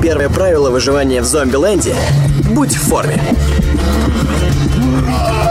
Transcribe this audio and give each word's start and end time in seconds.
Первое 0.00 0.28
правило 0.28 0.70
выживания 0.70 1.22
в 1.22 1.24
зомби-ленде– 1.24 1.94
будь 2.50 2.74
в 2.74 2.88
форме. 2.88 3.20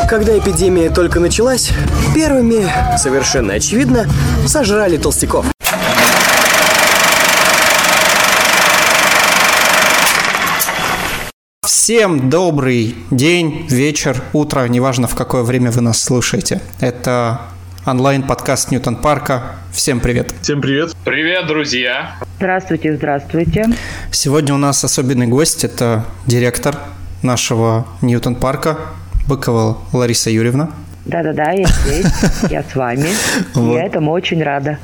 Когда 0.10 0.38
эпидемия 0.38 0.90
только 0.90 1.20
началась, 1.20 1.72
первыми, 2.14 2.72
совершенно 2.98 3.54
очевидно, 3.54 4.08
сожрали 4.48 4.98
толстяков. 4.98 5.46
Всем 11.66 12.30
добрый 12.30 12.96
день, 13.12 13.66
вечер, 13.70 14.22
утро, 14.34 14.68
неважно 14.68 15.08
в 15.08 15.16
какое 15.16 15.44
время 15.44 15.72
вы 15.72 15.82
нас 15.82 16.02
слушаете. 16.02 16.62
Это 16.80 17.42
онлайн-подкаст 17.86 18.72
Ньютон 18.72 18.96
Парка. 18.96 19.58
Всем 19.72 20.00
привет. 20.00 20.34
Всем 20.42 20.62
привет. 20.62 20.96
Привет, 21.04 21.46
друзья. 21.46 22.16
Здравствуйте, 22.38 22.96
здравствуйте. 22.96 23.66
Сегодня 24.12 24.56
у 24.56 24.58
нас 24.58 24.84
особенный 24.84 25.28
гость. 25.28 25.64
Это 25.64 26.04
директор 26.26 26.78
нашего 27.22 27.86
Ньютон 28.02 28.36
Парка 28.36 28.78
Быкова 29.28 29.78
Лариса 29.94 30.32
Юрьевна. 30.32 30.72
Да-да-да, 31.06 31.52
я 31.52 31.68
здесь, 31.68 32.08
я 32.50 32.64
с 32.64 32.76
вами. 32.76 33.10
Я 33.56 33.86
этому 33.86 34.12
очень 34.12 34.42
рада. 34.42 34.80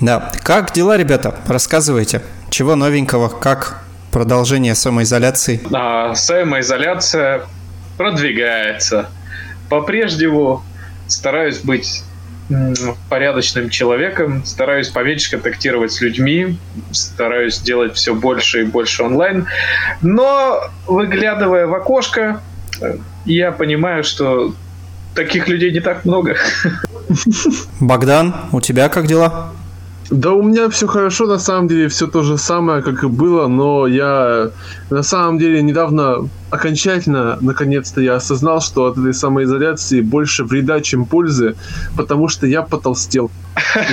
Да. 0.00 0.30
Как 0.42 0.72
дела, 0.72 0.98
ребята? 0.98 1.34
Рассказывайте. 1.46 2.20
Чего 2.50 2.76
новенького? 2.76 3.28
Как 3.28 3.82
продолжение 4.10 4.74
самоизоляции? 4.74 5.62
А, 5.72 6.14
самоизоляция 6.14 7.42
продвигается. 7.96 9.08
По-прежнему 9.70 10.62
стараюсь 11.08 11.60
быть 11.60 12.04
порядочным 13.08 13.70
человеком, 13.70 14.44
стараюсь 14.44 14.88
поменьше 14.88 15.30
контактировать 15.30 15.92
с 15.92 16.00
людьми, 16.00 16.58
стараюсь 16.90 17.58
делать 17.58 17.94
все 17.94 18.14
больше 18.14 18.62
и 18.62 18.64
больше 18.64 19.02
онлайн. 19.02 19.46
Но, 20.02 20.60
выглядывая 20.86 21.66
в 21.66 21.74
окошко, 21.74 22.40
э, 22.80 22.96
я 23.24 23.52
понимаю, 23.52 24.04
что 24.04 24.54
таких 25.14 25.48
людей 25.48 25.72
не 25.72 25.80
так 25.80 26.04
много. 26.04 26.36
Богдан, 27.80 28.34
у 28.52 28.60
тебя 28.60 28.88
как 28.88 29.06
дела? 29.06 29.52
Да 30.10 30.32
у 30.32 30.42
меня 30.42 30.68
все 30.68 30.86
хорошо, 30.86 31.26
на 31.26 31.38
самом 31.38 31.68
деле, 31.68 31.88
все 31.88 32.06
то 32.06 32.22
же 32.22 32.36
самое, 32.36 32.82
как 32.82 33.04
и 33.04 33.06
было, 33.06 33.46
но 33.46 33.86
я 33.86 34.50
на 34.90 35.02
самом 35.02 35.38
деле 35.38 35.62
недавно 35.62 36.28
окончательно, 36.50 37.38
наконец-то 37.40 38.00
я 38.00 38.16
осознал, 38.16 38.60
что 38.60 38.86
от 38.86 38.98
этой 38.98 39.14
самоизоляции 39.14 40.02
больше 40.02 40.44
вреда, 40.44 40.80
чем 40.80 41.06
пользы, 41.06 41.54
потому 41.96 42.28
что 42.28 42.46
я 42.46 42.62
потолстел. 42.62 43.30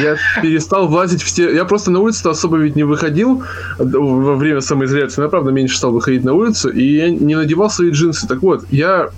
Я 0.02 0.18
перестал 0.42 0.88
влазить 0.88 1.22
в 1.22 1.32
те... 1.32 1.56
Я 1.56 1.64
просто 1.64 1.92
на 1.92 2.00
улицу 2.00 2.30
особо 2.30 2.58
ведь 2.58 2.76
не 2.76 2.84
выходил 2.84 3.44
во 3.78 4.36
время 4.36 4.62
самоизоляции, 4.62 5.22
я, 5.22 5.30
правда, 5.30 5.52
меньше 5.52 5.78
стал 5.78 5.92
выходить 5.92 6.24
на 6.26 6.34
улицу, 6.34 6.70
и 6.70 6.84
я 6.84 7.10
не 7.10 7.36
надевал 7.36 7.70
свои 7.70 7.92
джинсы. 7.92 8.28
Так 8.28 8.42
вот, 8.42 8.66
я 8.72 9.10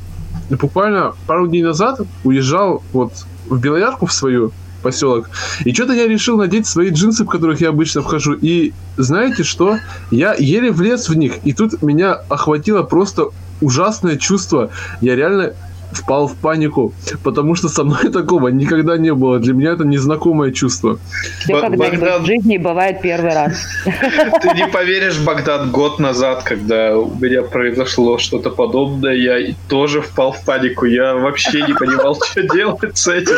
буквально 0.52 1.14
пару 1.26 1.48
дней 1.48 1.64
назад 1.64 2.02
уезжал 2.24 2.84
вот 2.94 3.14
в 3.50 3.60
Белоярку 3.60 4.06
в 4.06 4.14
свою 4.14 4.52
поселок. 4.82 5.30
И 5.66 5.74
что-то 5.74 5.94
я 5.94 6.08
решил 6.08 6.38
надеть 6.38 6.68
свои 6.68 6.90
джинсы, 6.90 7.24
в 7.24 7.28
которых 7.28 7.62
я 7.62 7.70
обычно 7.70 8.02
вхожу. 8.02 8.34
И 8.34 8.74
знаете 8.98 9.44
что? 9.44 9.78
Я 10.12 10.34
еле 10.34 10.72
влез 10.72 11.10
в 11.10 11.16
них. 11.16 11.36
И 11.44 11.54
тут 11.54 11.82
меня 11.82 12.14
охватило 12.30 12.84
просто 12.84 13.28
ужасное 13.62 14.18
чувство. 14.18 14.72
Я 15.02 15.16
реально 15.16 15.54
впал 15.94 16.28
в 16.28 16.36
панику, 16.36 16.94
потому 17.24 17.56
что 17.56 17.70
со 17.70 17.84
мной 17.84 18.10
такого 18.14 18.50
никогда 18.50 18.98
не 18.98 19.14
было. 19.14 19.40
Для 19.40 19.54
меня 19.54 19.72
это 19.72 19.84
незнакомое 19.84 20.52
чувство. 20.52 21.00
Все 21.40 21.54
Б- 21.54 21.62
когда-нибудь 21.62 22.00
Богдан- 22.00 22.24
в 22.24 22.26
жизни 22.26 22.58
бывает 22.58 23.02
первый 23.02 23.34
раз. 23.34 23.54
Ты 23.86 24.50
не 24.56 24.68
поверишь, 24.68 25.20
Богдан, 25.20 25.72
год 25.72 26.00
назад, 26.00 26.44
когда 26.44 26.98
у 26.98 27.14
меня 27.16 27.42
произошло 27.44 28.18
что-то 28.18 28.50
подобное, 28.50 29.14
я 29.14 29.54
тоже 29.68 30.02
впал 30.02 30.32
в 30.32 30.44
панику. 30.46 30.86
Я 30.86 31.16
вообще 31.16 31.62
не 31.62 31.74
понимал, 31.74 32.18
что 32.32 32.42
делать 32.44 32.98
с 32.98 33.08
этим. 33.08 33.36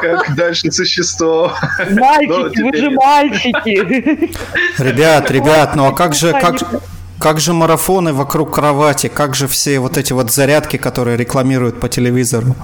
Как 0.00 0.34
дальше 0.36 0.70
существовать. 0.70 1.52
Мальчики, 1.90 2.62
вы 2.62 2.76
же 2.76 2.90
мальчики. 2.90 4.30
Ребят, 4.78 5.30
ребят, 5.30 5.76
ну 5.76 5.86
а 5.86 5.92
как 5.92 6.14
же, 6.14 6.32
как, 6.32 6.56
как 7.22 7.38
же 7.38 7.52
марафоны 7.52 8.12
вокруг 8.12 8.52
кровати? 8.52 9.06
Как 9.06 9.36
же 9.36 9.46
все 9.46 9.78
вот 9.78 9.96
эти 9.96 10.12
вот 10.12 10.32
зарядки, 10.32 10.76
которые 10.76 11.16
рекламируют 11.16 11.78
по 11.78 11.88
телевизору? 11.88 12.56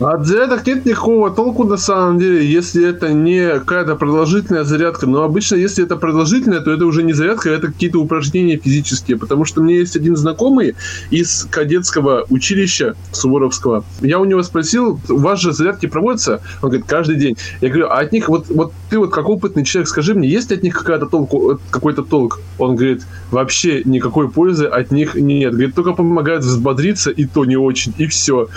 От 0.00 0.26
зарядок 0.26 0.66
нет 0.66 0.86
никакого 0.86 1.30
толку 1.30 1.64
на 1.64 1.76
самом 1.76 2.18
деле, 2.18 2.46
если 2.46 2.88
это 2.88 3.12
не 3.12 3.58
какая-то 3.58 3.96
продолжительная 3.96 4.64
зарядка. 4.64 5.06
Но 5.06 5.22
обычно, 5.24 5.56
если 5.56 5.84
это 5.84 5.96
продолжительная, 5.96 6.60
то 6.60 6.70
это 6.70 6.86
уже 6.86 7.02
не 7.02 7.12
зарядка, 7.12 7.50
это 7.50 7.66
какие-то 7.66 7.98
упражнения 8.00 8.56
физические. 8.56 9.18
Потому 9.18 9.44
что 9.44 9.60
у 9.60 9.64
меня 9.64 9.76
есть 9.78 9.96
один 9.96 10.16
знакомый 10.16 10.74
из 11.10 11.46
кадетского 11.50 12.24
училища 12.30 12.94
Суворовского. 13.12 13.84
Я 14.00 14.20
у 14.20 14.24
него 14.24 14.42
спросил, 14.42 14.98
у 15.10 15.18
вас 15.18 15.38
же 15.38 15.52
зарядки 15.52 15.84
проводятся? 15.84 16.40
Он 16.62 16.70
говорит, 16.70 16.86
каждый 16.86 17.16
день. 17.16 17.36
Я 17.60 17.68
говорю, 17.68 17.88
а 17.90 17.98
от 17.98 18.12
них, 18.12 18.30
вот, 18.30 18.46
вот 18.48 18.72
ты 18.88 18.98
вот 18.98 19.12
как 19.12 19.28
опытный 19.28 19.64
человек, 19.64 19.88
скажи 19.88 20.14
мне, 20.14 20.30
есть 20.30 20.50
ли 20.50 20.56
от 20.56 20.62
них 20.62 20.78
какая-то 20.78 21.06
толку, 21.06 21.60
какой-то 21.68 22.02
толк? 22.02 22.40
Он 22.56 22.74
говорит, 22.74 23.02
вообще 23.30 23.82
никакой 23.84 24.30
пользы 24.30 24.64
от 24.64 24.92
них 24.92 25.14
нет. 25.14 25.52
Говорит, 25.52 25.74
только 25.74 25.92
помогают 25.92 26.42
взбодриться, 26.42 27.10
и 27.10 27.26
то 27.26 27.44
не 27.44 27.58
очень, 27.58 27.92
и 27.98 28.06
все. 28.06 28.48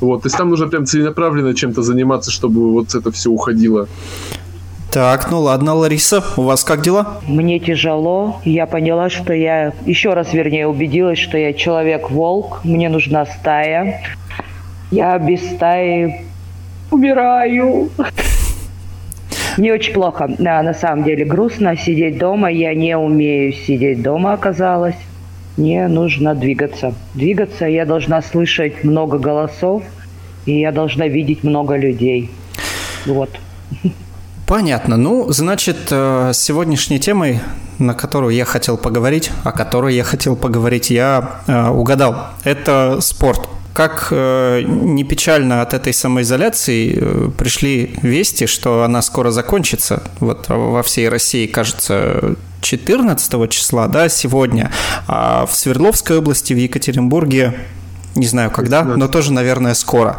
Вот, 0.00 0.22
то 0.22 0.26
есть 0.26 0.36
там 0.36 0.48
нужно 0.48 0.66
прям 0.68 0.86
целенаправленно 0.86 1.54
чем-то 1.54 1.82
заниматься, 1.82 2.30
чтобы 2.30 2.72
вот 2.72 2.94
это 2.94 3.10
все 3.12 3.30
уходило. 3.30 3.88
Так, 4.90 5.30
ну 5.30 5.40
ладно, 5.40 5.74
Лариса, 5.74 6.24
у 6.36 6.42
вас 6.42 6.64
как 6.64 6.82
дела? 6.82 7.20
Мне 7.28 7.60
тяжело. 7.60 8.40
Я 8.44 8.66
поняла, 8.66 9.08
что 9.08 9.32
я... 9.32 9.72
Еще 9.86 10.14
раз, 10.14 10.32
вернее, 10.32 10.66
убедилась, 10.66 11.18
что 11.18 11.38
я 11.38 11.52
человек-волк. 11.52 12.64
Мне 12.64 12.88
нужна 12.88 13.24
стая. 13.24 14.02
Я 14.90 15.16
без 15.18 15.48
стаи 15.48 16.24
умираю. 16.90 17.90
Мне 19.58 19.72
очень 19.72 19.92
плохо. 19.92 20.28
Да, 20.38 20.60
на 20.62 20.74
самом 20.74 21.04
деле 21.04 21.24
грустно 21.24 21.76
сидеть 21.76 22.18
дома. 22.18 22.50
Я 22.50 22.74
не 22.74 22.96
умею 22.96 23.52
сидеть 23.52 24.02
дома, 24.02 24.32
оказалось. 24.32 24.96
Мне 25.56 25.88
нужно 25.88 26.34
двигаться. 26.34 26.94
Двигаться 27.14 27.66
я 27.66 27.84
должна 27.84 28.22
слышать 28.22 28.84
много 28.84 29.18
голосов, 29.18 29.82
и 30.46 30.60
я 30.60 30.72
должна 30.72 31.08
видеть 31.08 31.44
много 31.44 31.76
людей. 31.76 32.30
Вот. 33.06 33.30
Понятно. 34.46 34.96
Ну, 34.96 35.30
значит, 35.30 35.76
э, 35.92 36.32
сегодняшней 36.34 36.98
темой, 36.98 37.40
на 37.78 37.94
которую 37.94 38.34
я 38.34 38.44
хотел 38.44 38.76
поговорить, 38.76 39.30
о 39.44 39.52
которой 39.52 39.94
я 39.94 40.02
хотел 40.02 40.34
поговорить, 40.34 40.90
я 40.90 41.42
э, 41.46 41.68
угадал. 41.68 42.30
Это 42.42 42.98
спорт. 43.00 43.48
Как 43.72 44.08
э, 44.10 44.62
не 44.66 45.04
печально 45.04 45.62
от 45.62 45.72
этой 45.72 45.92
самоизоляции 45.92 47.30
пришли 47.38 47.94
вести, 48.02 48.46
что 48.46 48.82
она 48.82 49.02
скоро 49.02 49.30
закончится. 49.30 50.02
Вот 50.18 50.46
во 50.48 50.82
всей 50.82 51.08
России, 51.08 51.46
кажется, 51.46 52.34
14 52.60 53.50
числа, 53.50 53.88
да, 53.88 54.08
сегодня. 54.08 54.70
А 55.06 55.46
в 55.46 55.54
Свердловской 55.54 56.18
области, 56.18 56.52
в 56.52 56.58
Екатеринбурге 56.58 57.54
не 58.14 58.26
знаю 58.26 58.50
когда, 58.50 58.82
но 58.82 59.08
тоже, 59.08 59.32
наверное, 59.32 59.74
скоро. 59.74 60.18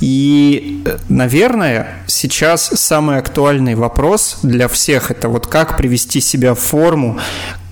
И, 0.00 0.82
э, 0.86 0.98
наверное, 1.08 1.88
сейчас 2.06 2.66
самый 2.66 3.18
актуальный 3.18 3.74
вопрос 3.74 4.38
для 4.42 4.68
всех 4.68 5.10
это 5.10 5.28
вот 5.28 5.46
как 5.46 5.76
привести 5.76 6.20
себя 6.20 6.54
в 6.54 6.60
форму, 6.60 7.18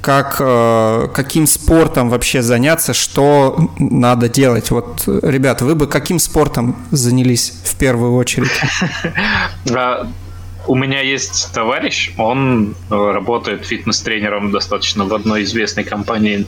как, 0.00 0.37
э, 0.41 1.08
каким 1.14 1.47
спортом 1.47 2.08
вообще 2.08 2.42
заняться, 2.42 2.94
что 2.94 3.70
надо 3.78 4.28
делать. 4.28 4.70
Вот, 4.70 5.04
ребят, 5.06 5.62
вы 5.62 5.75
бы 5.75 5.87
каким 5.87 6.19
спортом 6.19 6.76
занялись 6.91 7.52
в 7.64 7.76
первую 7.76 8.14
очередь? 8.14 8.50
У 10.66 10.75
меня 10.75 11.00
есть 11.00 11.53
товарищ, 11.53 12.12
он 12.19 12.75
э, 12.91 12.94
работает 12.94 13.65
фитнес-тренером 13.65 14.50
достаточно 14.50 15.04
в 15.04 15.15
одной 15.15 15.43
известной 15.44 15.84
компании. 15.84 16.47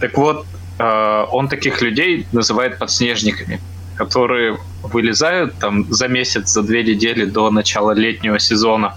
Так 0.00 0.16
вот, 0.16 0.46
э, 0.78 1.24
он 1.30 1.48
таких 1.48 1.82
людей 1.82 2.26
называет 2.32 2.78
подснежниками, 2.78 3.60
которые 3.96 4.58
вылезают 4.82 5.58
там 5.58 5.92
за 5.92 6.08
месяц, 6.08 6.50
за 6.50 6.62
две 6.62 6.84
недели 6.84 7.24
до 7.24 7.50
начала 7.50 7.92
летнего 7.92 8.38
сезона. 8.38 8.96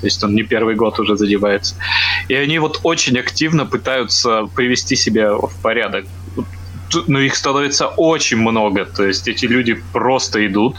То 0.00 0.06
есть 0.06 0.24
он 0.24 0.34
не 0.34 0.42
первый 0.42 0.74
год 0.74 0.98
уже 0.98 1.16
задевается. 1.16 1.74
И 2.28 2.34
они 2.34 2.58
вот 2.58 2.80
очень 2.82 3.18
активно 3.18 3.66
пытаются 3.66 4.48
привести 4.54 4.96
себя 4.96 5.34
в 5.34 5.52
порядок. 5.62 6.06
Но 7.06 7.20
их 7.20 7.36
становится 7.36 7.86
очень 7.86 8.38
много. 8.38 8.84
То 8.84 9.04
есть 9.04 9.28
эти 9.28 9.46
люди 9.46 9.74
просто 9.92 10.46
идут, 10.46 10.76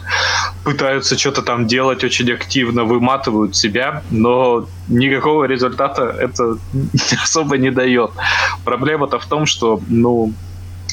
пытаются 0.64 1.18
что-то 1.18 1.42
там 1.42 1.66
делать 1.66 2.04
очень 2.04 2.32
активно, 2.32 2.84
выматывают 2.84 3.56
себя, 3.56 4.02
но 4.10 4.66
никакого 4.88 5.44
результата 5.44 6.02
это 6.02 6.58
особо 7.22 7.58
не 7.58 7.70
дает. 7.70 8.10
Проблема-то 8.64 9.18
в 9.18 9.26
том, 9.26 9.46
что, 9.46 9.80
ну, 9.88 10.32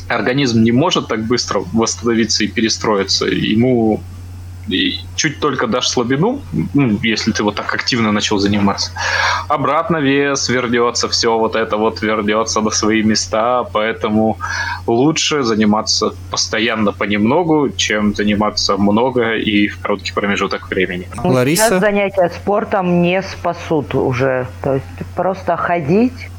организм 0.08 0.64
не 0.64 0.72
может 0.72 1.08
так 1.08 1.26
быстро 1.26 1.64
восстановиться 1.74 2.44
и 2.44 2.48
перестроиться. 2.48 3.26
Ему 3.26 4.02
чуть 5.16 5.40
только 5.40 5.68
дашь 5.68 5.90
слабину, 5.90 6.42
ну, 6.74 7.00
если 7.04 7.32
ты 7.32 7.44
вот 7.44 7.56
так 7.56 7.74
активно 7.74 8.12
начал 8.12 8.40
заниматься, 8.40 8.92
обратно 9.48 9.98
вес 9.98 10.50
вернется, 10.50 11.08
все 11.08 11.38
вот 11.38 11.56
это 11.56 11.78
вот 11.78 12.02
вернется 12.02 12.62
на 12.62 12.72
свои 12.72 13.04
места, 13.04 13.64
поэтому 13.74 14.38
лучше 14.88 15.44
заниматься 15.44 16.14
постоянно 16.32 16.92
понемногу, 16.92 17.70
чем 17.70 18.16
заниматься 18.16 18.78
много 18.78 19.36
и 19.36 19.68
в 19.68 19.80
короткий 19.80 20.14
промежуток 20.14 20.70
времени. 20.70 21.08
Лариса? 21.24 21.70
Сейчас 21.70 21.80
занятия 21.80 22.30
спортом 22.30 23.02
не 23.02 23.22
спасут 23.22 23.96
уже. 23.96 24.48
То 24.62 24.76
есть 24.76 24.86
просто 25.16 25.58
ходить 25.58 26.30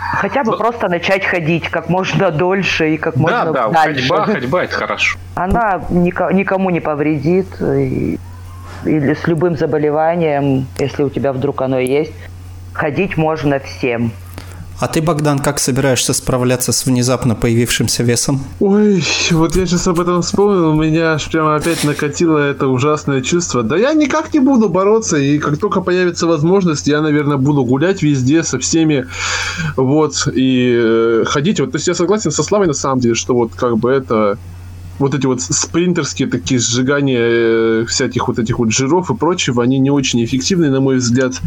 Хотя 0.00 0.44
бы 0.44 0.52
Но... 0.52 0.58
просто 0.58 0.88
начать 0.88 1.24
ходить 1.24 1.68
как 1.68 1.88
можно 1.88 2.30
дольше 2.30 2.94
и 2.94 2.96
как 2.96 3.14
да, 3.14 3.20
можно 3.20 3.52
да, 3.52 3.68
дальше. 3.68 4.08
ходьба, 4.08 4.24
ходьба 4.24 4.64
это 4.64 4.74
хорошо. 4.74 5.18
Она 5.34 5.82
никому 5.90 6.70
не 6.70 6.80
повредит. 6.80 7.46
И, 7.60 8.18
или 8.84 9.14
с 9.14 9.26
любым 9.26 9.56
заболеванием, 9.56 10.66
если 10.78 11.02
у 11.02 11.10
тебя 11.10 11.32
вдруг 11.32 11.60
оно 11.62 11.78
есть, 11.78 12.14
ходить 12.72 13.16
можно 13.16 13.58
всем. 13.58 14.12
А 14.80 14.88
ты, 14.88 15.02
Богдан, 15.02 15.38
как 15.38 15.58
собираешься 15.58 16.14
справляться 16.14 16.72
с 16.72 16.86
внезапно 16.86 17.34
появившимся 17.34 18.02
весом? 18.02 18.40
Ой, 18.60 19.04
вот 19.30 19.54
я 19.54 19.66
сейчас 19.66 19.86
об 19.86 20.00
этом 20.00 20.22
вспомнил, 20.22 20.70
у 20.70 20.74
меня 20.74 21.12
аж 21.12 21.30
прямо 21.30 21.56
опять 21.56 21.84
накатило 21.84 22.38
это 22.38 22.66
ужасное 22.66 23.20
чувство. 23.20 23.62
Да 23.62 23.76
я 23.76 23.92
никак 23.92 24.32
не 24.32 24.40
буду 24.40 24.70
бороться, 24.70 25.18
и 25.18 25.38
как 25.38 25.58
только 25.58 25.82
появится 25.82 26.26
возможность, 26.26 26.86
я, 26.86 27.02
наверное, 27.02 27.36
буду 27.36 27.62
гулять 27.62 28.02
везде 28.02 28.42
со 28.42 28.58
всеми, 28.58 29.06
вот, 29.76 30.26
и 30.34 30.74
э, 30.74 31.24
ходить. 31.26 31.60
Вот, 31.60 31.72
то 31.72 31.76
есть 31.76 31.86
я 31.86 31.94
согласен 31.94 32.30
со 32.30 32.42
Славой 32.42 32.66
на 32.66 32.72
самом 32.72 33.00
деле, 33.00 33.14
что 33.14 33.34
вот 33.34 33.54
как 33.54 33.76
бы 33.76 33.90
это 33.90 34.38
вот 35.00 35.14
эти 35.14 35.26
вот 35.26 35.40
спринтерские 35.40 36.28
такие 36.28 36.60
сжигания 36.60 37.20
э, 37.20 37.84
всяких 37.86 38.28
вот 38.28 38.38
этих 38.38 38.58
вот 38.58 38.70
жиров 38.70 39.10
и 39.10 39.16
прочего, 39.16 39.62
они 39.62 39.78
не 39.78 39.90
очень 39.90 40.22
эффективны, 40.22 40.70
на 40.70 40.80
мой 40.80 40.96
взгляд. 40.96 41.40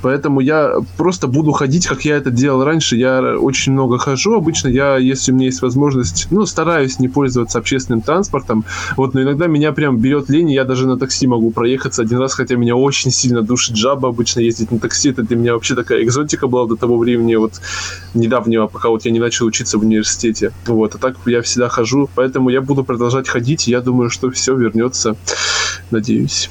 Поэтому 0.00 0.40
я 0.40 0.74
просто 0.96 1.26
буду 1.26 1.50
ходить, 1.50 1.86
как 1.86 2.04
я 2.04 2.16
это 2.16 2.30
делал 2.30 2.64
раньше. 2.64 2.96
Я 2.96 3.36
очень 3.36 3.72
много 3.72 3.98
хожу 3.98 4.34
обычно. 4.34 4.68
Я, 4.68 4.96
если 4.96 5.32
у 5.32 5.34
меня 5.34 5.46
есть 5.46 5.60
возможность, 5.60 6.28
ну, 6.30 6.46
стараюсь 6.46 7.00
не 7.00 7.08
пользоваться 7.08 7.58
общественным 7.58 8.00
транспортом. 8.00 8.64
Вот, 8.96 9.12
но 9.12 9.22
иногда 9.22 9.48
меня 9.48 9.72
прям 9.72 9.98
берет 9.98 10.30
лень, 10.30 10.50
и 10.50 10.54
я 10.54 10.64
даже 10.64 10.86
на 10.86 10.96
такси 10.96 11.26
могу 11.26 11.50
проехаться 11.50 12.02
один 12.02 12.18
раз, 12.18 12.34
хотя 12.34 12.54
меня 12.54 12.76
очень 12.76 13.10
сильно 13.10 13.42
душит 13.42 13.76
жаба 13.76 14.10
обычно 14.10 14.40
ездить 14.40 14.70
на 14.70 14.78
такси. 14.78 15.10
Это 15.10 15.24
для 15.24 15.36
меня 15.36 15.54
вообще 15.54 15.74
такая 15.74 16.04
экзотика 16.04 16.46
была 16.46 16.66
до 16.66 16.76
того 16.76 16.96
времени, 16.96 17.34
вот 17.34 17.60
недавнего, 18.14 18.68
пока 18.68 18.88
вот 18.88 19.04
я 19.04 19.10
не 19.10 19.18
начал 19.18 19.46
учиться 19.46 19.78
в 19.78 19.82
университете. 19.82 20.52
Вот, 20.66 20.94
а 20.94 20.98
так 20.98 21.16
я 21.26 21.42
всегда 21.42 21.68
хожу, 21.68 22.08
поэтому 22.14 22.50
я 22.50 22.60
буду 22.60 22.84
продолжать 22.84 22.99
продолжать 23.00 23.28
ходить. 23.30 23.66
Я 23.66 23.80
думаю, 23.80 24.10
что 24.10 24.30
все 24.30 24.54
вернется. 24.54 25.16
Надеюсь. 25.90 26.50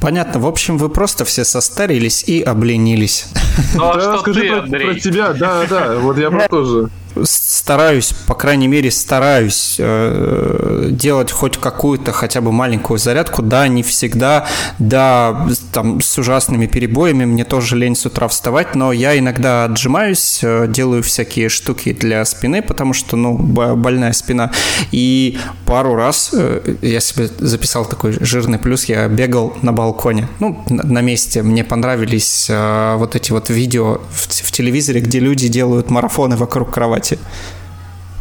Понятно. 0.00 0.38
В 0.38 0.46
общем, 0.46 0.78
вы 0.78 0.88
просто 0.88 1.24
все 1.24 1.44
состарились 1.44 2.22
и 2.22 2.40
обленились. 2.40 3.26
Ну, 3.74 3.90
а 3.90 3.96
да, 3.96 4.18
скажи 4.18 4.42
ты, 4.42 4.48
про, 4.48 4.78
про 4.78 4.94
тебя. 4.94 5.32
Да, 5.32 5.66
да. 5.68 5.96
Вот 5.96 6.16
я 6.16 6.30
про 6.30 6.48
тоже 6.48 6.90
стараюсь, 7.24 8.12
по 8.26 8.34
крайней 8.34 8.68
мере, 8.68 8.90
стараюсь 8.90 9.76
э, 9.78 10.88
делать 10.90 11.30
хоть 11.30 11.58
какую-то 11.58 12.12
хотя 12.12 12.40
бы 12.40 12.52
маленькую 12.52 12.98
зарядку. 12.98 13.42
Да, 13.42 13.68
не 13.68 13.82
всегда, 13.82 14.46
да, 14.78 15.48
там 15.72 16.00
с 16.00 16.18
ужасными 16.18 16.66
перебоями, 16.66 17.24
мне 17.24 17.44
тоже 17.44 17.76
лень 17.76 17.96
с 17.96 18.06
утра 18.06 18.28
вставать, 18.28 18.74
но 18.74 18.92
я 18.92 19.18
иногда 19.18 19.64
отжимаюсь, 19.64 20.40
э, 20.42 20.66
делаю 20.68 21.02
всякие 21.02 21.48
штуки 21.48 21.92
для 21.92 22.24
спины, 22.24 22.62
потому 22.62 22.92
что, 22.92 23.16
ну, 23.16 23.36
больная 23.36 24.12
спина. 24.12 24.50
И 24.92 25.38
пару 25.66 25.94
раз 25.94 26.30
э, 26.32 26.76
я 26.82 27.00
себе 27.00 27.28
записал 27.38 27.84
такой 27.84 28.16
жирный 28.20 28.58
плюс, 28.58 28.84
я 28.84 29.08
бегал 29.08 29.56
на 29.62 29.72
балконе, 29.72 30.28
ну, 30.38 30.62
на, 30.68 30.84
на 30.84 31.00
месте. 31.00 31.42
Мне 31.42 31.64
понравились 31.64 32.46
э, 32.48 32.94
вот 32.96 33.16
эти 33.16 33.32
вот 33.32 33.50
видео 33.50 34.00
в, 34.12 34.28
в 34.28 34.52
телевизоре, 34.52 35.00
где 35.00 35.18
люди 35.18 35.48
делают 35.48 35.90
марафоны 35.90 36.36
вокруг 36.36 36.70
кровати 36.70 36.99
кровати? 37.00 37.18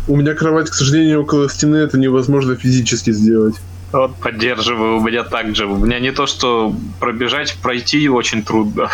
У 0.07 0.15
меня 0.15 0.33
кровать, 0.33 0.69
к 0.69 0.73
сожалению, 0.73 1.21
около 1.21 1.49
стены, 1.49 1.77
это 1.77 1.97
невозможно 1.97 2.55
физически 2.55 3.11
сделать. 3.11 3.55
Вот 3.91 4.15
поддерживаю, 4.15 4.97
у 4.97 5.01
меня 5.01 5.23
так 5.23 5.55
же. 5.55 5.65
У 5.65 5.77
меня 5.77 5.99
не 5.99 6.11
то, 6.11 6.27
что 6.27 6.75
пробежать, 6.99 7.57
пройти 7.61 8.09
очень 8.09 8.43
трудно. 8.43 8.89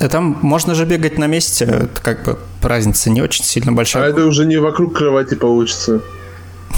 А 0.00 0.08
там 0.08 0.38
можно 0.42 0.74
же 0.74 0.84
бегать 0.84 1.18
на 1.18 1.26
месте, 1.26 1.64
это 1.64 2.00
как 2.02 2.24
бы 2.24 2.38
разница 2.62 3.10
не 3.10 3.22
очень 3.22 3.44
сильно 3.44 3.72
большая. 3.72 4.04
А 4.04 4.06
это 4.08 4.26
уже 4.26 4.46
не 4.46 4.56
вокруг 4.58 4.96
кровати 4.96 5.34
получится. 5.34 6.00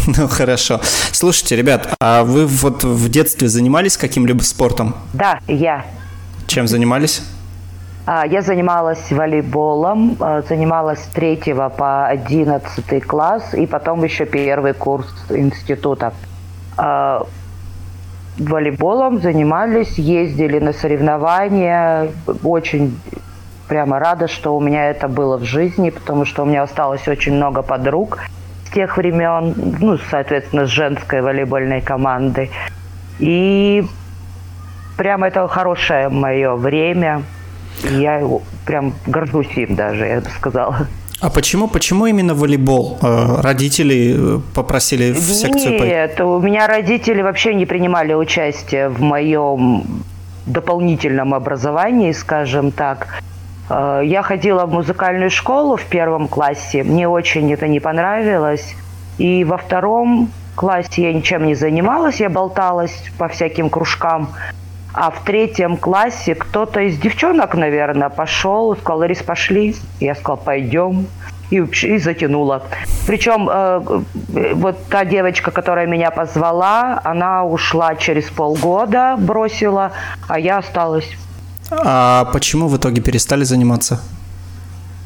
Ну 0.07 0.29
хорошо. 0.29 0.81
Слушайте, 1.13 1.57
ребят, 1.57 1.95
а 2.01 2.25
вы 2.25 2.47
вот 2.47 2.85
в 2.85 3.09
детстве 3.11 3.49
занимались 3.49 3.99
каким-либо 3.99 4.43
спортом? 4.43 4.95
Да, 5.13 5.41
я. 5.47 5.85
Чем 6.47 6.67
занимались? 6.67 7.21
А, 8.07 8.27
я 8.27 8.43
занималась 8.43 9.11
волейболом, 9.11 10.17
а, 10.21 10.43
занималась 10.43 11.01
с 11.01 11.07
3 11.09 11.55
по 11.77 12.07
11 12.07 13.01
класс 13.01 13.55
и 13.55 13.67
потом 13.67 14.03
еще 14.05 14.25
первый 14.25 14.73
курс 14.73 15.07
института. 15.29 16.13
А, 16.77 17.27
волейболом 18.39 19.21
занимались, 19.21 19.99
ездили 19.99 20.59
на 20.59 20.73
соревнования. 20.73 22.09
Очень 22.43 22.99
прямо 23.69 23.99
рада, 23.99 24.29
что 24.29 24.57
у 24.57 24.61
меня 24.61 24.91
это 24.91 25.07
было 25.07 25.37
в 25.37 25.45
жизни, 25.45 25.91
потому 25.91 26.25
что 26.25 26.43
у 26.43 26.47
меня 26.47 26.63
осталось 26.63 27.07
очень 27.07 27.35
много 27.35 27.63
подруг 27.63 28.19
с 28.67 28.71
тех 28.73 28.97
времен, 28.97 29.55
ну, 29.81 29.99
соответственно, 30.11 30.67
с 30.67 30.71
женской 30.71 31.21
волейбольной 31.21 31.83
команды. 31.83 32.51
И 33.19 33.85
прямо 34.97 35.27
это 35.27 35.47
хорошее 35.49 36.09
мое 36.09 36.55
время– 36.55 37.23
я 37.85 38.23
прям 38.67 38.95
горжусь 39.07 39.57
им 39.57 39.75
даже, 39.75 40.07
я 40.07 40.21
бы 40.21 40.29
сказала. 40.31 40.87
А 41.21 41.29
почему, 41.29 41.69
почему 41.69 42.07
именно 42.07 42.35
волейбол? 42.35 42.99
Э, 43.03 43.41
родители 43.43 44.17
э, 44.17 44.41
попросили 44.55 45.13
в 45.13 45.21
секцию 45.21 45.79
пойти? 45.79 45.95
Нет, 45.95 46.21
у 46.21 46.41
меня 46.41 46.67
родители 46.67 47.21
вообще 47.21 47.53
не 47.55 47.67
принимали 47.67 48.15
участие 48.15 48.89
в 48.89 49.03
моем 49.03 49.85
дополнительном 50.47 51.35
образовании, 51.35 52.13
скажем 52.13 52.71
так. 52.73 53.23
Э, 53.69 54.01
я 54.03 54.23
ходила 54.23 54.65
в 54.65 54.73
музыкальную 54.73 55.31
школу 55.31 55.77
в 55.77 55.85
первом 55.85 56.27
классе, 56.27 56.83
мне 56.83 57.07
очень 57.07 57.53
это 57.53 57.69
не 57.69 57.81
понравилось. 57.81 58.75
И 59.19 59.45
во 59.45 59.59
втором 59.59 60.31
классе 60.55 61.03
я 61.03 61.13
ничем 61.13 61.47
не 61.47 61.55
занималась, 61.55 62.21
я 62.21 62.31
болталась 62.31 62.97
по 63.19 63.29
всяким 63.29 63.69
кружкам. 63.69 64.31
А 64.93 65.11
в 65.11 65.25
третьем 65.25 65.77
классе 65.77 66.35
кто-то 66.35 66.81
из 66.81 66.99
девчонок, 66.99 67.55
наверное, 67.55 68.09
пошел, 68.09 68.77
сказал, 68.77 68.99
Ларис, 68.99 69.23
пошли. 69.23 69.77
Я 70.01 70.15
сказал, 70.15 70.37
пойдем. 70.37 71.07
И, 71.51 71.57
и 71.57 71.99
затянула. 71.99 72.63
Причем 73.07 73.49
э, 73.51 74.03
вот 74.55 74.77
та 74.89 75.05
девочка, 75.05 75.51
которая 75.51 75.87
меня 75.87 76.13
позвала, 76.13 77.01
она 77.03 77.45
ушла 77.45 77.97
через 77.97 78.31
полгода, 78.31 79.17
бросила, 79.19 79.91
а 80.29 80.39
я 80.39 80.59
осталась. 80.59 81.09
А 81.71 82.27
почему 82.33 82.69
в 82.69 82.77
итоге 82.77 83.01
перестали 83.01 83.43
заниматься? 83.45 84.01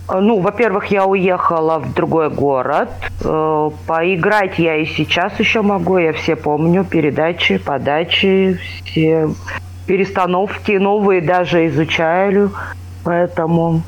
Ну, 0.08 0.40
во-первых, 0.40 0.86
я 0.86 1.06
уехала 1.06 1.78
в 1.78 1.94
другой 1.94 2.28
город. 2.28 2.90
Э, 3.22 3.70
поиграть 3.86 4.58
я 4.58 4.76
и 4.76 4.84
сейчас 4.84 5.38
еще 5.40 5.62
могу. 5.62 5.96
Я 5.96 6.12
все 6.12 6.36
помню. 6.36 6.84
Передачи, 6.84 7.56
подачи, 7.56 8.60
все 8.84 9.30
перестановки 9.86 10.72
новые 10.72 11.20
даже 11.20 11.66
изучаю, 11.66 12.52
поэтому... 13.04 13.82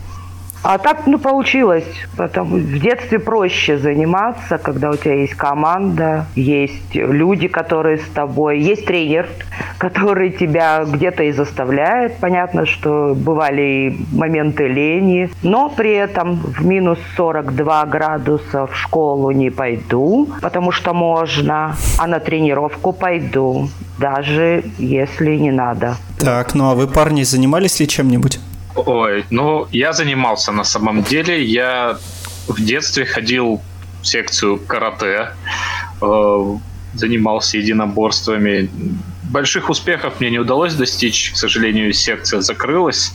А 0.69 0.79
так, 0.79 1.07
ну, 1.07 1.19
получилось. 1.19 1.85
Потому 2.17 2.57
в 2.57 2.81
детстве 2.81 3.21
проще 3.21 3.79
заниматься, 3.79 4.59
когда 4.59 4.91
у 4.91 4.97
тебя 4.97 5.15
есть 5.15 5.35
команда, 5.35 6.27
есть 6.35 6.93
люди, 6.93 7.47
которые 7.47 7.99
с 7.99 8.09
тобой, 8.09 8.59
есть 8.59 8.85
тренер, 8.85 9.29
который 9.79 10.31
тебя 10.31 10.85
где-то 10.85 11.23
и 11.23 11.31
заставляет. 11.31 12.17
Понятно, 12.17 12.67
что 12.67 13.15
бывали 13.15 13.63
и 13.63 14.07
моменты 14.13 14.67
лени, 14.67 15.31
но 15.43 15.69
при 15.69 15.93
этом 15.93 16.35
в 16.35 16.67
минус 16.67 16.99
42 17.17 17.87
градуса 17.87 18.67
в 18.67 18.77
школу 18.77 19.31
не 19.31 19.51
пойду, 19.51 20.29
потому 20.43 20.73
что 20.73 20.93
можно, 20.95 21.77
а 21.99 22.07
на 22.09 22.19
тренировку 22.19 22.93
пойду, 22.93 23.69
даже 23.99 24.65
если 24.79 25.37
не 25.37 25.53
надо. 25.53 25.95
Так, 26.19 26.57
ну 26.57 26.71
а 26.71 26.75
вы, 26.75 26.89
парни, 26.89 27.23
занимались 27.23 27.79
ли 27.79 27.87
чем-нибудь? 27.87 28.41
Ой, 28.76 29.25
ну 29.30 29.68
я 29.73 29.92
занимался 29.92 30.52
на 30.52 30.64
самом 30.64 31.02
деле. 31.02 31.42
Я 31.42 31.99
в 32.47 32.62
детстве 32.62 33.06
ходил 33.06 33.61
в 34.02 34.06
секцию 34.06 34.59
карате, 34.59 35.30
э, 36.00 36.56
занимался 36.95 37.59
единоборствами 37.59 38.68
больших 39.30 39.71
успехов 39.71 40.21
мне 40.21 40.30
не 40.30 40.38
удалось 40.38 40.75
достичь, 40.75 41.33
к 41.33 41.37
сожалению, 41.37 41.92
секция 41.92 42.40
закрылась, 42.40 43.12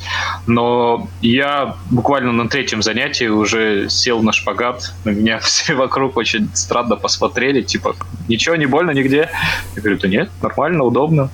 но 0.48 1.08
я 1.22 1.76
буквально 1.90 2.32
на 2.32 2.50
третьем 2.50 2.82
занятии 2.82 3.26
уже 3.26 3.90
сел 3.90 4.22
на 4.22 4.34
шпагат, 4.34 4.94
на 5.04 5.12
меня 5.12 5.40
все 5.42 5.74
вокруг 5.76 6.18
очень 6.18 6.50
странно 6.54 6.96
посмотрели, 6.96 7.62
типа, 7.62 7.96
ничего, 8.28 8.56
не 8.56 8.66
больно 8.66 8.92
нигде? 8.92 9.30
Я 9.76 9.82
говорю, 9.82 10.00
да 10.00 10.08
нет, 10.08 10.30
нормально, 10.42 10.84
удобно. 10.84 11.30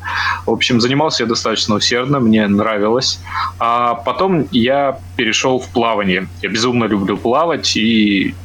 В 0.46 0.51
общем, 0.51 0.81
занимался 0.81 1.24
я 1.24 1.29
достаточно 1.29 1.75
усердно, 1.75 2.19
мне 2.19 2.48
нравилось. 2.48 3.19
А 3.60 3.96
потом 3.96 4.48
я 4.51 5.00
перешел 5.15 5.60
в 5.60 5.67
плавание. 5.69 6.27
Я 6.41 6.50
безумно 6.50 6.86
люблю 6.86 7.17
плавать 7.17 7.75
и 7.75 8.36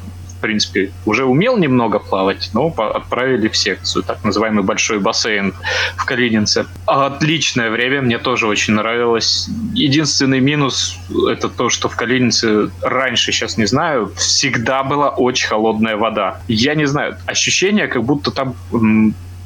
принципе, 0.42 0.92
уже 1.06 1.25
умел 1.25 1.56
немного 1.56 1.99
плавать, 1.99 2.50
но 2.52 2.66
отправили 2.68 3.49
в 3.49 3.56
секцию, 3.56 4.02
так 4.02 4.22
называемый 4.25 4.62
большой 4.62 4.99
бассейн 4.99 5.54
в 5.96 6.04
Калининце. 6.04 6.66
Отличное 6.87 7.70
время, 7.70 8.02
мне 8.02 8.18
тоже 8.18 8.46
очень 8.46 8.75
нравилось. 8.75 9.49
Единственный 9.72 10.40
минус— 10.40 10.99
это 11.30 11.49
то, 11.49 11.70
что 11.70 11.88
в 11.88 11.96
Калининце 11.96 12.70
раньше, 12.82 13.32
сейчас 13.32 13.56
не 13.56 13.66
знаю, 13.66 14.12
всегда 14.16 14.82
была 14.82 15.08
очень 15.08 15.49
холодная 15.49 15.96
вода. 15.96 16.40
Я 16.49 16.75
не 16.75 16.87
знаю, 16.87 17.16
ощущение, 17.26 17.87
как 17.87 18.04
будто 18.04 18.30
там 18.30 18.54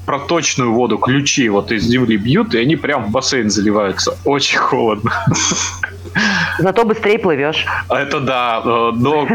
проточную 0.07 0.73
воду, 0.73 0.99
ключи 0.99 1.49
вот 1.49 1.73
из 1.73 1.83
земли 1.83 2.17
бьют, 2.17 2.55
и 2.55 2.59
они 2.59 2.77
прям 2.77 3.07
в 3.07 3.11
бассейн 3.11 3.51
заливаются. 3.51 4.17
Очень 4.25 4.59
холодно. 4.59 5.13
Зато 6.59 6.85
быстрее 6.85 7.19
плывешь. 7.19 7.67
Это 7.91 8.21
да, 8.21 8.63
э, 8.65 8.93
но 8.95 9.29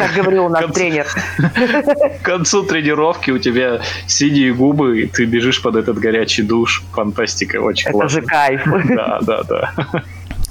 как 0.00 0.12
говорил 0.14 0.46
у 0.46 0.48
нас 0.48 0.64
тренер. 0.72 1.06
К 2.22 2.22
концу 2.22 2.62
тренировки 2.62 3.30
у 3.30 3.38
тебя 3.38 3.80
синие 4.06 4.52
губы, 4.52 5.02
и 5.02 5.06
ты 5.06 5.26
бежишь 5.26 5.62
под 5.62 5.76
этот 5.76 5.98
горячий 5.98 6.42
душ. 6.42 6.82
Фантастика, 6.92 7.56
очень 7.60 7.88
Это 7.88 7.98
классно. 7.98 8.20
же 8.20 8.26
кайф. 8.26 8.62
Да, 8.88 9.18
да, 9.22 9.42
да. 9.42 9.72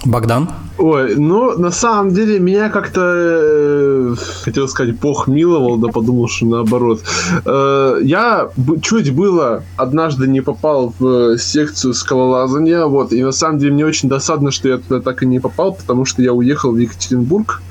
Богдан? 0.05 0.49
Ой, 0.77 1.15
ну, 1.17 1.57
на 1.57 1.71
самом 1.71 2.13
деле, 2.13 2.39
меня 2.39 2.69
как-то, 2.69 3.01
э, 3.03 4.15
хотел 4.43 4.69
сказать, 4.69 4.97
Бог 4.97 5.27
миловал, 5.27 5.77
да 5.77 5.89
подумал, 5.89 6.29
что 6.29 6.45
наоборот. 6.45 7.01
Э, 7.45 7.99
я 8.01 8.49
чуть 8.81 9.13
было 9.13 9.63
однажды 9.75 10.27
не 10.27 10.39
попал 10.39 10.93
в 10.99 11.37
секцию 11.37 11.93
скалолазания, 11.93 12.85
вот, 12.85 13.11
и 13.11 13.21
на 13.21 13.33
самом 13.33 13.59
деле 13.59 13.73
мне 13.73 13.85
очень 13.85 14.07
досадно, 14.07 14.51
что 14.51 14.69
я 14.69 14.77
туда 14.77 15.01
так 15.01 15.21
и 15.21 15.25
не 15.25 15.39
попал, 15.39 15.73
потому 15.73 16.05
что 16.05 16.21
я 16.21 16.31
уехал 16.31 16.71
в 16.71 16.77
Екатеринбург. 16.77 17.61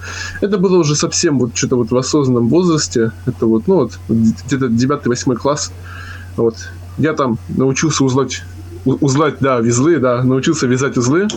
Это 0.42 0.58
было 0.58 0.76
уже 0.76 0.96
совсем 0.96 1.38
вот 1.38 1.56
что-то 1.56 1.76
вот 1.76 1.90
в 1.90 1.96
осознанном 1.96 2.48
возрасте, 2.48 3.12
это 3.24 3.46
вот, 3.46 3.66
ну 3.66 3.76
вот, 3.76 3.98
где-то 4.08 4.66
9-8 4.66 5.34
класс, 5.36 5.72
вот. 6.36 6.56
Я 6.98 7.14
там 7.14 7.38
научился 7.48 8.04
узлать, 8.04 8.42
узлать, 8.84 9.36
да, 9.40 9.60
везлы, 9.60 9.98
да, 9.98 10.22
научился 10.22 10.66
вязать 10.66 10.98
узлы. 10.98 11.28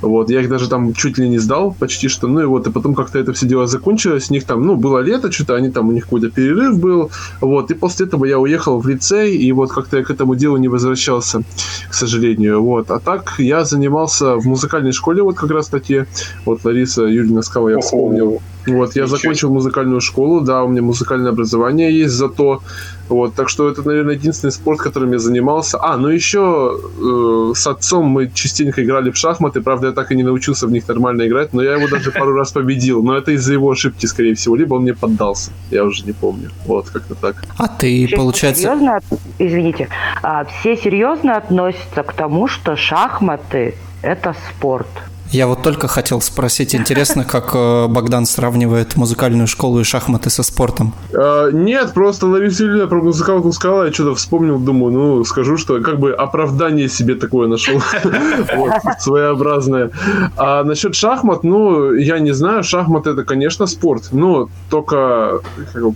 Вот, 0.00 0.30
я 0.30 0.40
их 0.40 0.48
даже 0.48 0.68
там 0.68 0.94
чуть 0.94 1.18
ли 1.18 1.28
не 1.28 1.38
сдал, 1.38 1.74
почти 1.78 2.08
что. 2.08 2.26
Ну 2.26 2.40
и 2.40 2.44
вот, 2.44 2.66
и 2.66 2.70
потом 2.70 2.94
как-то 2.94 3.18
это 3.18 3.32
все 3.32 3.46
дело 3.46 3.66
закончилось. 3.66 4.30
У 4.30 4.32
них 4.32 4.44
там, 4.44 4.66
ну, 4.66 4.76
было 4.76 4.98
лето, 4.98 5.30
что-то 5.30 5.54
они 5.54 5.70
там, 5.70 5.88
у 5.88 5.92
них 5.92 6.04
какой-то 6.04 6.30
перерыв 6.30 6.78
был. 6.78 7.10
Вот, 7.40 7.70
и 7.70 7.74
после 7.74 8.06
этого 8.06 8.24
я 8.24 8.38
уехал 8.38 8.80
в 8.80 8.88
лицей, 8.88 9.36
и 9.36 9.52
вот 9.52 9.72
как-то 9.72 9.98
я 9.98 10.04
к 10.04 10.10
этому 10.10 10.34
делу 10.34 10.56
не 10.56 10.68
возвращался, 10.68 11.42
к 11.88 11.94
сожалению. 11.94 12.62
Вот, 12.62 12.90
а 12.90 12.98
так 12.98 13.34
я 13.38 13.64
занимался 13.64 14.36
в 14.36 14.46
музыкальной 14.46 14.92
школе, 14.92 15.22
вот 15.22 15.36
как 15.36 15.50
раз 15.50 15.68
таки. 15.68 16.04
Вот 16.44 16.64
Лариса 16.64 17.02
Юрьевна 17.02 17.42
сказала, 17.42 17.70
я 17.70 17.78
вспомнил. 17.78 18.40
Вот, 18.70 18.96
я 18.96 19.02
Ничего 19.02 19.16
закончил 19.16 19.50
музыкальную 19.50 20.00
школу, 20.00 20.40
да, 20.40 20.62
у 20.62 20.68
меня 20.68 20.82
музыкальное 20.82 21.32
образование 21.32 21.96
есть 21.96 22.14
зато. 22.14 22.62
Вот, 23.08 23.34
так 23.34 23.48
что 23.48 23.68
это, 23.68 23.82
наверное, 23.82 24.14
единственный 24.14 24.52
спорт, 24.52 24.78
которым 24.80 25.12
я 25.12 25.18
занимался. 25.18 25.78
А, 25.82 25.96
ну 25.96 26.08
еще 26.08 26.78
э, 26.78 27.52
с 27.56 27.66
отцом 27.66 28.06
мы 28.06 28.30
частенько 28.32 28.84
играли 28.84 29.10
в 29.10 29.16
шахматы. 29.16 29.60
Правда, 29.60 29.88
я 29.88 29.92
так 29.92 30.12
и 30.12 30.16
не 30.16 30.22
научился 30.22 30.68
в 30.68 30.70
них 30.70 30.86
нормально 30.86 31.26
играть, 31.26 31.52
но 31.52 31.62
я 31.62 31.74
его 31.74 31.88
даже 31.88 32.12
пару 32.12 32.34
раз 32.34 32.52
победил. 32.52 33.02
Но 33.02 33.16
это 33.16 33.32
из-за 33.32 33.54
его 33.54 33.68
ошибки, 33.70 34.06
скорее 34.06 34.34
всего. 34.34 34.54
Либо 34.54 34.74
он 34.74 34.82
мне 34.82 34.94
поддался. 34.94 35.50
Я 35.72 35.84
уже 35.84 36.06
не 36.06 36.12
помню. 36.12 36.50
Вот, 36.66 36.90
как-то 36.90 37.16
так. 37.16 37.36
А 37.58 37.66
ты, 37.66 38.06
Все 38.06 38.16
получается... 38.16 38.62
серьезно, 38.62 39.00
извините, 39.38 39.88
а, 40.22 40.44
все 40.44 40.76
серьезно 40.76 41.36
относятся 41.36 42.04
к 42.04 42.12
тому, 42.12 42.46
что 42.46 42.76
шахматы– 42.76 43.74
это 44.02 44.36
спорт. 44.48 44.86
Я 45.32 45.46
вот 45.46 45.62
только 45.62 45.86
хотел 45.86 46.20
спросить, 46.20 46.74
интересно, 46.74 47.24
как 47.24 47.54
э, 47.54 47.86
Богдан 47.86 48.26
сравнивает 48.26 48.96
музыкальную 48.96 49.46
школу 49.46 49.78
и 49.78 49.84
шахматы 49.84 50.28
со 50.28 50.42
спортом. 50.42 50.92
А, 51.14 51.50
нет, 51.52 51.92
просто 51.94 52.26
Юрьевна 52.26 52.88
про 52.88 53.00
музыкалку 53.00 53.52
сказала, 53.52 53.84
я 53.84 53.92
что-то 53.92 54.16
вспомнил, 54.16 54.58
думаю, 54.58 54.92
ну, 54.92 55.24
скажу, 55.24 55.56
что 55.56 55.80
как 55.82 56.00
бы 56.00 56.12
оправдание 56.12 56.88
себе 56.88 57.14
такое 57.14 57.46
нашел. 57.46 57.80
Своеобразное. 58.98 59.90
А 60.36 60.64
насчет 60.64 60.96
шахмат, 60.96 61.44
ну, 61.44 61.92
я 61.92 62.18
не 62.18 62.32
знаю, 62.32 62.64
шахматы 62.64 63.10
это, 63.10 63.22
конечно, 63.22 63.66
спорт, 63.66 64.08
но 64.10 64.48
только 64.68 65.40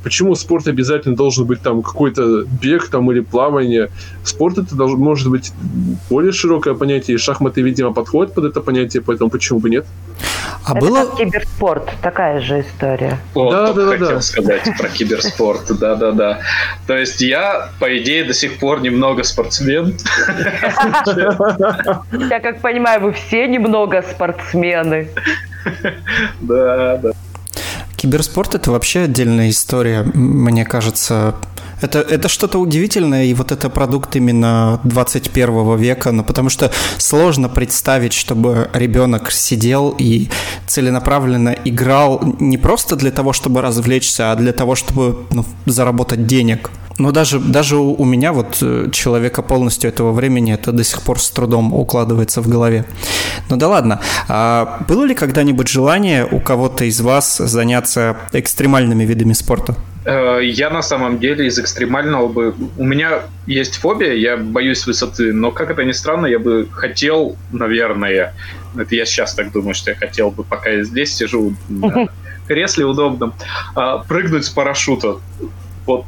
почему 0.04 0.36
спорт 0.36 0.68
обязательно 0.68 1.16
должен 1.16 1.44
быть 1.44 1.60
там 1.60 1.82
какой-то 1.82 2.44
бег 2.62 2.88
там 2.88 3.10
или 3.10 3.20
плавание? 3.20 3.90
Спорт 4.22 4.58
это 4.58 4.76
может 4.76 5.28
быть 5.28 5.52
более 6.08 6.32
широкое 6.32 6.74
понятие, 6.74 7.16
и 7.16 7.18
шахматы, 7.18 7.62
видимо, 7.62 7.92
подходят 7.92 8.32
под 8.32 8.44
это 8.44 8.60
понятие, 8.60 9.02
поэтому 9.02 9.23
почему 9.30 9.60
бы 9.60 9.70
нет? 9.70 9.86
А 10.64 10.72
это 10.72 10.80
было... 10.80 11.04
как 11.04 11.16
киберспорт, 11.16 11.90
такая 12.00 12.40
же 12.40 12.60
история. 12.60 13.18
Вот, 13.34 13.50
Да, 13.50 13.72
да, 13.72 13.84
да, 13.84 13.90
хотел 13.92 14.08
да. 14.08 14.20
сказать 14.20 14.70
про 14.78 14.88
киберспорт, 14.88 15.78
да-да-да. 15.78 16.40
То 16.86 16.96
есть 16.96 17.20
я, 17.20 17.68
по 17.80 17.98
идее, 17.98 18.24
до 18.24 18.32
сих 18.32 18.58
пор 18.58 18.80
немного 18.80 19.24
спортсмен. 19.24 19.98
Я 22.30 22.40
как 22.40 22.60
понимаю, 22.60 23.02
вы 23.02 23.12
все 23.12 23.46
немного 23.46 24.02
спортсмены. 24.02 25.08
Да, 26.40 26.96
да. 26.96 27.12
Киберспорт 27.96 28.54
это 28.54 28.70
вообще 28.70 29.00
отдельная 29.00 29.50
история, 29.50 30.02
мне 30.02 30.64
кажется. 30.64 31.34
Это, 31.84 31.98
это 31.98 32.28
что-то 32.28 32.58
удивительное, 32.58 33.24
и 33.26 33.34
вот 33.34 33.52
это 33.52 33.68
продукт 33.68 34.16
именно 34.16 34.80
21 34.84 35.76
века, 35.76 36.12
ну, 36.12 36.24
потому 36.24 36.48
что 36.48 36.70
сложно 36.96 37.50
представить, 37.50 38.14
чтобы 38.14 38.70
ребенок 38.72 39.30
сидел 39.30 39.94
и 39.98 40.28
целенаправленно 40.66 41.54
играл 41.66 42.22
не 42.40 42.56
просто 42.56 42.96
для 42.96 43.10
того, 43.10 43.34
чтобы 43.34 43.60
развлечься, 43.60 44.32
а 44.32 44.36
для 44.36 44.52
того, 44.52 44.76
чтобы 44.76 45.26
ну, 45.30 45.44
заработать 45.66 46.26
денег. 46.26 46.70
Но 46.96 47.12
даже, 47.12 47.38
даже 47.38 47.76
у 47.76 47.94
у 47.98 48.04
меня, 48.06 48.32
вот 48.32 48.58
э, 48.62 48.88
человека 48.90 49.42
полностью 49.42 49.90
этого 49.90 50.12
времени, 50.12 50.54
это 50.54 50.72
до 50.72 50.84
сих 50.84 51.02
пор 51.02 51.20
с 51.20 51.30
трудом 51.30 51.74
укладывается 51.74 52.40
в 52.40 52.48
голове. 52.48 52.86
Ну 53.50 53.56
да 53.56 53.68
ладно. 53.68 54.00
А 54.28 54.78
было 54.88 55.04
ли 55.04 55.14
когда-нибудь 55.14 55.68
желание 55.68 56.24
у 56.24 56.40
кого-то 56.40 56.84
из 56.84 57.00
вас 57.00 57.36
заняться 57.36 58.16
экстремальными 58.32 59.04
видами 59.04 59.34
спорта? 59.34 59.74
Э, 60.04 60.40
Я 60.42 60.70
на 60.70 60.82
самом 60.82 61.18
деле 61.18 61.46
из 61.46 61.58
экстремального 61.58 62.28
бы... 62.28 62.54
У 62.76 62.84
меня 62.84 63.22
есть 63.46 63.76
фобия, 63.76 64.12
я 64.14 64.36
боюсь 64.36 64.86
высоты, 64.86 65.32
но, 65.32 65.50
как 65.50 65.70
это 65.70 65.84
ни 65.84 65.92
странно, 65.92 66.26
я 66.26 66.38
бы 66.38 66.68
хотел, 66.70 67.36
наверное, 67.52 68.34
это 68.76 68.94
я 68.94 69.06
сейчас 69.06 69.34
так 69.34 69.52
думаю, 69.52 69.74
что 69.74 69.90
я 69.90 69.96
хотел 69.96 70.30
бы, 70.30 70.44
пока 70.44 70.70
я 70.70 70.84
здесь 70.84 71.14
сижу 71.14 71.54
на 71.68 72.08
кресле 72.46 72.84
удобном, 72.84 73.34
а, 73.74 73.98
прыгнуть 73.98 74.44
с 74.44 74.50
парашюта. 74.50 75.16
Вот 75.86 76.06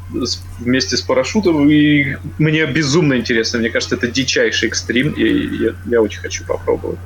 вместе 0.58 0.96
с 0.96 1.02
парашютом, 1.02 1.68
и 1.70 2.16
мне 2.38 2.64
безумно 2.66 3.14
интересно. 3.14 3.58
Мне 3.58 3.68
кажется, 3.68 3.96
это 3.96 4.08
дичайший 4.08 4.68
экстрим, 4.68 5.10
и 5.10 5.64
я, 5.64 5.74
я 5.86 6.02
очень 6.02 6.20
хочу 6.20 6.44
попробовать. 6.44 6.98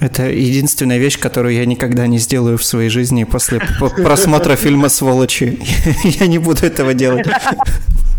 Это 0.00 0.30
единственная 0.30 0.98
вещь, 0.98 1.18
которую 1.18 1.54
я 1.54 1.66
никогда 1.66 2.06
не 2.06 2.18
сделаю 2.18 2.56
в 2.56 2.64
своей 2.64 2.88
жизни 2.88 3.24
после 3.24 3.60
просмотра 3.96 4.54
фильма 4.54 4.88
«Сволочи». 4.88 5.58
Я 6.04 6.26
не 6.26 6.38
буду 6.38 6.66
этого 6.66 6.94
делать. 6.94 7.26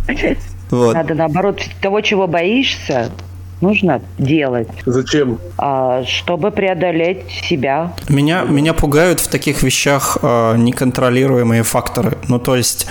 Вот. 0.71 0.93
Надо 0.93 1.15
наоборот 1.15 1.63
того, 1.81 2.01
чего 2.01 2.27
боишься, 2.27 3.09
нужно 3.61 4.01
делать, 4.17 4.67
Зачем? 4.85 5.37
а, 5.57 6.03
чтобы 6.05 6.51
преодолеть 6.51 7.29
себя. 7.43 7.93
Меня, 8.09 8.43
меня 8.43 8.73
пугают 8.73 9.19
в 9.19 9.27
таких 9.27 9.63
вещах 9.63 10.17
э, 10.21 10.55
неконтролируемые 10.57 11.63
факторы. 11.63 12.17
Ну, 12.27 12.39
то 12.39 12.55
есть 12.55 12.87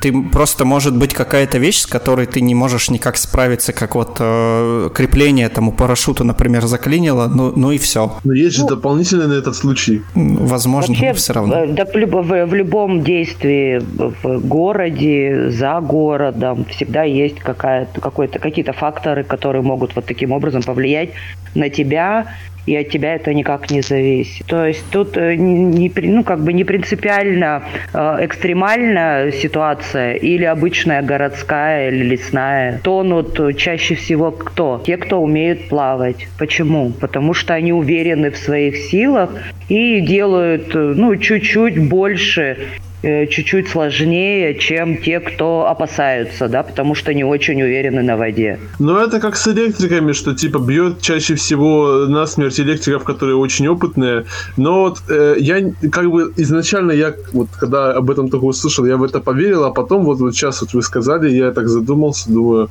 ты 0.00 0.12
просто 0.22 0.64
может 0.64 0.96
быть 0.96 1.14
какая-то 1.14 1.58
вещь, 1.58 1.80
с 1.80 1.86
которой 1.86 2.26
ты 2.26 2.40
не 2.40 2.54
можешь 2.54 2.90
никак 2.90 3.16
справиться, 3.16 3.72
как 3.72 3.94
вот 3.94 4.16
э, 4.20 4.90
крепление 4.94 5.48
там 5.48 5.68
у 5.68 5.72
парашюта, 5.72 6.24
например, 6.24 6.66
заклинило, 6.66 7.28
ну, 7.28 7.52
ну 7.54 7.70
и 7.70 7.78
все. 7.78 8.12
Но 8.24 8.32
есть 8.32 8.56
же 8.56 8.66
дополнительный 8.66 9.26
на 9.28 9.34
этот 9.34 9.54
случай. 9.54 10.02
Возможно, 10.14 10.92
Вообще, 10.94 11.08
но 11.08 11.14
все 11.14 11.32
равно. 11.32 11.54
э, 11.64 11.66
да, 11.68 11.84
в, 11.84 12.46
в- 12.46 12.54
любом 12.54 13.02
действии 13.02 13.80
в 14.22 14.46
городе, 14.46 15.50
за 15.50 15.80
городом 15.80 16.64
всегда 16.66 17.02
есть 17.02 17.38
какая-то, 17.40 18.00
какой-то, 18.00 18.38
какие-то 18.38 18.72
факторы, 18.72 19.24
которые 19.24 19.62
могут 19.72 19.96
вот 19.96 20.04
таким 20.06 20.32
образом 20.32 20.62
повлиять 20.62 21.10
на 21.54 21.70
тебя 21.70 22.26
и 22.66 22.76
от 22.76 22.90
тебя 22.90 23.14
это 23.14 23.34
никак 23.34 23.70
не 23.70 23.80
зависит. 23.82 24.46
То 24.46 24.66
есть 24.66 24.84
тут 24.90 25.16
э, 25.16 25.34
не, 25.34 25.92
ну, 25.96 26.22
как 26.22 26.44
бы 26.44 26.52
не 26.52 26.64
принципиально 26.64 27.62
э, 27.92 28.18
экстремальная 28.20 29.32
ситуация 29.32 30.14
или 30.14 30.44
обычная 30.44 31.02
городская 31.02 31.88
или 31.88 32.04
лесная. 32.04 32.78
Тонут 32.84 33.56
чаще 33.56 33.94
всего 33.96 34.30
кто? 34.30 34.80
Те, 34.86 34.96
кто 34.96 35.20
умеют 35.20 35.68
плавать. 35.68 36.28
Почему? 36.38 36.90
Потому 36.90 37.34
что 37.34 37.54
они 37.54 37.72
уверены 37.72 38.30
в 38.30 38.36
своих 38.36 38.76
силах 38.76 39.30
и 39.68 40.00
делают 40.00 40.74
э, 40.74 40.94
ну, 40.96 41.16
чуть-чуть 41.16 41.78
больше 41.88 42.56
Э, 42.56 42.91
чуть-чуть 43.02 43.68
сложнее, 43.68 44.54
чем 44.54 44.96
те, 44.96 45.20
кто 45.20 45.66
опасаются, 45.66 46.48
да, 46.48 46.62
потому 46.62 46.94
что 46.94 47.12
не 47.12 47.24
очень 47.24 47.60
уверены 47.62 48.02
на 48.02 48.16
воде. 48.16 48.58
Но 48.78 49.02
это 49.02 49.20
как 49.20 49.36
с 49.36 49.48
электриками, 49.48 50.12
что 50.12 50.34
типа 50.34 50.58
бьет 50.58 51.00
чаще 51.00 51.34
всего 51.34 52.06
насмерть 52.06 52.60
электриков, 52.60 53.04
которые 53.04 53.36
очень 53.36 53.68
опытные. 53.68 54.24
Но 54.56 54.82
вот 54.82 54.98
э, 55.08 55.36
я 55.38 55.72
как 55.90 56.10
бы 56.10 56.32
изначально 56.36 56.92
я 56.92 57.14
вот 57.32 57.48
когда 57.58 57.92
об 57.92 58.10
этом 58.10 58.28
только 58.28 58.44
услышал, 58.44 58.86
я 58.86 58.96
в 58.96 59.02
это 59.02 59.20
поверил, 59.20 59.64
а 59.64 59.70
потом 59.70 60.04
вот, 60.04 60.18
вот 60.18 60.34
сейчас 60.34 60.60
вот 60.60 60.72
вы 60.72 60.82
сказали, 60.82 61.30
я 61.30 61.50
так 61.52 61.68
задумался, 61.68 62.30
думаю, 62.30 62.70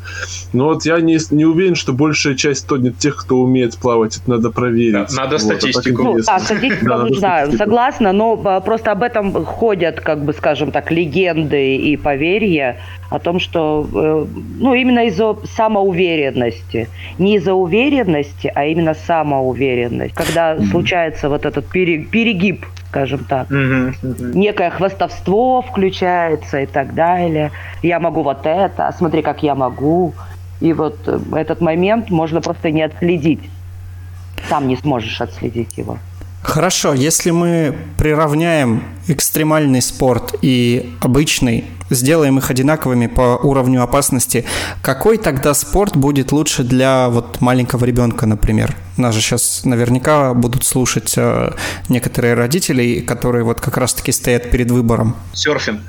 ну 0.54 0.66
вот 0.66 0.86
я 0.86 1.00
не, 1.02 1.20
не 1.32 1.46
уверен, 1.46 1.76
что 1.76 1.94
большая 1.94 2.36
часть 2.36 2.68
тонет 2.68 2.98
тех, 2.98 3.18
кто 3.18 3.42
умеет 3.42 3.78
плавать, 3.78 4.18
это 4.18 4.30
надо 4.30 4.52
проверить. 4.52 4.94
Да, 4.94 5.08
надо 5.24 5.32
вот, 5.32 5.42
статистику. 5.42 6.04
Ну, 6.04 6.18
да, 6.26 6.40
статистика 6.40 6.98
нужна, 6.98 7.52
согласна, 7.52 8.14
но 8.14 8.42
а, 8.46 8.60
просто 8.62 8.92
об 8.92 9.04
этом 9.04 9.46
ходят 9.46 10.00
как 10.00 10.21
бы, 10.24 10.34
скажем 10.34 10.72
так, 10.72 10.92
легенды 10.92 11.76
и 11.76 11.98
поверья 11.98 12.78
о 13.10 13.20
том, 13.20 13.40
что, 13.40 13.88
э, 13.94 14.26
ну, 14.60 14.74
именно 14.74 15.06
из-за 15.08 15.36
самоуверенности. 15.56 16.90
Не 17.18 17.36
из-за 17.36 17.54
уверенности, 17.54 18.52
а 18.54 18.66
именно 18.66 18.94
самоуверенность. 18.94 20.14
Когда 20.14 20.54
mm-hmm. 20.54 20.66
случается 20.68 21.30
вот 21.30 21.46
этот 21.46 21.68
перегиб, 21.68 22.66
скажем 22.90 23.26
так. 23.26 23.50
Mm-hmm. 23.50 23.96
Mm-hmm. 24.02 24.38
Некое 24.38 24.70
хвастовство 24.70 25.62
включается 25.62 26.62
и 26.62 26.66
так 26.66 26.94
далее. 26.94 27.52
Я 27.82 28.00
могу 28.00 28.24
вот 28.24 28.46
это, 28.46 28.88
а 28.88 28.94
смотри, 28.94 29.22
как 29.22 29.44
я 29.44 29.56
могу. 29.56 30.14
И 30.62 30.74
вот 30.74 30.98
э, 31.08 31.20
этот 31.36 31.62
момент 31.62 32.10
можно 32.10 32.42
просто 32.42 32.72
не 32.72 32.84
отследить. 32.84 33.42
Сам 34.50 34.68
не 34.68 34.76
сможешь 34.76 35.22
отследить 35.22 35.78
его. 35.78 35.98
Хорошо, 36.42 36.94
если 36.94 37.32
мы 37.32 37.76
приравняем 37.98 38.84
экстремальный 39.08 39.82
спорт 39.82 40.36
и 40.42 40.94
обычный, 41.02 41.66
сделаем 41.90 42.38
их 42.38 42.50
одинаковыми 42.50 43.08
по 43.08 43.38
уровню 43.42 43.84
опасности, 43.84 44.46
какой 44.82 45.18
тогда 45.18 45.54
спорт 45.54 45.96
будет 45.96 46.32
лучше 46.32 46.64
для 46.64 47.10
вот 47.10 47.42
маленького 47.42 47.86
ребенка, 47.86 48.26
например? 48.26 48.76
Нас 48.98 49.16
же 49.16 49.22
сейчас 49.22 49.66
наверняка 49.66 50.34
будут 50.34 50.66
слушать 50.66 51.14
э, 51.18 51.52
некоторые 51.90 52.34
родители, 52.34 53.00
которые 53.00 53.44
вот 53.44 53.60
как 53.62 53.78
раз-таки 53.78 54.12
стоят 54.12 54.52
перед 54.52 54.70
выбором. 54.70 55.16
Серфинг. 55.34 55.82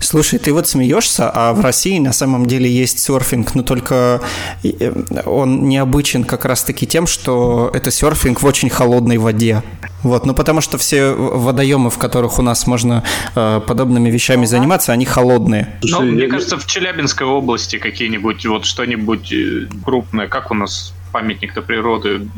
Слушай, 0.00 0.38
ты 0.38 0.52
вот 0.52 0.68
смеешься, 0.68 1.30
а 1.32 1.52
в 1.52 1.60
России 1.60 1.98
на 1.98 2.12
самом 2.12 2.46
деле 2.46 2.70
есть 2.70 2.98
серфинг, 2.98 3.54
но 3.54 3.62
только 3.62 4.20
э, 4.64 4.92
он 5.26 5.68
необычен 5.68 6.24
как 6.24 6.44
раз-таки 6.44 6.86
тем, 6.86 7.06
что 7.06 7.70
это 7.72 7.90
серфинг 7.90 8.42
в 8.42 8.46
очень 8.46 8.70
холодной 8.70 9.18
воде. 9.18 9.62
Вот, 10.02 10.26
ну 10.26 10.34
потому 10.34 10.60
что 10.60 10.78
все 10.78 11.12
водоемы, 11.12 11.90
в 11.90 11.98
которых 11.98 12.38
у 12.38 12.42
нас 12.42 12.66
можно 12.66 13.02
э, 13.34 13.60
подобными 13.66 14.10
вещами 14.10 14.46
заниматься, 14.46 14.92
они 14.92 15.04
холодные. 15.04 15.78
Ну, 15.82 16.02
мне 16.02 16.28
кажется, 16.28 16.56
в 16.56 16.66
Челябинской 16.66 17.26
области 17.26 17.78
какие-нибудь, 17.78 18.46
вот 18.46 18.64
что-нибудь 18.64 19.32
э, 19.32 19.66
крупное, 19.84 20.28
как 20.28 20.50
у 20.50 20.54
нас 20.54 20.94
памятник-то 21.12 21.62
природы? 21.62 22.28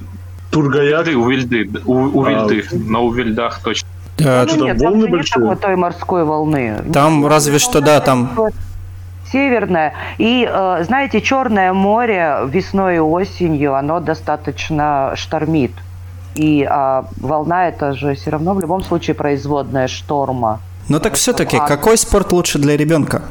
Тургаяк? 0.50 1.08
У 1.08 1.28
Вильды, 1.28 1.70
у, 1.84 1.94
у 1.94 2.25
а, 2.25 2.30
Вильды, 2.30 2.64
на 2.72 3.00
Увильдах 3.00 3.60
точно. 3.62 3.88
Да, 4.18 4.46
ну, 4.49 4.64
нет, 4.64 4.80
волны 4.80 5.02
там 5.02 5.10
большие? 5.12 5.49
Нет 5.49 5.60
той 5.60 5.76
морской 5.76 6.25
волны. 6.25 6.84
Там 6.92 7.26
разве 7.26 7.58
что, 7.58 7.80
да, 7.80 8.00
там 8.00 8.30
северное. 9.30 9.94
И, 10.18 10.49
э, 10.50 10.84
знаете, 10.84 11.20
Черное 11.20 11.72
море 11.72 12.38
весной 12.46 12.96
и 12.96 12.99
осенью, 12.99 13.75
оно 13.75 14.00
достаточно 14.00 15.12
штормит. 15.16 15.72
И 16.34 16.66
а, 16.68 17.06
волна 17.16 17.68
это 17.68 17.92
же 17.92 18.14
все 18.14 18.30
равно 18.30 18.54
в 18.54 18.60
любом 18.60 18.82
случае 18.82 19.14
производная 19.14 19.88
шторма. 19.88 20.60
Но 20.88 20.99
так 20.99 21.14
все-таки, 21.14 21.56
а... 21.56 21.66
какой 21.66 21.96
спорт 21.96 22.32
лучше 22.32 22.58
для 22.58 22.76
ребенка? 22.76 23.22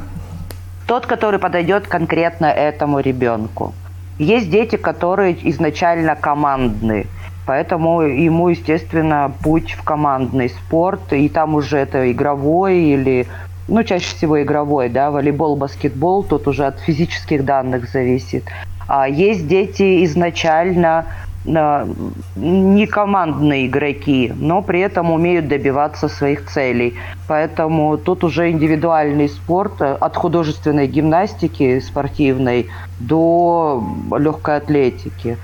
Тот, 0.88 1.06
который 1.06 1.39
подойдет 1.39 1.88
конкретно 1.88 2.46
этому 2.46 3.00
ребенку. 3.00 3.74
Есть 4.18 4.50
дети, 4.50 4.75
которые 4.75 5.38
изначально 5.50 6.15
командные. 6.15 7.08
Поэтому 7.46 8.01
ему, 8.01 8.50
естественно, 8.50 9.32
путь 9.41 9.72
в 9.72 9.84
командный 9.84 10.50
спорт, 10.50 11.13
и 11.13 11.27
там 11.29 11.56
уже 11.56 11.77
это 11.77 12.12
игровой 12.12 12.77
или, 12.77 13.27
ну, 13.68 13.84
чаще 13.84 14.15
всего 14.15 14.41
игровой, 14.44 14.89
да, 14.89 15.10
волейбол, 15.10 15.56
баскетбол, 15.56 16.24
тут 16.24 16.47
уже 16.47 16.65
от 16.65 16.80
физических 16.80 17.45
данных 17.45 17.89
зависит. 17.89 18.43
А 18.88 19.08
есть 19.08 19.47
дети 19.47 20.06
изначально 20.06 21.06
не 21.45 22.86
командные 22.86 23.67
игроки, 23.67 24.34
но 24.36 24.62
при 24.62 24.82
этом 24.82 25.12
умеют 25.12 25.47
добиваться 25.47 26.10
своих 26.10 26.45
целей. 26.47 26.95
Поэтому 27.28 27.97
тут 27.97 28.23
уже 28.23 28.52
индивидуальный 28.52 29.30
спорт 29.30 29.82
э, 29.82 29.93
от 29.93 30.15
художественной 30.15 30.88
гимнастики 30.88 31.80
спортивной 31.80 32.67
до 32.99 33.84
легкой 34.17 34.58
атлетики 34.58 35.38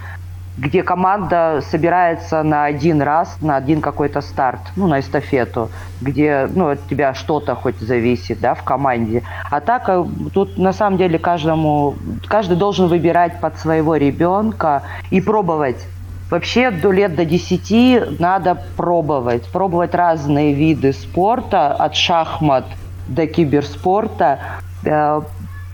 где 0.58 0.84
команда 0.84 1.62
собирается 1.70 2.44
на 2.44 2.66
один 2.66 3.02
раз, 3.02 3.38
на 3.42 3.58
один 3.58 3.82
какой-то 3.82 4.22
старт, 4.22 4.62
ну, 4.76 4.88
на 4.88 5.00
эстафету, 5.00 5.70
где, 6.02 6.48
ну, 6.54 6.70
от 6.70 6.88
тебя 6.88 7.14
что-то 7.14 7.56
хоть 7.56 7.80
зависит, 7.80 8.40
да, 8.40 8.54
в 8.54 8.64
команде. 8.64 9.24
А 9.52 9.60
так, 9.60 9.90
э, 9.90 10.06
тут 10.34 10.58
на 10.58 10.72
самом 10.72 10.98
деле 10.98 11.20
каждому, 11.20 11.96
каждый 12.28 12.58
должен 12.58 12.88
выбирать 12.88 13.42
под 13.42 13.58
своего 13.58 13.96
ребенка 13.96 14.84
и 15.12 15.22
пробовать 15.22 15.86
Вообще 16.30 16.72
до 16.72 16.92
лет 16.92 17.16
до 17.16 17.24
10 17.24 18.20
надо 18.20 18.58
пробовать. 18.76 19.48
Пробовать 19.50 19.94
разные 19.94 20.54
виды 20.54 20.92
спорта, 20.92 21.68
от 21.68 21.96
шахмат 21.96 22.66
до 23.08 23.28
киберспорта. 23.28 24.40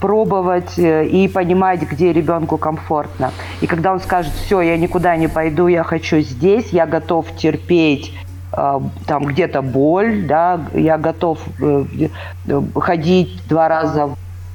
Э, 0.01 0.07
пробовать 0.11 0.77
э, 0.77 1.05
и 1.05 1.27
понимать, 1.27 1.81
где 1.83 2.13
ребенку 2.13 2.57
комфортно. 2.57 3.31
И 3.61 3.67
когда 3.67 3.91
он 3.91 3.99
скажет, 3.99 4.33
все, 4.33 4.61
я 4.61 4.77
никуда 4.77 5.15
не 5.15 5.27
пойду, 5.27 5.67
я 5.67 5.83
хочу 5.83 6.19
здесь, 6.19 6.69
я 6.71 6.85
готов 6.85 7.25
терпеть 7.37 8.13
э, 8.53 8.79
там 9.05 9.25
где-то 9.25 9.61
боль, 9.61 10.23
да, 10.23 10.59
я 10.73 10.97
готов 10.97 11.39
ходить 12.75 13.41
два 13.47 13.67
раза 13.67 14.09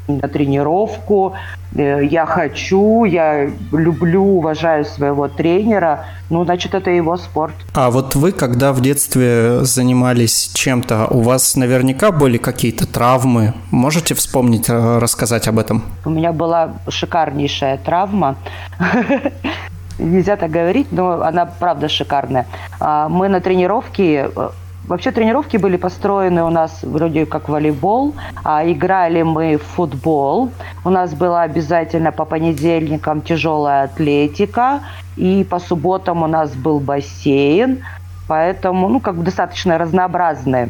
на 0.09 0.29
тренировку, 0.29 1.35
э, 1.75 2.05
я 2.05 2.27
хочу, 2.27 3.05
я 3.05 3.51
люблю, 3.73 4.23
уважаю 4.38 4.85
своего 4.85 5.29
тренера, 5.29 6.07
ну, 6.31 6.45
значит, 6.45 6.75
это 6.75 6.90
его 6.90 7.16
спорт. 7.16 7.55
А 7.75 7.90
вот 7.90 8.14
вы, 8.14 8.33
когда 8.33 8.73
в 8.73 8.81
детстве 8.81 9.64
занимались 9.64 10.51
чем-то, 10.55 11.09
у 11.11 11.21
вас 11.21 11.57
наверняка 11.57 12.11
были 12.12 12.38
какие-то 12.38 12.87
травмы? 12.87 13.55
Можете 13.71 14.14
вспомнить, 14.14 14.69
э, 14.69 14.99
рассказать 14.99 15.49
об 15.49 15.59
этом? 15.59 15.83
У 16.05 16.11
меня 16.11 16.33
была 16.33 16.75
шикарнейшая 16.88 17.79
травма. 17.79 18.37
Нельзя 19.99 20.37
так 20.37 20.51
говорить, 20.51 20.88
но 20.92 21.23
она 21.23 21.47
правда 21.47 21.88
шикарная. 21.88 22.47
А, 22.81 23.09
мы 23.09 23.29
на 23.29 23.40
тренировке 23.40 24.31
э, 24.35 24.49
Вообще 24.88 25.11
тренировки 25.11 25.57
были 25.57 25.77
построены 25.77 26.44
у 26.44 26.51
нас 26.51 26.83
вроде 26.83 27.27
как 27.27 27.49
волейбол, 27.49 28.14
а 28.44 28.64
играли 28.64 29.22
мы 29.22 29.57
в 29.57 29.62
футбол. 29.62 30.51
У 30.85 30.90
нас 30.90 31.12
была 31.12 31.42
обязательно 31.42 32.12
по 32.12 32.25
понедельникам 32.25 33.20
тяжелая 33.20 33.85
атлетика, 33.85 34.81
и 35.16 35.44
по 35.44 35.59
субботам 35.59 36.22
у 36.22 36.29
нас 36.29 36.55
был 36.55 36.79
бассейн, 36.79 37.83
поэтому, 38.29 38.88
ну, 38.88 39.01
как 39.01 39.16
бы 39.16 39.25
достаточно 39.25 39.77
разнообразные. 39.77 40.68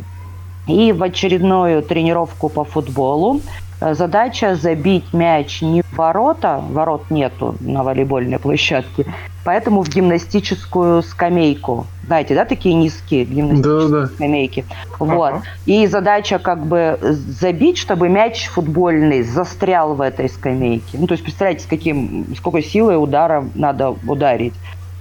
И 0.66 0.92
в 0.92 1.02
очередную 1.02 1.82
тренировку 1.82 2.48
по 2.48 2.64
футболу 2.64 3.40
э, 3.80 3.94
задача 3.94 4.56
забить 4.56 5.12
мяч 5.12 5.62
не 5.62 5.82
в 5.82 5.96
ворота, 5.96 6.62
ворот 6.70 7.10
нету 7.10 7.54
на 7.60 7.84
волейбольной 7.84 8.38
площадке, 8.38 9.04
поэтому 9.46 9.82
в 9.84 9.88
гимнастическую 9.88 11.04
скамейку. 11.04 11.86
Знаете, 12.04 12.34
да, 12.34 12.44
такие 12.44 12.74
низкие 12.74 13.24
гимнастические 13.24 13.88
да, 13.88 14.00
да. 14.00 14.06
скамейки. 14.08 14.64
Вот. 14.98 15.34
Ага. 15.34 15.42
И 15.66 15.86
задача 15.86 16.40
как 16.40 16.66
бы 16.66 16.98
забить, 17.00 17.78
чтобы 17.78 18.08
мяч 18.08 18.48
футбольный 18.48 19.22
застрял 19.22 19.94
в 19.94 20.00
этой 20.00 20.28
скамейке. 20.28 20.98
Ну, 20.98 21.06
то 21.06 21.12
есть 21.12 21.22
представляете, 21.22 21.62
с 21.62 21.66
каким, 21.66 22.26
с 22.36 22.40
какой 22.40 22.64
силой 22.64 23.00
удара 23.00 23.44
надо 23.54 23.90
ударить, 23.90 24.54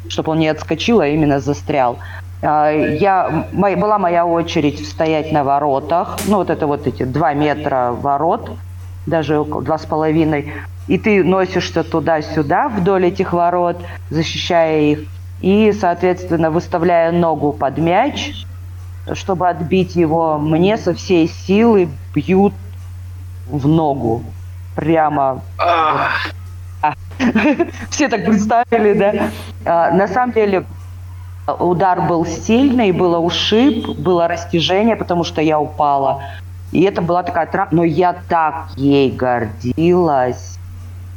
чтобы 0.09 0.33
он 0.33 0.39
не 0.39 0.47
отскочил, 0.47 0.99
а 0.99 1.07
именно 1.07 1.39
застрял. 1.39 1.97
А, 2.43 2.69
я, 2.69 3.47
была 3.51 3.97
моя 3.97 4.27
очередь 4.27 4.87
стоять 4.87 5.31
на 5.31 5.43
воротах, 5.43 6.19
ну 6.27 6.37
вот 6.37 6.51
это 6.51 6.67
вот 6.67 6.85
эти 6.85 7.01
два 7.01 7.33
метра 7.33 7.95
ворот, 7.99 8.51
даже 9.07 9.39
около 9.39 9.63
два 9.63 9.79
с 9.79 9.85
половиной. 9.87 10.53
И 10.87 10.97
ты 10.97 11.23
носишься 11.23 11.83
туда-сюда 11.83 12.69
вдоль 12.69 13.07
этих 13.07 13.33
ворот, 13.33 13.77
защищая 14.09 14.81
их. 14.81 14.99
И, 15.41 15.71
соответственно, 15.71 16.51
выставляя 16.51 17.11
ногу 17.11 17.53
под 17.53 17.77
мяч, 17.77 18.45
чтобы 19.13 19.49
отбить 19.49 19.95
его, 19.95 20.37
мне 20.37 20.77
со 20.77 20.93
всей 20.93 21.27
силы 21.27 21.89
бьют 22.13 22.53
в 23.47 23.67
ногу. 23.67 24.23
Прямо. 24.75 25.41
Все 27.89 28.09
так 28.09 28.25
представили, 28.25 28.93
да? 28.93 29.29
А, 29.65 29.91
на 29.91 30.07
самом 30.07 30.33
деле, 30.33 30.65
удар 31.59 32.01
был 32.01 32.25
сильный, 32.25 32.91
было 32.91 33.19
ушиб, 33.19 33.97
было 33.97 34.27
растяжение, 34.27 34.95
потому 34.95 35.23
что 35.23 35.41
я 35.41 35.59
упала. 35.59 36.23
И 36.71 36.81
это 36.81 37.01
была 37.01 37.23
такая 37.23 37.45
травма, 37.45 37.77
но 37.77 37.83
я 37.83 38.15
так 38.27 38.67
ей 38.75 39.11
гордилась. 39.11 40.54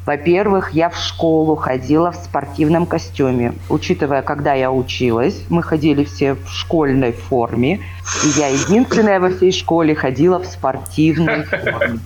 Во-первых, 0.08 0.70
я 0.72 0.88
в 0.88 0.96
школу 0.96 1.54
ходила 1.54 2.12
в 2.12 2.16
спортивном 2.16 2.86
костюме. 2.86 3.52
Учитывая, 3.68 4.22
когда 4.22 4.54
я 4.54 4.72
училась, 4.72 5.44
мы 5.50 5.62
ходили 5.62 6.04
все 6.04 6.32
в 6.32 6.48
школьной 6.48 7.12
форме. 7.12 7.80
И 8.24 8.40
я 8.40 8.46
единственная 8.48 9.20
во 9.20 9.28
всей 9.28 9.52
школе 9.52 9.94
ходила 9.94 10.38
в 10.38 10.46
спортивной 10.46 11.42
форме. 11.42 12.00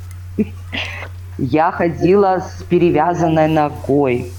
Я 1.38 1.70
ходила 1.70 2.40
с 2.40 2.64
перевязанной 2.64 3.46
ногой. 3.46 4.32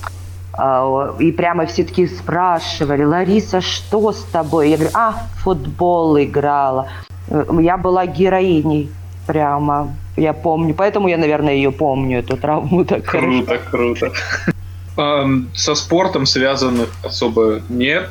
А, 0.52 1.16
и 1.18 1.32
прямо 1.32 1.66
все 1.66 1.86
таки 1.86 2.06
спрашивали, 2.06 3.06
Лариса, 3.06 3.62
что 3.62 4.12
с 4.12 4.24
тобой? 4.24 4.72
Я 4.72 4.76
говорю, 4.76 4.92
а, 4.94 5.14
футбол 5.38 6.20
играла. 6.20 6.90
Э, 7.30 7.46
я 7.62 7.78
была 7.78 8.08
героиней 8.08 8.92
прямо. 9.26 9.96
Я 10.16 10.34
помню, 10.34 10.74
поэтому 10.74 11.08
я, 11.08 11.18
наверное, 11.18 11.54
ее 11.54 11.72
помню, 11.72 12.20
эту 12.20 12.38
травму 12.38 12.86
так 12.86 13.04
Круто, 13.04 13.60
круто. 13.70 14.12
Со 15.56 15.76
спортом 15.76 16.26
связанных 16.26 16.90
особо 17.04 17.62
нет. 17.70 18.10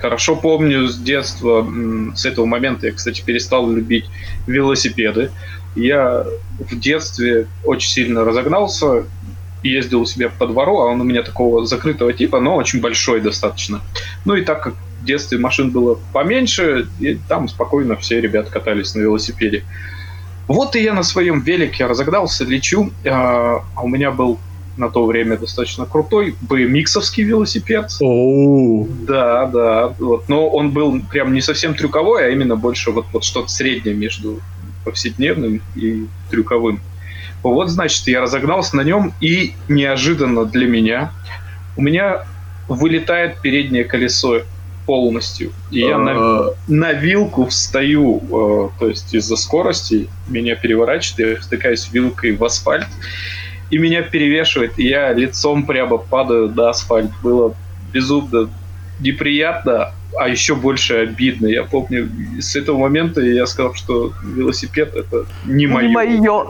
Хорошо 0.00 0.34
помню 0.34 0.88
с 0.88 0.98
детства, 0.98 1.66
с 2.14 2.24
этого 2.26 2.46
момента 2.46 2.86
я, 2.86 2.92
кстати, 2.92 3.22
перестал 3.22 3.70
любить 3.70 4.06
велосипеды. 4.46 5.30
Я 5.76 6.26
в 6.58 6.78
детстве 6.78 7.46
очень 7.64 7.88
сильно 7.88 8.24
разогнался, 8.24 9.04
ездил 9.62 10.00
у 10.00 10.06
себя 10.06 10.28
по 10.28 10.46
двору, 10.46 10.80
а 10.80 10.86
он 10.86 11.00
у 11.00 11.04
меня 11.04 11.22
такого 11.22 11.66
закрытого 11.66 12.12
типа, 12.12 12.40
но 12.40 12.56
очень 12.56 12.80
большой 12.80 13.20
достаточно. 13.20 13.80
Ну 14.24 14.34
и 14.34 14.42
так 14.42 14.62
как 14.62 14.74
в 15.00 15.04
детстве 15.04 15.38
машин 15.38 15.70
было 15.70 15.98
поменьше, 16.12 16.88
и 17.00 17.14
там 17.28 17.48
спокойно 17.48 17.96
все 17.96 18.20
ребята 18.20 18.50
катались 18.50 18.94
на 18.94 19.00
велосипеде. 19.00 19.64
Вот 20.48 20.76
и 20.76 20.82
я 20.82 20.92
на 20.92 21.02
своем 21.02 21.40
велике 21.40 21.86
разогнался, 21.86 22.44
лечу. 22.44 22.90
А, 23.06 23.62
а 23.74 23.82
у 23.82 23.88
меня 23.88 24.10
был 24.10 24.38
на 24.76 24.88
то 24.88 25.04
время 25.04 25.36
достаточно 25.36 25.86
крутой 25.86 26.34
BMX-овский 26.48 27.24
велосипед. 27.24 27.90
Oh. 28.02 28.88
Да, 29.06 29.46
да. 29.46 29.94
Вот. 29.98 30.28
Но 30.28 30.48
он 30.48 30.70
был 30.70 31.00
прям 31.10 31.32
не 31.32 31.40
совсем 31.40 31.74
трюковой, 31.74 32.26
а 32.26 32.28
именно 32.30 32.56
больше 32.56 32.90
вот, 32.90 33.06
вот 33.12 33.24
что-то 33.24 33.48
среднее 33.48 33.94
между 33.94 34.40
повседневным 34.84 35.60
и 35.76 36.06
трюковым. 36.30 36.80
Вот, 37.42 37.70
значит, 37.70 38.06
я 38.06 38.20
разогнался 38.20 38.76
на 38.76 38.82
нем, 38.82 39.12
и 39.20 39.54
неожиданно 39.68 40.44
для 40.44 40.66
меня 40.66 41.12
у 41.76 41.82
меня 41.82 42.24
вылетает 42.68 43.40
переднее 43.40 43.84
колесо 43.84 44.42
полностью. 44.86 45.52
И 45.70 45.80
я 45.80 45.98
на, 45.98 46.12
а. 46.12 46.54
на 46.68 46.92
вилку 46.92 47.46
встаю, 47.46 48.18
э, 48.18 48.78
то 48.78 48.88
есть 48.88 49.14
из-за 49.14 49.36
скорости 49.36 50.08
меня 50.28 50.54
переворачивает, 50.56 51.36
я 51.36 51.40
втыкаюсь 51.40 51.88
вилкой 51.92 52.36
в 52.36 52.44
асфальт, 52.44 52.88
и 53.70 53.78
меня 53.78 54.02
перевешивает, 54.02 54.78
и 54.78 54.86
я 54.86 55.12
лицом 55.12 55.64
прямо 55.64 55.96
падаю 55.96 56.48
до 56.48 56.70
асфальта. 56.70 57.14
Было 57.22 57.54
безумно 57.92 58.50
неприятно, 59.00 59.92
а 60.18 60.28
еще 60.28 60.54
больше 60.54 60.94
обидно. 60.94 61.46
Я 61.46 61.64
помню, 61.64 62.08
с 62.40 62.56
этого 62.56 62.78
момента 62.78 63.20
я 63.20 63.46
сказал, 63.46 63.74
что 63.74 64.12
велосипед 64.22 64.94
это 64.94 65.26
не 65.44 65.66
мое. 65.66 65.88
Не 65.88 65.94
мое. 65.94 66.20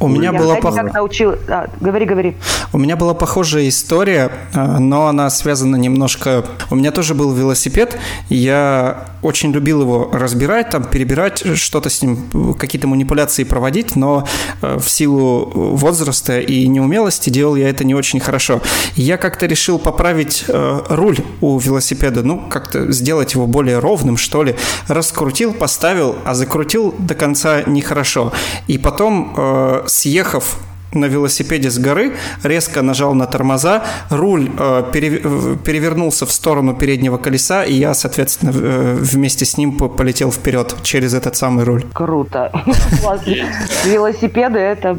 У 0.00 0.08
меня 0.08 0.32
была 0.32 0.56
похожая... 0.56 1.68
Говори, 1.80 2.04
говори. 2.04 2.36
У 2.72 2.78
меня 2.78 2.96
была 2.96 3.14
похожая 3.14 3.68
история, 3.68 4.30
а, 4.54 4.78
но 4.78 5.06
она 5.06 5.30
связана 5.30 5.76
немножко... 5.76 6.44
У 6.70 6.76
меня 6.76 6.90
тоже 6.92 7.14
был 7.14 7.32
велосипед, 7.32 7.98
я 8.28 9.08
очень 9.22 9.52
любил 9.52 9.82
его 9.82 10.10
разбирать, 10.12 10.70
там, 10.70 10.84
перебирать, 10.84 11.56
что-то 11.56 11.90
с 11.90 12.02
ним, 12.02 12.54
какие-то 12.54 12.86
манипуляции 12.86 13.44
проводить, 13.44 13.96
но 13.96 14.26
э, 14.62 14.78
в 14.78 14.88
силу 14.88 15.50
возраста 15.76 16.40
и 16.40 16.66
неумелости 16.66 17.30
делал 17.30 17.56
я 17.56 17.68
это 17.68 17.84
не 17.84 17.94
очень 17.94 18.20
хорошо. 18.20 18.60
Я 18.94 19.16
как-то 19.16 19.46
решил 19.46 19.78
поправить 19.78 20.44
э, 20.48 20.80
руль 20.88 21.18
у 21.40 21.58
велосипеда, 21.58 22.22
ну, 22.22 22.40
как-то 22.48 22.90
сделать 22.92 23.34
его 23.34 23.46
более 23.46 23.78
ровным, 23.78 24.16
что 24.16 24.42
ли. 24.42 24.56
Раскрутил, 24.86 25.52
поставил, 25.52 26.16
а 26.24 26.34
закрутил 26.34 26.94
до 26.98 27.14
конца 27.14 27.62
нехорошо. 27.62 28.32
И 28.66 28.78
потом, 28.78 29.34
э, 29.36 29.82
съехав 29.86 30.58
на 30.92 31.06
велосипеде 31.06 31.70
с 31.70 31.78
горы, 31.78 32.12
резко 32.42 32.82
нажал 32.82 33.14
на 33.14 33.26
тормоза, 33.26 33.82
руль 34.10 34.50
э, 34.58 34.84
перевернулся 34.92 36.26
в 36.26 36.32
сторону 36.32 36.74
переднего 36.74 37.18
колеса, 37.18 37.64
и 37.64 37.74
я, 37.74 37.94
соответственно, 37.94 38.52
э, 38.54 38.98
вместе 39.00 39.44
с 39.44 39.56
ним 39.56 39.76
полетел 39.76 40.32
вперед 40.32 40.74
через 40.82 41.14
этот 41.14 41.36
самый 41.36 41.64
руль. 41.64 41.84
Круто. 41.92 42.50
Велосипеды 43.84 44.58
это... 44.58 44.98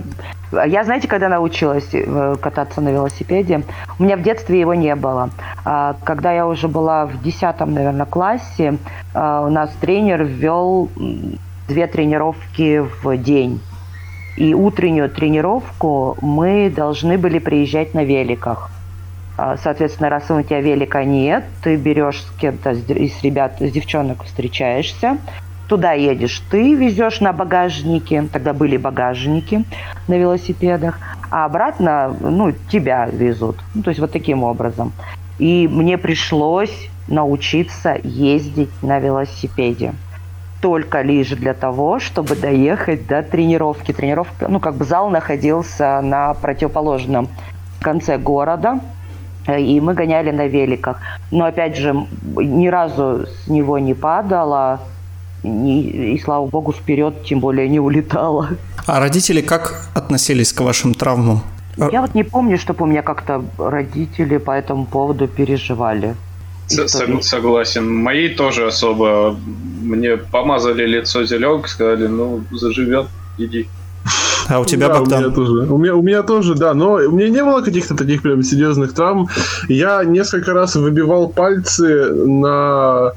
Я, 0.51 0.83
знаете, 0.83 1.07
когда 1.07 1.29
научилась 1.29 1.87
э, 1.91 2.35
кататься 2.41 2.81
на 2.81 2.89
велосипеде? 2.89 3.63
У 3.99 4.03
меня 4.03 4.17
в 4.17 4.23
детстве 4.23 4.59
его 4.59 4.73
не 4.73 4.95
было. 4.95 5.29
А 5.63 5.95
когда 6.03 6.33
я 6.33 6.47
уже 6.47 6.67
была 6.67 7.05
в 7.05 7.21
10, 7.21 7.59
наверное, 7.67 8.07
классе, 8.07 8.77
э, 9.13 9.43
у 9.45 9.49
нас 9.49 9.69
тренер 9.79 10.23
ввел 10.23 10.89
две 11.67 11.85
тренировки 11.85 12.83
в 13.03 13.17
день 13.17 13.61
и 14.39 14.53
утреннюю 14.53 15.09
тренировку 15.09 16.17
мы 16.21 16.71
должны 16.73 17.17
были 17.17 17.39
приезжать 17.39 17.93
на 17.93 18.05
великах. 18.05 18.71
А, 19.37 19.57
соответственно, 19.57 20.09
раз 20.09 20.31
у 20.31 20.41
тебя 20.41 20.61
велика 20.61 21.03
нет, 21.03 21.43
ты 21.61 21.75
берешь 21.75 22.21
с 22.21 22.39
кем-то 22.39 22.71
из 22.71 23.21
ребят, 23.21 23.57
с 23.59 23.69
девчонок 23.69 24.23
встречаешься, 24.23 25.17
туда 25.67 25.91
едешь 25.91 26.41
ты, 26.49 26.73
везешь 26.73 27.19
на 27.19 27.33
багажнике, 27.33 28.27
тогда 28.31 28.53
были 28.53 28.77
багажники 28.77 29.65
на 30.07 30.17
велосипедах, 30.17 30.99
а 31.29 31.43
обратно, 31.43 32.15
ну, 32.21 32.53
тебя 32.71 33.09
везут. 33.11 33.57
Ну, 33.75 33.83
то 33.83 33.89
есть 33.89 33.99
вот 33.99 34.11
таким 34.11 34.43
образом. 34.43 34.93
И 35.37 35.67
мне 35.67 35.97
пришлось 35.97 36.89
научиться 37.09 37.97
ездить 38.03 38.71
на 38.81 38.99
велосипеде 38.99 39.93
только 40.61 41.01
лишь 41.01 41.29
для 41.29 41.53
того, 41.53 41.99
чтобы 41.99 42.35
доехать 42.35 43.07
до 43.07 43.23
тренировки. 43.23 43.93
Тренировка, 43.93 44.47
ну, 44.47 44.59
как 44.59 44.75
бы 44.75 44.85
зал 44.85 45.09
находился 45.09 46.01
на 46.01 46.33
противоположном 46.33 47.29
конце 47.81 48.17
города, 48.17 48.79
и 49.47 49.79
мы 49.79 49.93
гоняли 49.93 50.31
на 50.31 50.47
великах. 50.47 50.99
Но, 51.31 51.45
опять 51.45 51.77
же, 51.77 51.95
ни 52.35 52.67
разу 52.67 53.25
с 53.25 53.47
него 53.47 53.79
не 53.79 53.93
падала, 53.93 54.81
и, 55.43 56.13
и 56.15 56.19
слава 56.19 56.45
богу, 56.47 56.73
вперед 56.73 57.23
тем 57.23 57.39
более 57.39 57.69
не 57.69 57.79
улетала. 57.79 58.49
А 58.85 58.99
родители 58.99 59.41
как 59.41 59.89
относились 59.93 60.51
к 60.51 60.61
вашим 60.61 60.93
травмам? 60.93 61.41
Я 61.77 62.01
вот 62.01 62.13
не 62.13 62.23
помню, 62.23 62.57
чтобы 62.57 62.83
у 62.83 62.87
меня 62.87 63.01
как-то 63.01 63.43
родители 63.57 64.37
по 64.37 64.51
этому 64.51 64.85
поводу 64.85 65.27
переживали. 65.27 66.15
Сог, 66.69 67.23
согласен. 67.23 67.93
Мои 67.93 68.29
тоже 68.29 68.67
особо. 68.67 69.37
Мне 69.81 70.17
помазали 70.17 70.85
лицо 70.85 71.25
зеленкой, 71.25 71.69
сказали, 71.69 72.07
ну, 72.07 72.43
заживет, 72.51 73.07
иди. 73.37 73.67
А 74.47 74.59
у 74.59 74.65
тебя, 74.65 74.87
да, 74.87 74.99
Богдан? 74.99 75.19
У 75.19 75.27
меня, 75.27 75.35
тоже. 75.35 75.53
У, 75.71 75.77
меня, 75.77 75.95
у 75.95 76.01
меня 76.01 76.23
тоже, 76.23 76.55
да. 76.55 76.73
Но 76.73 76.93
у 76.93 77.11
меня 77.11 77.29
не 77.29 77.43
было 77.43 77.61
каких-то 77.61 77.95
таких 77.95 78.21
прям 78.21 78.43
серьезных 78.43 78.93
травм. 78.93 79.27
Я 79.67 80.03
несколько 80.03 80.53
раз 80.53 80.75
выбивал 80.75 81.29
пальцы 81.29 82.11
на 82.25 83.13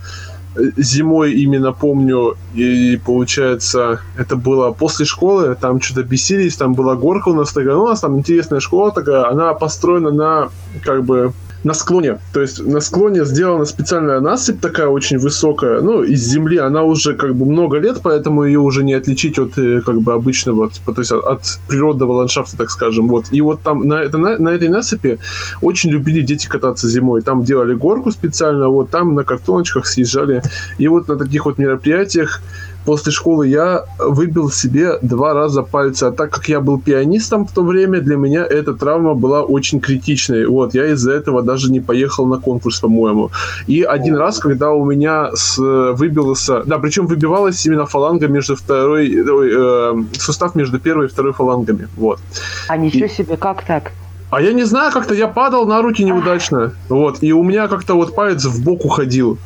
зимой 0.76 1.32
именно 1.32 1.72
помню, 1.72 2.36
и 2.54 3.00
получается, 3.04 4.00
это 4.18 4.36
было 4.36 4.70
после 4.72 5.06
школы, 5.06 5.56
там 5.58 5.80
что-то 5.80 6.02
бесились, 6.02 6.56
там 6.56 6.74
была 6.74 6.94
горка 6.94 7.28
у 7.28 7.34
нас 7.34 7.52
такая, 7.52 7.74
ну, 7.74 7.84
у 7.84 7.88
нас 7.88 8.00
там 8.00 8.18
интересная 8.18 8.60
школа 8.60 8.92
такая, 8.92 9.28
она 9.28 9.54
построена 9.54 10.10
на, 10.10 10.50
как 10.84 11.04
бы, 11.04 11.32
на 11.64 11.74
склоне. 11.74 12.18
То 12.32 12.40
есть 12.40 12.64
на 12.64 12.80
склоне 12.80 13.24
сделана 13.24 13.64
специальная 13.64 14.20
насыпь 14.20 14.60
такая 14.60 14.88
очень 14.88 15.18
высокая, 15.18 15.80
ну, 15.80 16.02
из 16.02 16.20
земли. 16.20 16.58
Она 16.58 16.82
уже 16.82 17.14
как 17.14 17.34
бы 17.34 17.44
много 17.44 17.78
лет, 17.78 18.00
поэтому 18.02 18.44
ее 18.44 18.58
уже 18.58 18.84
не 18.84 18.94
отличить 18.94 19.38
от 19.38 19.58
э, 19.58 19.80
как 19.80 20.00
бы 20.00 20.12
обычного, 20.12 20.70
типа, 20.70 20.92
то 20.92 21.00
есть 21.00 21.12
от, 21.12 21.24
от 21.24 21.58
природного 21.68 22.12
ландшафта, 22.12 22.56
так 22.56 22.70
скажем. 22.70 23.08
Вот. 23.08 23.26
И 23.30 23.40
вот 23.40 23.62
там 23.62 23.86
на, 23.86 23.94
это, 23.94 24.18
на, 24.18 24.38
на 24.38 24.48
этой 24.50 24.68
насыпи 24.68 25.18
очень 25.60 25.90
любили 25.90 26.22
дети 26.22 26.48
кататься 26.48 26.88
зимой. 26.88 27.22
Там 27.22 27.44
делали 27.44 27.74
горку 27.74 28.10
специально, 28.10 28.68
вот 28.68 28.90
там 28.90 29.14
на 29.14 29.24
картоночках 29.24 29.86
съезжали. 29.86 30.42
И 30.78 30.88
вот 30.88 31.08
на 31.08 31.16
таких 31.16 31.46
вот 31.46 31.58
мероприятиях 31.58 32.42
после 32.84 33.12
школы 33.12 33.48
я 33.48 33.84
выбил 33.98 34.50
себе 34.50 34.98
два 35.02 35.34
раза 35.34 35.62
пальцы. 35.62 36.04
А 36.04 36.12
так 36.12 36.30
как 36.30 36.48
я 36.48 36.60
был 36.60 36.80
пианистом 36.80 37.46
в 37.46 37.52
то 37.52 37.62
время, 37.62 38.00
для 38.00 38.16
меня 38.16 38.44
эта 38.44 38.74
травма 38.74 39.14
была 39.14 39.42
очень 39.42 39.80
критичной. 39.80 40.46
Вот, 40.46 40.74
я 40.74 40.86
из-за 40.92 41.12
этого 41.12 41.42
даже 41.42 41.70
не 41.70 41.80
поехал 41.80 42.26
на 42.26 42.38
конкурс, 42.38 42.80
по-моему. 42.80 43.30
И 43.66 43.82
один 43.82 44.16
раз, 44.16 44.38
когда 44.38 44.72
у 44.72 44.84
меня 44.84 45.30
с, 45.34 45.58
выбился... 45.58 46.62
Да, 46.64 46.78
причем 46.78 47.06
выбивалась 47.06 47.64
именно 47.66 47.86
фаланга 47.86 48.28
между 48.28 48.56
второй... 48.56 49.12
Э, 49.14 49.94
сустав 50.18 50.54
между 50.54 50.78
первой 50.78 51.06
и 51.06 51.08
второй 51.08 51.32
фалангами. 51.32 51.88
Вот. 51.96 52.18
А 52.68 52.76
ничего 52.76 53.06
и... 53.06 53.08
себе, 53.08 53.36
как 53.36 53.64
так? 53.64 53.92
А 54.30 54.40
я 54.40 54.54
не 54.54 54.64
знаю, 54.64 54.92
как-то 54.92 55.14
я 55.14 55.28
падал 55.28 55.66
на 55.66 55.82
руки 55.82 56.02
неудачно. 56.02 56.72
Вот. 56.88 57.18
И 57.22 57.32
у 57.34 57.42
меня 57.42 57.68
как-то 57.68 57.94
вот 57.94 58.14
палец 58.14 58.44
в 58.46 58.64
бок 58.64 58.84
уходил 58.84 59.38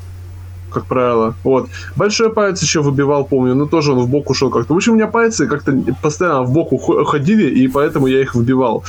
как 0.76 0.84
правило. 0.84 1.34
Вот. 1.44 1.68
Большой 1.96 2.28
палец 2.28 2.62
еще 2.62 2.82
выбивал, 2.82 3.24
помню, 3.24 3.54
но 3.54 3.66
тоже 3.66 3.92
он 3.92 4.00
в 4.00 4.08
бок 4.08 4.30
ушел 4.30 4.50
как-то. 4.50 4.74
В 4.74 4.76
общем, 4.76 4.92
у 4.92 4.96
меня 4.96 5.06
пальцы 5.06 5.46
как-то 5.46 5.72
постоянно 6.02 6.42
в 6.42 6.52
бок 6.52 6.72
уходили, 6.72 7.48
и 7.48 7.68
поэтому 7.68 8.08
я 8.08 8.20
их 8.20 8.34
выбивал. 8.34 8.84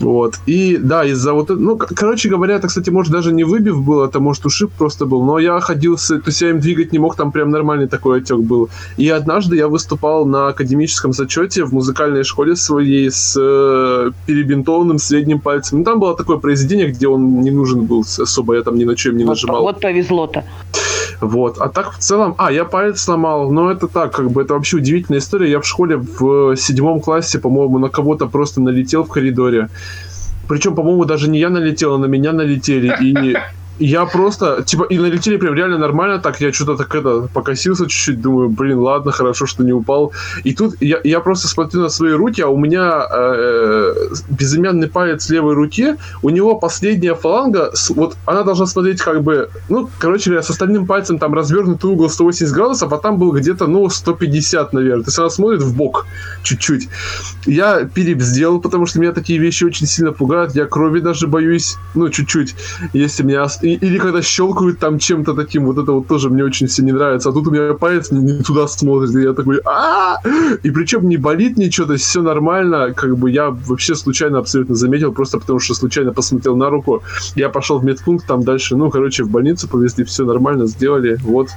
Вот. 0.00 0.34
И 0.46 0.76
да, 0.76 1.04
из-за 1.04 1.32
вот 1.32 1.50
ну, 1.50 1.76
короче 1.76 2.28
говоря, 2.28 2.54
это, 2.54 2.68
кстати, 2.68 2.90
может, 2.90 3.12
даже 3.12 3.32
не 3.32 3.44
выбив 3.44 3.82
был, 3.82 4.04
это, 4.04 4.20
может, 4.20 4.46
ушиб 4.46 4.70
просто 4.78 5.06
был, 5.06 5.24
но 5.24 5.40
я 5.40 5.60
ходил, 5.60 5.98
с, 5.98 6.08
то 6.08 6.22
есть 6.26 6.42
я 6.42 6.50
им 6.50 6.60
двигать 6.60 6.92
не 6.92 6.98
мог, 6.98 7.16
там 7.16 7.32
прям 7.32 7.50
нормальный 7.50 7.88
такой 7.88 8.18
отек 8.18 8.38
был. 8.38 8.68
И 8.96 9.08
однажды 9.08 9.56
я 9.56 9.66
выступал 9.66 10.26
на 10.26 10.48
академическом 10.48 11.12
зачете 11.12 11.64
в 11.64 11.72
музыкальной 11.72 12.22
школе 12.22 12.54
своей 12.54 13.10
с 13.10 13.36
э, 13.40 14.12
перебинтованным 14.26 14.98
средним 14.98 15.40
пальцем. 15.40 15.78
Ну, 15.78 15.84
там 15.84 15.98
было 15.98 16.16
такое 16.16 16.36
произведение, 16.36 16.86
где 16.88 17.08
он 17.08 17.40
не 17.40 17.50
нужен 17.50 17.86
был 17.86 18.04
особо, 18.22 18.54
я 18.54 18.62
там 18.62 18.78
ни 18.78 18.84
на 18.84 18.94
чем 18.94 19.16
не 19.16 19.24
нажимал. 19.24 19.62
Вот, 19.62 19.74
вот 19.74 19.82
повезло-то. 19.82 20.44
Вот. 21.20 21.58
А 21.58 21.68
так 21.68 21.92
в 21.92 21.98
целом... 21.98 22.34
А, 22.38 22.52
я 22.52 22.64
палец 22.64 23.00
сломал, 23.00 23.50
но 23.50 23.70
это 23.70 23.88
так, 23.88 24.12
как 24.12 24.30
бы, 24.30 24.42
это 24.42 24.54
вообще 24.54 24.76
удивительная 24.76 25.20
история. 25.20 25.50
Я 25.50 25.60
в 25.60 25.66
школе 25.66 25.96
в 25.96 26.56
седьмом 26.56 27.00
классе, 27.00 27.38
по-моему, 27.38 27.78
на 27.78 27.88
кого-то 27.88 28.26
просто 28.26 28.60
налетел 28.60 29.04
в 29.04 29.08
коридоре. 29.08 29.68
Причем, 30.48 30.74
по-моему, 30.74 31.04
даже 31.04 31.30
не 31.30 31.38
я 31.38 31.48
налетел, 31.48 31.94
а 31.94 31.98
на 31.98 32.06
меня 32.06 32.32
налетели. 32.32 32.94
И 33.00 33.36
я 33.78 34.06
просто, 34.06 34.62
типа, 34.62 34.84
и 34.84 34.98
налетели 34.98 35.36
прям 35.36 35.54
реально 35.54 35.78
нормально, 35.78 36.18
так 36.18 36.40
я 36.40 36.52
что-то 36.52 36.76
так 36.76 36.94
это 36.94 37.28
покосился 37.32 37.86
чуть-чуть, 37.86 38.20
думаю, 38.20 38.48
блин, 38.48 38.78
ладно, 38.78 39.10
хорошо, 39.12 39.46
что 39.46 39.64
не 39.64 39.72
упал. 39.72 40.12
И 40.44 40.54
тут 40.54 40.76
я, 40.80 41.00
я 41.02 41.20
просто 41.20 41.48
смотрю 41.48 41.82
на 41.82 41.88
свои 41.88 42.12
руки, 42.12 42.40
а 42.40 42.48
у 42.48 42.56
меня 42.56 43.06
э, 43.10 43.94
безымянный 44.30 44.88
палец 44.88 45.28
левой 45.28 45.54
руки, 45.54 45.96
у 46.22 46.30
него 46.30 46.56
последняя 46.56 47.14
фаланга, 47.14 47.72
вот 47.90 48.16
она 48.26 48.42
должна 48.44 48.66
смотреть 48.66 49.00
как 49.00 49.22
бы, 49.22 49.50
ну, 49.68 49.88
короче 49.98 50.30
говоря, 50.30 50.42
с 50.42 50.50
остальным 50.50 50.86
пальцем 50.86 51.18
там 51.18 51.34
развернутый 51.34 51.90
угол 51.90 52.08
180 52.08 52.54
градусов, 52.54 52.92
а 52.92 52.98
там 52.98 53.18
был 53.18 53.32
где-то, 53.32 53.66
ну, 53.66 53.88
150, 53.88 54.72
наверное. 54.72 55.04
То 55.04 55.08
есть 55.08 55.18
она 55.18 55.30
смотрит 55.30 55.62
в 55.62 55.76
бок 55.76 56.06
чуть-чуть. 56.42 56.88
Я 57.46 57.84
переб 57.84 58.20
сделал, 58.20 58.60
потому 58.60 58.86
что 58.86 59.00
меня 59.00 59.12
такие 59.12 59.38
вещи 59.38 59.64
очень 59.64 59.86
сильно 59.86 60.12
пугают, 60.12 60.54
я 60.54 60.66
крови 60.66 61.00
даже 61.00 61.26
боюсь, 61.26 61.76
ну, 61.94 62.08
чуть-чуть. 62.08 62.54
Если 62.92 63.24
меня 63.24 63.42
или 63.64 63.98
когда 63.98 64.22
щелкают 64.22 64.78
там 64.78 64.98
чем-то 64.98 65.34
таким, 65.34 65.66
вот 65.66 65.78
это 65.78 65.92
вот 65.92 66.06
тоже 66.06 66.30
мне 66.30 66.44
очень 66.44 66.66
все 66.66 66.82
не 66.82 66.92
нравится. 66.92 67.30
А 67.30 67.32
тут 67.32 67.46
у 67.46 67.50
меня 67.50 67.74
палец 67.74 68.10
не, 68.10 68.20
не 68.20 68.42
туда 68.42 68.68
смотрит, 68.68 69.14
и 69.16 69.22
я 69.22 69.32
такой 69.32 69.60
а 69.64 70.18
И 70.62 70.70
причем 70.70 71.08
не 71.08 71.16
болит 71.16 71.56
ничего, 71.56 71.86
то 71.86 71.92
есть 71.94 72.04
все 72.04 72.22
нормально. 72.22 72.92
Как 72.94 73.16
бы 73.16 73.30
я 73.30 73.50
вообще 73.50 73.94
случайно 73.94 74.38
абсолютно 74.38 74.74
заметил, 74.74 75.12
просто 75.12 75.38
потому 75.38 75.58
что 75.58 75.74
случайно 75.74 76.12
посмотрел 76.12 76.56
на 76.56 76.70
руку. 76.70 77.02
Я 77.36 77.48
пошел 77.48 77.78
в 77.78 77.84
медпункт, 77.84 78.26
там 78.26 78.42
дальше, 78.42 78.76
ну, 78.76 78.90
короче, 78.90 79.24
в 79.24 79.30
больницу 79.30 79.68
повезли, 79.68 80.04
все 80.04 80.24
нормально 80.24 80.66
сделали. 80.66 81.18
Вот 81.22 81.48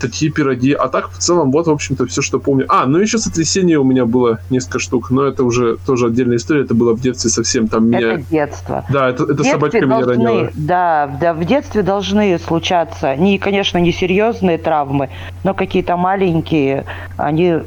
такие 0.00 0.30
пироги. 0.30 0.72
А 0.72 0.88
так, 0.88 1.10
в 1.10 1.18
целом, 1.18 1.50
вот, 1.50 1.66
в 1.66 1.70
общем-то, 1.70 2.06
все, 2.06 2.22
что 2.22 2.38
помню. 2.38 2.66
А, 2.68 2.86
ну 2.86 2.98
еще 2.98 3.18
сотрясение 3.18 3.78
у 3.78 3.84
меня 3.84 4.04
было 4.04 4.40
несколько 4.50 4.78
штук, 4.78 5.10
но 5.10 5.24
это 5.24 5.44
уже 5.44 5.76
тоже 5.86 6.06
отдельная 6.06 6.36
история. 6.36 6.62
Это 6.62 6.74
было 6.74 6.94
в 6.94 7.00
детстве 7.00 7.30
совсем. 7.30 7.68
Там 7.68 7.88
меня... 7.88 8.14
Это 8.14 8.30
детство. 8.30 8.84
Да, 8.90 9.08
это, 9.08 9.24
это 9.24 9.44
собачка 9.44 9.80
меня 9.80 10.04
ранила. 10.04 10.50
Да, 10.54 11.18
да, 11.20 11.29
в 11.34 11.44
детстве 11.44 11.82
должны 11.82 12.38
случаться, 12.38 13.16
не, 13.16 13.38
конечно, 13.38 13.78
не 13.78 13.92
серьезные 13.92 14.58
травмы, 14.58 15.10
но 15.44 15.54
какие-то 15.54 15.96
маленькие, 15.96 16.84
они, 17.16 17.58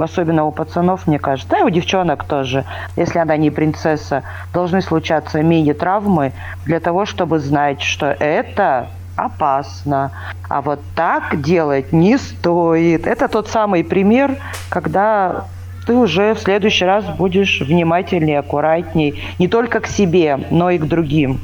особенно 0.00 0.44
у 0.44 0.52
пацанов, 0.52 1.06
мне 1.06 1.18
кажется, 1.18 1.50
да 1.50 1.60
и 1.60 1.62
у 1.62 1.70
девчонок 1.70 2.24
тоже, 2.24 2.64
если 2.96 3.18
она 3.18 3.36
не 3.36 3.50
принцесса, 3.50 4.22
должны 4.52 4.82
случаться 4.82 5.42
мини-травмы 5.42 6.32
для 6.64 6.80
того, 6.80 7.06
чтобы 7.06 7.38
знать, 7.38 7.82
что 7.82 8.06
это 8.06 8.88
опасно. 9.16 10.10
А 10.48 10.62
вот 10.62 10.80
так 10.94 11.40
делать 11.40 11.92
не 11.92 12.18
стоит. 12.18 13.06
Это 13.06 13.28
тот 13.28 13.48
самый 13.48 13.84
пример, 13.84 14.36
когда 14.68 15.44
ты 15.86 15.94
уже 15.94 16.34
в 16.34 16.38
следующий 16.38 16.84
раз 16.84 17.04
будешь 17.04 17.60
внимательнее, 17.60 18.38
аккуратней 18.38 19.22
не 19.38 19.48
только 19.48 19.80
к 19.80 19.86
себе, 19.86 20.38
но 20.50 20.70
и 20.70 20.78
к 20.78 20.84
другим. 20.84 21.40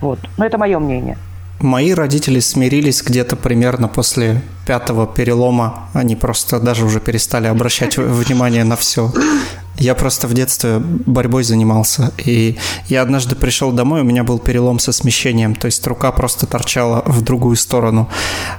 Вот. 0.00 0.18
Но 0.36 0.44
это 0.44 0.58
мое 0.58 0.78
мнение. 0.78 1.18
Мои 1.60 1.92
родители 1.92 2.38
смирились 2.38 3.02
где-то 3.02 3.34
примерно 3.34 3.88
после 3.88 4.42
пятого 4.64 5.08
перелома. 5.08 5.88
Они 5.92 6.14
просто 6.14 6.60
даже 6.60 6.84
уже 6.84 7.00
перестали 7.00 7.48
обращать 7.48 7.96
внимание 7.96 8.62
на 8.62 8.76
все. 8.76 9.12
Я 9.76 9.94
просто 9.94 10.28
в 10.28 10.34
детстве 10.34 10.78
борьбой 10.78 11.42
занимался. 11.42 12.12
И 12.18 12.58
я 12.88 13.02
однажды 13.02 13.34
пришел 13.34 13.72
домой, 13.72 14.02
у 14.02 14.04
меня 14.04 14.22
был 14.22 14.38
перелом 14.38 14.78
со 14.78 14.92
смещением. 14.92 15.56
То 15.56 15.66
есть 15.66 15.84
рука 15.86 16.12
просто 16.12 16.46
торчала 16.46 17.02
в 17.06 17.22
другую 17.22 17.56
сторону. 17.56 18.08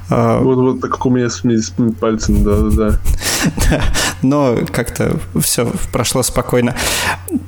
А, 0.09 0.41
вот, 0.41 0.55
вот 0.55 0.81
так 0.81 0.91
как 0.91 1.05
у 1.05 1.09
меня 1.09 1.29
с 1.29 1.41
пальцем, 1.99 2.43
да-да-да. 2.43 2.99
Но 4.21 4.57
как-то 4.71 5.19
все 5.41 5.71
прошло 5.93 6.21
спокойно. 6.23 6.75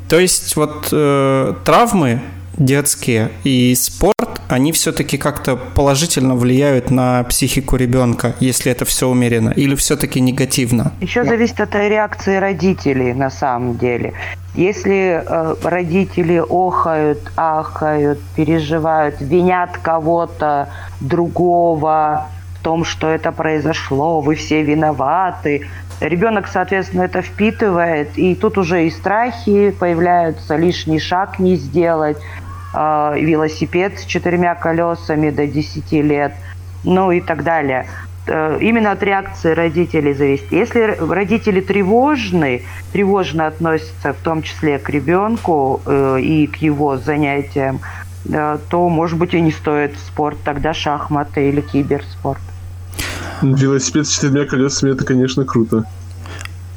То 0.07 0.19
есть 0.19 0.55
вот 0.55 0.89
э, 0.91 1.53
травмы 1.65 2.21
детские 2.61 3.31
и 3.43 3.73
спорт, 3.75 4.41
они 4.47 4.71
все-таки 4.71 5.17
как-то 5.17 5.55
положительно 5.55 6.35
влияют 6.35 6.91
на 6.91 7.23
психику 7.23 7.75
ребенка, 7.75 8.35
если 8.39 8.71
это 8.71 8.85
все 8.85 9.07
умеренно, 9.07 9.49
или 9.49 9.75
все-таки 9.75 10.21
негативно? 10.21 10.93
Еще 11.01 11.23
зависит 11.23 11.59
от 11.59 11.73
реакции 11.75 12.35
родителей 12.35 13.13
на 13.13 13.29
самом 13.29 13.77
деле. 13.77 14.13
Если 14.55 15.23
э, 15.25 15.55
родители 15.63 16.43
охают, 16.49 17.31
ахают, 17.37 18.19
переживают, 18.35 19.15
винят 19.21 19.77
кого-то 19.77 20.69
другого 20.99 22.27
в 22.59 22.63
том, 22.63 22.83
что 22.83 23.09
это 23.09 23.31
произошло, 23.31 24.21
вы 24.21 24.35
все 24.35 24.61
виноваты, 24.61 25.67
Ребенок, 26.01 26.47
соответственно, 26.47 27.03
это 27.03 27.21
впитывает, 27.21 28.17
и 28.17 28.33
тут 28.33 28.57
уже 28.57 28.87
и 28.87 28.89
страхи 28.89 29.69
появляются, 29.69 30.55
лишний 30.55 30.97
шаг 30.97 31.37
не 31.37 31.55
сделать, 31.55 32.17
велосипед 32.73 33.99
с 33.99 34.05
четырьмя 34.05 34.55
колесами 34.55 35.29
до 35.29 35.45
10 35.47 35.91
лет, 35.91 36.33
ну 36.83 37.11
и 37.11 37.21
так 37.21 37.43
далее. 37.43 37.87
Э, 38.27 38.59
именно 38.61 38.91
от 38.91 39.01
реакции 39.03 39.51
родителей 39.51 40.13
зависит. 40.13 40.51
Если 40.51 40.97
родители 40.99 41.59
тревожны, 41.59 42.63
тревожно 42.93 43.47
относятся 43.47 44.13
в 44.13 44.17
том 44.17 44.43
числе 44.43 44.77
к 44.77 44.89
ребенку 44.89 45.81
э, 45.85 46.19
и 46.21 46.47
к 46.47 46.57
его 46.57 46.97
занятиям, 46.97 47.79
э, 48.29 48.59
то, 48.69 48.89
может 48.89 49.17
быть, 49.17 49.33
и 49.33 49.41
не 49.41 49.51
стоит 49.51 49.95
в 49.95 49.99
спорт, 49.99 50.37
тогда 50.43 50.73
шахматы 50.73 51.49
или 51.49 51.61
киберспорт. 51.61 52.41
Велосипед 53.41 54.05
с 54.05 54.11
четырьмя 54.11 54.45
колесами 54.45 54.91
это, 54.91 55.03
конечно, 55.03 55.43
круто. 55.43 55.85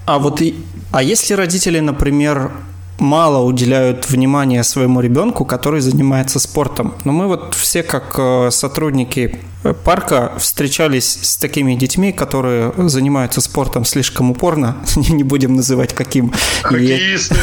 А 0.06 0.18
вот 0.18 0.40
и, 0.40 0.56
а 0.92 1.02
если 1.02 1.34
родители, 1.34 1.80
например, 1.80 2.52
мало 2.98 3.44
уделяют 3.44 4.08
внимания 4.08 4.62
своему 4.62 5.00
ребенку, 5.00 5.44
который 5.44 5.80
занимается 5.80 6.38
спортом. 6.38 6.94
Но 7.04 7.12
мы 7.12 7.26
вот 7.26 7.54
все 7.54 7.82
как 7.82 8.14
э, 8.18 8.50
сотрудники 8.50 9.40
парка 9.72 10.32
встречались 10.38 11.18
с 11.22 11.36
такими 11.36 11.74
детьми, 11.74 12.12
которые 12.12 12.72
занимаются 12.88 13.40
спортом 13.40 13.84
слишком 13.84 14.30
упорно, 14.30 14.76
не 14.96 15.24
будем 15.24 15.54
называть 15.54 15.94
каким. 15.94 16.32
Хоккеисты! 16.62 17.36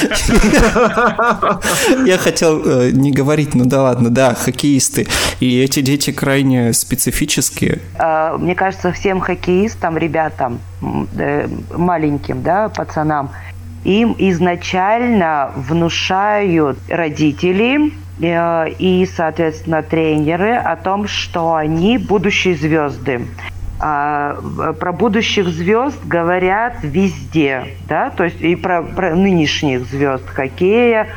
Я 2.06 2.16
хотел 2.16 2.62
э, 2.64 2.90
не 2.92 3.12
говорить, 3.12 3.54
ну 3.54 3.66
да 3.66 3.82
ладно, 3.82 4.08
да, 4.08 4.34
хоккеисты. 4.34 5.06
И 5.40 5.60
эти 5.60 5.80
дети 5.80 6.10
крайне 6.10 6.72
специфические. 6.72 7.80
А, 7.98 8.38
мне 8.38 8.54
кажется, 8.54 8.92
всем 8.92 9.20
хоккеистам, 9.20 9.98
ребятам, 9.98 10.60
э, 11.16 11.48
маленьким, 11.76 12.42
да, 12.42 12.70
пацанам, 12.70 13.30
им 13.84 14.14
изначально 14.18 15.52
внушают 15.56 16.78
родители 16.88 17.92
э, 18.20 18.68
и, 18.78 19.06
соответственно, 19.06 19.82
тренеры 19.82 20.54
о 20.54 20.76
том, 20.76 21.06
что 21.08 21.54
они 21.54 21.98
будущие 21.98 22.54
звезды. 22.54 23.26
А, 23.82 24.36
про 24.78 24.92
будущих 24.92 25.48
звезд 25.48 25.98
говорят 26.04 26.74
везде, 26.82 27.76
да, 27.88 28.10
то 28.10 28.24
есть 28.24 28.40
и 28.42 28.54
про, 28.54 28.82
про 28.82 29.14
нынешних 29.14 29.86
звезд 29.86 30.28
хоккея, 30.28 31.08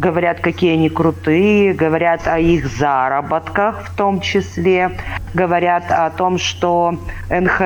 говорят, 0.00 0.40
какие 0.40 0.72
они 0.72 0.88
крутые, 0.88 1.74
говорят 1.74 2.26
о 2.26 2.38
их 2.38 2.66
заработках 2.66 3.84
в 3.84 3.94
том 3.94 4.20
числе, 4.20 4.98
говорят 5.34 5.84
о 5.90 6.08
том, 6.10 6.38
что 6.38 6.94
НХЛ 7.28 7.62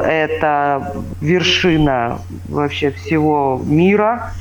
–это 0.04 0.94
вершина 1.20 2.18
вообще 2.48 2.90
всего 2.90 3.60
мира. 3.64 4.32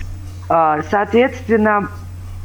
А, 0.50 0.82
соответственно, 0.90 1.90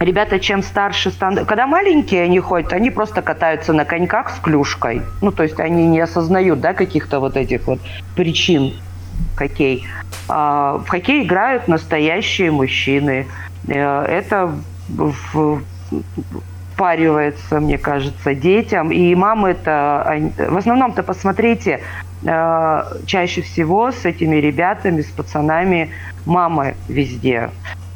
Ребята, 0.01 0.39
чем 0.39 0.63
старше 0.63 1.11
станут... 1.11 1.49
Когда 1.49 1.67
маленькие 1.67 2.23
они 2.23 2.39
ходят, 2.39 2.73
они 2.73 2.89
просто 2.89 3.21
катаются 3.21 3.73
на 3.73 3.85
коньках 3.85 4.31
с 4.31 4.39
клюшкой. 4.39 5.03
Ну, 5.21 5.33
то 5.33 5.43
есть 5.43 5.59
они 5.59 5.89
не 5.89 5.99
осознают, 5.99 6.61
да, 6.61 6.73
каких-то 6.73 7.19
вот 7.19 7.37
этих 7.37 7.67
вот 7.67 7.81
причин 8.15 8.75
хоккей. 9.35 9.89
А 10.29 10.79
в 10.79 10.89
хоккей 10.89 11.25
играют 11.25 11.67
настоящие 11.67 12.53
мужчины. 12.53 13.27
Э, 13.67 14.05
это 14.05 14.53
впаривается, 16.79 17.61
мне 17.61 17.79
кажется, 17.79 18.35
детям. 18.35 18.93
И 18.93 19.15
мамы 19.15 19.51
это... 19.51 20.21
В 20.37 20.57
основном-то 20.57 21.03
посмотрите, 21.03 21.81
э, 22.25 22.83
чаще 23.07 23.43
всего 23.43 23.91
с 23.91 24.05
этими 24.05 24.37
ребятами, 24.37 25.03
с 25.03 25.07
пацанами 25.07 25.91
мамы 26.25 26.77
везде. 26.89 27.51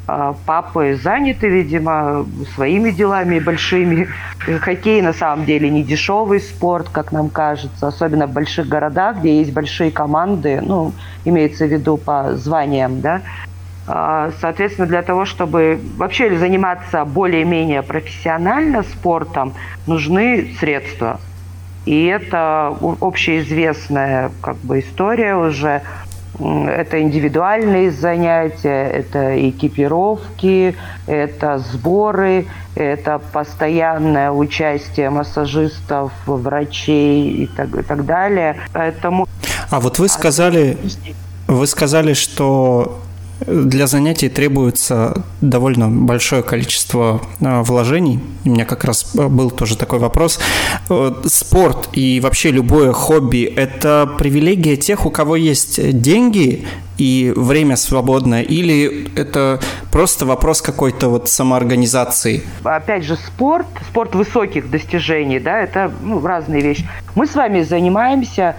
А 0.05 0.35
папы 0.45 0.99
заняты, 1.01 1.47
видимо, 1.47 2.25
своими 2.55 2.91
делами 2.91 3.39
большими. 3.39 4.09
Хоккей 4.59 5.01
на 5.01 5.13
самом 5.13 5.45
деле 5.45 5.69
не 5.69 5.81
дешевый 5.81 6.41
спорт, 6.41 6.89
как 6.91 7.13
нам 7.13 7.29
кажется, 7.29 7.87
особенно 7.87 8.27
в 8.27 8.33
больших 8.33 8.67
городах, 8.67 9.19
где 9.19 9.39
есть 9.39 9.53
большие 9.53 9.91
команды, 9.91 10.59
ну, 10.61 10.91
имеется 11.23 11.65
в 11.65 11.71
виду 11.71 11.95
по 11.95 12.35
званиям, 12.35 12.99
да. 12.99 13.21
А, 13.87 14.31
соответственно, 14.39 14.87
для 14.87 15.01
того, 15.01 15.25
чтобы 15.25 15.79
вообще 15.97 16.37
заниматься 16.37 17.05
более-менее 17.05 17.81
профессионально 17.81 18.83
спортом, 18.83 19.53
нужны 19.87 20.55
средства. 20.59 21.19
И 21.85 22.05
это 22.05 22.75
общеизвестная 23.01 24.31
как 24.41 24.55
бы 24.57 24.79
история 24.79 25.35
уже– 25.35 25.81
это 26.39 27.01
индивидуальные 27.01 27.91
занятия, 27.91 28.87
это 28.89 29.49
экипировки, 29.49 30.75
это 31.05 31.59
сборы, 31.59 32.47
это 32.75 33.21
постоянное 33.31 34.31
участие 34.31 35.11
массажистов, 35.11 36.11
врачей 36.25 37.43
и 37.43 37.47
так, 37.47 37.75
и 37.75 37.83
так 37.83 38.05
далее. 38.05 38.57
Поэтому... 38.73 39.27
А 39.69 39.79
вот 39.79 39.99
вы 39.99 40.07
сказали, 40.07 40.77
вы 41.47 41.67
сказали, 41.67 42.13
что 42.13 42.99
для 43.47 43.87
занятий 43.87 44.29
требуется 44.29 45.23
довольно 45.41 45.89
большое 45.89 46.43
количество 46.43 47.21
а, 47.41 47.63
вложений. 47.63 48.19
У 48.45 48.49
меня 48.49 48.65
как 48.65 48.83
раз 48.83 49.13
а, 49.17 49.27
был 49.29 49.51
тоже 49.51 49.77
такой 49.77 49.99
вопрос. 49.99 50.39
Э, 50.89 51.13
спорт 51.25 51.89
и 51.93 52.19
вообще 52.19 52.51
любое 52.51 52.91
хобби– 52.91 53.43
это 53.55 54.09
привилегия 54.17 54.75
тех, 54.77 55.05
у 55.05 55.09
кого 55.09 55.35
есть 55.35 55.99
деньги 55.99 56.65
и 56.97 57.33
время 57.35 57.75
свободное, 57.75 58.43
или 58.43 59.09
это 59.15 59.59
просто 59.91 60.25
вопрос 60.25 60.61
какой-то 60.61 61.09
вот 61.09 61.27
самоорганизации? 61.27 62.43
Опять 62.63 63.03
же, 63.03 63.15
спорт, 63.15 63.65
спорт 63.89 64.15
высоких 64.15 64.69
достижений, 64.69 65.39
да, 65.39 65.59
это 65.59 65.91
ну, 66.03 66.25
разные 66.25 66.61
вещи. 66.61 66.87
Мы 67.15 67.25
с 67.25 67.35
вами 67.35 67.63
занимаемся 67.63 68.55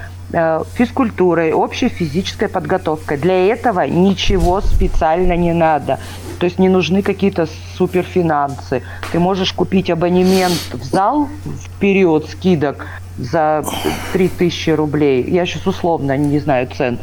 физкультурой, 0.75 1.53
общей 1.53 1.89
физической 1.89 2.49
подготовкой. 2.49 3.19
Для 3.19 3.47
этого 3.47 3.87
ничего 3.87 4.61
специально 4.61 5.37
не 5.37 5.53
надо. 5.53 6.01
То 6.39 6.47
есть 6.47 6.59
не 6.59 6.69
нужны 6.69 7.03
какие-то 7.03 7.47
суперфинансы. 7.77 8.83
Ты 9.13 9.19
можешь 9.19 9.53
купить 9.53 9.91
абонемент 9.91 10.73
в 10.73 10.83
зал 10.85 11.29
в 11.45 11.71
период 11.79 12.29
скидок 12.29 12.87
за 13.19 13.65
3000 14.13 14.71
рублей. 14.71 15.23
Я 15.23 15.47
сейчас 15.47 15.67
условно 15.67 16.17
не 16.17 16.41
знаю 16.41 16.69
цен. 16.77 16.99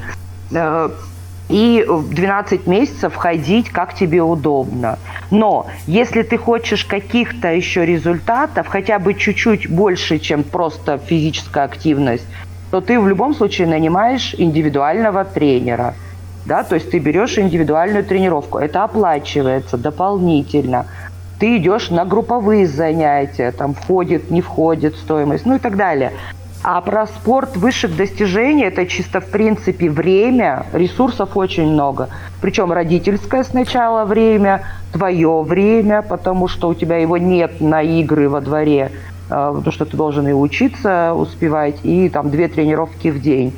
Э, 0.52 0.90
и 1.50 1.86
12 1.88 2.68
месяцев 2.68 3.16
ходить, 3.16 3.70
как 3.70 3.94
тебе 3.94 4.22
удобно. 4.22 5.00
Но 5.32 5.68
если 5.86 6.24
ты 6.24 6.38
хочешь 6.38 6.86
каких-то 6.86 7.50
еще 7.50 7.86
результатов, 7.86 8.68
хотя 8.68 9.00
бы 9.00 9.14
чуть-чуть 9.14 9.70
больше, 9.70 10.20
чем 10.20 10.44
просто 10.44 10.98
физическая 10.98 11.66
активность, 11.66 12.26
то 12.72 12.82
ты 12.82 13.00
в 13.00 13.08
любом 13.08 13.36
случае 13.36 13.68
нанимаешь 13.68 14.34
индивидуального 14.38 15.26
тренера. 15.26 15.94
Да, 16.46 16.64
то 16.64 16.76
есть 16.76 16.90
ты 16.90 16.98
берешь 16.98 17.38
индивидуальную 17.38 18.04
тренировку. 18.04 18.58
Это 18.58 18.84
оплачивается 18.84 19.78
дополнительно. 19.78 20.88
Ты 21.40 21.58
идешь 21.58 21.90
на 21.90 22.06
групповые 22.06 22.66
занятия, 22.66 23.52
там 23.52 23.74
входит, 23.74 24.32
не 24.32 24.42
входит 24.42 24.96
стоимость, 24.96 25.46
ну 25.46 25.56
и 25.56 25.60
так 25.60 25.76
далее. 25.76 26.14
А 26.64 26.80
про 26.82 27.08
спорт 27.08 27.58
высших 27.58 27.96
достижений 27.96 28.66
это 28.66 28.86
чисто 28.86 29.20
в 29.20 29.26
принципе 29.26 29.90
время, 29.90 30.66
ресурсов 30.74 31.36
очень 31.36 31.72
много. 31.72 32.10
Причем 32.40 32.72
родительское 32.72 33.44
сначала 33.44 34.06
время, 34.06 34.64
твое 34.94 35.42
время, 35.42 36.04
потому 36.04 36.48
что 36.48 36.70
у 36.70 36.76
тебя 36.76 36.98
его 36.98 37.18
нет 37.18 37.62
на 37.62 37.82
игры 37.82 38.30
во 38.30 38.42
дворе. 38.42 38.92
Потому 39.32 39.72
что 39.72 39.86
ты 39.86 39.96
должен 39.96 40.28
и 40.28 40.34
учиться 40.34 41.14
успевать, 41.14 41.80
и 41.84 42.10
там 42.10 42.30
две 42.30 42.50
тренировки 42.50 43.08
в 43.08 43.22
день. 43.22 43.54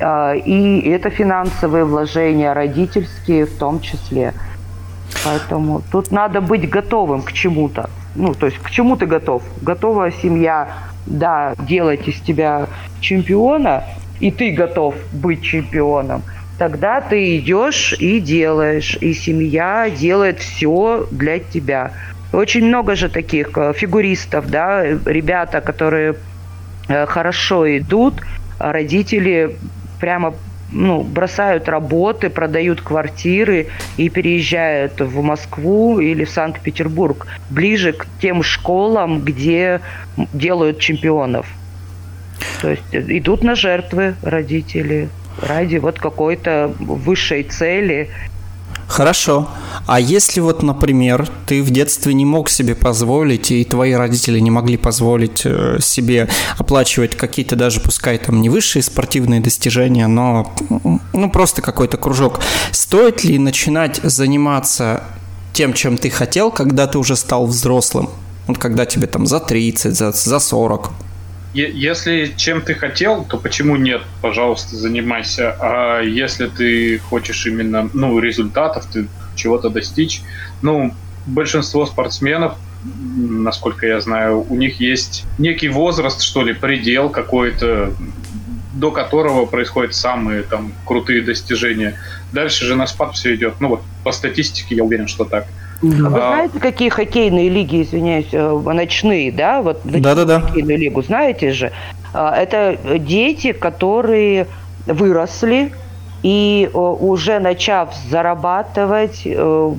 А, 0.00 0.34
и 0.34 0.80
это 0.88 1.08
финансовые 1.10 1.84
вложения, 1.84 2.52
родительские 2.52 3.46
в 3.46 3.56
том 3.56 3.80
числе. 3.80 4.34
Поэтому 5.24 5.82
тут 5.92 6.10
надо 6.10 6.40
быть 6.40 6.68
готовым 6.68 7.22
к 7.22 7.32
чему-то. 7.32 7.90
Ну, 8.16 8.34
то 8.34 8.46
есть 8.46 8.58
к 8.58 8.70
чему 8.70 8.96
ты 8.96 9.06
готов? 9.06 9.42
Готова 9.62 10.10
семья, 10.10 10.68
да, 11.06 11.54
делать 11.58 12.08
из 12.08 12.20
тебя 12.20 12.66
чемпиона, 13.00 13.84
и 14.18 14.32
ты 14.32 14.50
готов 14.50 14.96
быть 15.12 15.42
чемпионом, 15.42 16.22
тогда 16.58 17.00
ты 17.00 17.38
идешь 17.38 17.94
и 17.98 18.20
делаешь, 18.20 18.98
и 19.00 19.14
семья 19.14 19.90
делает 19.90 20.40
все 20.40 21.06
для 21.10 21.38
тебя. 21.38 21.92
Очень 22.34 22.66
много 22.66 22.96
же 22.96 23.08
таких 23.08 23.56
э, 23.56 23.72
фигуристов, 23.74 24.50
да, 24.50 24.84
ребята, 24.84 25.60
которые 25.60 26.16
э, 26.88 27.06
хорошо 27.06 27.78
идут, 27.78 28.14
а 28.58 28.72
родители 28.72 29.56
прямо 30.00 30.34
ну, 30.72 31.02
бросают 31.02 31.68
работы, 31.68 32.30
продают 32.30 32.80
квартиры 32.80 33.68
и 33.96 34.08
переезжают 34.08 35.00
в 35.00 35.22
Москву 35.22 36.00
или 36.00 36.24
в 36.24 36.30
Санкт-Петербург, 36.30 37.26
ближе 37.50 37.92
к 37.92 38.06
тем 38.20 38.42
школам, 38.42 39.20
где 39.20 39.80
делают 40.32 40.80
чемпионов. 40.80 41.46
То 42.60 42.70
есть 42.70 42.82
идут 42.92 43.44
на 43.44 43.54
жертвы 43.54 44.16
родители 44.22 45.08
ради 45.40 45.76
вот 45.76 45.98
какой-то 46.00 46.72
высшей 46.78 47.44
цели 47.44 48.10
Хорошо. 48.88 49.48
А 49.86 50.00
если 50.00 50.40
вот, 50.40 50.62
например, 50.62 51.28
ты 51.46 51.62
в 51.62 51.70
детстве 51.70 52.14
не 52.14 52.24
мог 52.24 52.48
себе 52.48 52.74
позволить, 52.74 53.50
и 53.50 53.64
твои 53.64 53.92
родители 53.92 54.38
не 54.40 54.50
могли 54.50 54.76
позволить 54.76 55.42
э, 55.44 55.78
себе 55.80 56.28
оплачивать 56.58 57.16
какие-то 57.16 57.56
даже, 57.56 57.80
пускай 57.80 58.18
там 58.18 58.40
не 58.40 58.48
высшие 58.48 58.82
спортивные 58.82 59.40
достижения, 59.40 60.06
но 60.06 60.52
ну, 61.12 61.30
просто 61.30 61.62
какой-то 61.62 61.96
кружок, 61.96 62.40
стоит 62.72 63.24
ли 63.24 63.38
начинать 63.38 64.00
заниматься 64.02 65.04
тем, 65.52 65.72
чем 65.72 65.98
ты 65.98 66.10
хотел, 66.10 66.50
когда 66.50 66.86
ты 66.86 66.98
уже 66.98 67.16
стал 67.16 67.46
взрослым? 67.46 68.10
Вот 68.46 68.58
когда 68.58 68.84
тебе 68.84 69.06
там 69.06 69.26
за 69.26 69.40
30, 69.40 69.94
за, 69.96 70.12
за 70.12 70.38
40? 70.38 70.90
Если 71.54 72.34
чем 72.36 72.62
ты 72.62 72.74
хотел, 72.74 73.24
то 73.24 73.38
почему 73.38 73.76
нет? 73.76 74.02
Пожалуйста, 74.20 74.74
занимайся. 74.74 75.56
А 75.60 76.00
если 76.00 76.48
ты 76.48 76.98
хочешь 76.98 77.46
именно 77.46 77.88
ну, 77.94 78.18
результатов, 78.18 78.86
ты 78.92 79.06
чего-то 79.36 79.70
достичь, 79.70 80.22
ну, 80.62 80.92
большинство 81.26 81.86
спортсменов, 81.86 82.56
насколько 83.16 83.86
я 83.86 84.00
знаю, 84.00 84.44
у 84.48 84.56
них 84.56 84.80
есть 84.80 85.24
некий 85.38 85.68
возраст, 85.68 86.22
что 86.22 86.42
ли, 86.42 86.52
предел 86.52 87.08
какой-то, 87.08 87.94
до 88.74 88.90
которого 88.90 89.46
происходят 89.46 89.94
самые 89.94 90.42
там 90.42 90.72
крутые 90.84 91.22
достижения. 91.22 91.98
Дальше 92.32 92.64
же 92.64 92.74
на 92.74 92.88
спад 92.88 93.14
все 93.14 93.34
идет. 93.36 93.54
Ну 93.60 93.68
вот 93.68 93.82
по 94.02 94.10
статистике 94.10 94.74
я 94.74 94.84
уверен, 94.84 95.06
что 95.06 95.24
так. 95.24 95.46
Вы 95.90 96.18
а... 96.18 96.28
знаете, 96.28 96.58
какие 96.58 96.88
хоккейные 96.88 97.48
лиги, 97.48 97.82
извиняюсь, 97.82 98.28
э, 98.32 98.60
ночные, 98.72 99.30
да? 99.30 99.62
Вот 99.62 99.80
Да-да-да. 99.84 100.40
Хоккейную 100.40 100.78
лигу, 100.78 101.02
знаете 101.02 101.52
же? 101.52 101.72
А, 102.12 102.34
это 102.34 102.78
дети, 102.98 103.52
которые 103.52 104.46
выросли 104.86 105.72
и 106.22 106.70
э, 106.72 106.78
уже 106.78 107.38
начав 107.38 107.94
зарабатывать, 108.08 109.22
э, 109.26 109.74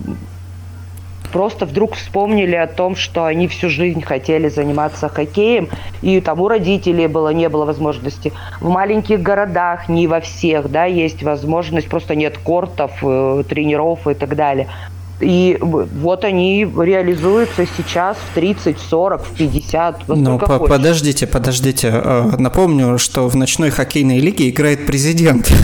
просто 1.32 1.66
вдруг 1.66 1.96
вспомнили 1.96 2.56
о 2.56 2.68
том, 2.68 2.96
что 2.96 3.26
они 3.26 3.48
всю 3.48 3.70
жизнь 3.70 4.02
хотели 4.02 4.50
заниматься 4.50 5.10
хоккеем, 5.10 5.70
и 6.02 6.22
там 6.22 6.40
у 6.40 6.48
родителей 6.48 7.08
было, 7.08 7.30
не 7.30 7.50
было 7.50 7.66
возможности. 7.66 8.32
В 8.62 8.70
маленьких 8.70 9.22
городах, 9.22 9.90
не 9.90 10.08
во 10.08 10.22
всех, 10.22 10.70
да, 10.70 10.86
есть 10.86 11.24
возможность, 11.24 11.90
просто 11.90 12.16
нет 12.16 12.38
кортов, 12.38 12.92
тренеров 13.50 14.08
и 14.08 14.14
так 14.14 14.36
далее. 14.36 14.68
И 15.22 15.58
вот 15.62 16.26
они 16.26 16.66
реализуются 16.66 17.66
сейчас 17.78 18.18
в 18.18 18.36
30, 18.36 18.78
40, 18.78 19.26
в 19.26 19.38
50. 19.38 20.08
Ну, 20.08 20.40
по 20.40 20.60
подождите, 20.60 21.26
подождите. 21.26 21.90
Э, 21.94 22.32
напомню, 22.38 22.98
что 22.98 23.30
в 23.30 23.36
ночной 23.36 23.70
хоккейной 23.70 24.20
лиге 24.20 24.50
играет 24.50 24.86
президент. 24.86 25.50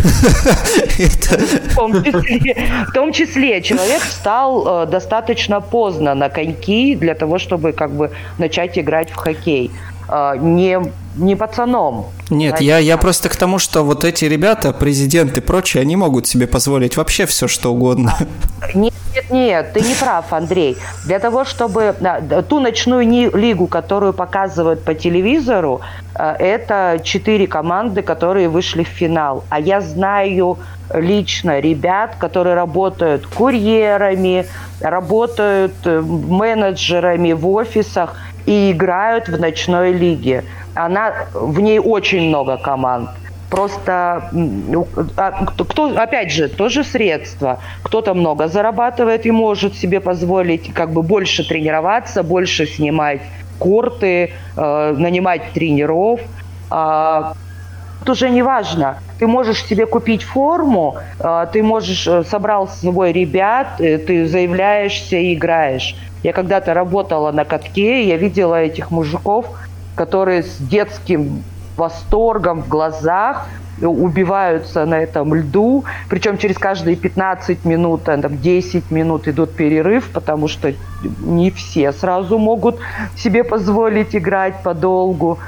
В 1.71 2.93
том 2.93 3.11
числе 3.11 3.61
человек 3.61 4.01
встал 4.01 4.83
э, 4.83 4.85
достаточно 4.87 5.59
поздно 5.61 6.15
на 6.15 6.29
коньки 6.29 6.95
для 6.95 7.15
того, 7.15 7.37
чтобы 7.37 7.73
как 7.73 7.91
бы 7.91 8.11
начать 8.37 8.77
играть 8.79 9.11
в 9.11 9.15
хоккей. 9.15 9.71
Э, 10.11 10.35
не, 10.37 10.77
не 11.15 11.35
пацаном. 11.35 12.07
Нет, 12.29 12.61
я, 12.61 12.79
я 12.79 12.97
просто 12.97 13.29
к 13.29 13.35
тому, 13.35 13.59
что 13.59 13.83
вот 13.83 14.03
эти 14.03 14.25
ребята, 14.25 14.73
президенты 14.73 15.39
и 15.39 15.43
прочие, 15.43 15.81
они 15.81 15.95
могут 15.95 16.27
себе 16.27 16.47
позволить 16.47 16.97
вообще 16.97 17.25
все, 17.25 17.47
что 17.47 17.73
угодно. 17.73 18.13
Нет, 18.75 18.93
нет, 19.15 19.31
нет, 19.31 19.73
ты 19.73 19.81
не 19.81 19.95
прав, 19.95 20.31
Андрей. 20.31 20.77
Для 21.05 21.19
того, 21.19 21.45
чтобы 21.45 21.95
ту 22.47 22.59
ночную 22.59 23.35
лигу, 23.35 23.67
которую 23.67 24.13
показывают 24.13 24.83
по 24.83 24.93
телевизору, 24.93 25.81
э, 26.15 26.35
это 26.39 26.99
четыре 27.03 27.47
команды, 27.47 28.01
которые 28.01 28.49
вышли 28.49 28.83
в 28.83 28.89
финал. 28.89 29.43
А 29.49 29.59
я 29.59 29.81
знаю 29.81 30.57
лично 30.93 31.61
ребят, 31.61 32.15
которые 32.19 32.55
работают 32.55 33.25
курьерами, 33.27 34.45
работают 34.81 35.73
э, 35.85 36.01
менеджерами 36.01 37.31
в 37.31 37.47
офисах– 37.47 38.15
и 38.45 38.71
играют 38.71 39.27
в 39.29 39.39
ночной 39.39 39.93
лиге. 39.93 40.43
Она, 40.75 41.13
в 41.33 41.59
ней 41.59 41.79
очень 41.79 42.29
много 42.29 42.57
команд. 42.57 43.09
Просто 43.49 44.31
а, 45.17 45.45
кто, 45.45 45.97
опять 45.97 46.31
же, 46.31 46.47
тоже 46.47 46.85
средства. 46.85 47.59
Кто-то 47.83 48.13
много 48.13 48.47
зарабатывает 48.47 49.25
и 49.25 49.31
может 49.31 49.75
себе 49.75 49.99
позволить 49.99 50.73
как 50.73 50.91
бы 50.91 51.03
больше 51.03 51.45
тренироваться, 51.47 52.23
больше 52.23 52.65
снимать 52.65 53.21
корты, 53.59 54.31
э, 54.55 54.95
нанимать 54.97 55.51
тренеров. 55.53 56.21
Э, 56.71 57.33
это 58.01 58.11
уже 58.13 58.29
не 58.29 58.41
важно. 58.41 58.97
Ты 59.19 59.27
можешь 59.27 59.63
себе 59.63 59.85
купить 59.85 60.23
форму, 60.23 60.97
э, 61.19 61.47
ты 61.53 61.61
можешь 61.61 62.07
э, 62.07 62.23
собрал 62.23 62.67
с 62.67 62.81
собой 62.81 63.11
ребят, 63.11 63.79
э, 63.79 63.99
ты 63.99 64.25
заявляешься 64.25 65.17
и 65.17 65.35
играешь. 65.35 65.95
Я 66.23 66.33
когда-то 66.33 66.73
работала 66.73 67.31
на 67.31 67.45
катке, 67.45 68.07
я 68.07 68.17
видела 68.17 68.55
этих 68.55 68.91
мужиков, 68.91 69.45
которые 69.95 70.43
с 70.43 70.57
детским 70.57 71.43
восторгом 71.77 72.63
в 72.63 72.67
глазах 72.67 73.47
убиваются 73.81 74.85
на 74.85 74.99
этом 74.99 75.33
льду, 75.33 75.85
причем 76.07 76.37
через 76.37 76.57
каждые 76.57 76.95
15 76.95 77.65
минут, 77.65 78.03
там, 78.03 78.21
10 78.21 78.91
минут 78.91 79.27
идут 79.27 79.55
перерыв, 79.55 80.11
потому 80.13 80.47
что 80.47 80.73
не 81.21 81.49
все 81.49 81.91
сразу 81.91 82.37
могут 82.37 82.77
себе 83.15 83.43
позволить 83.43 84.15
играть 84.15 84.61
подолгу. 84.63 85.39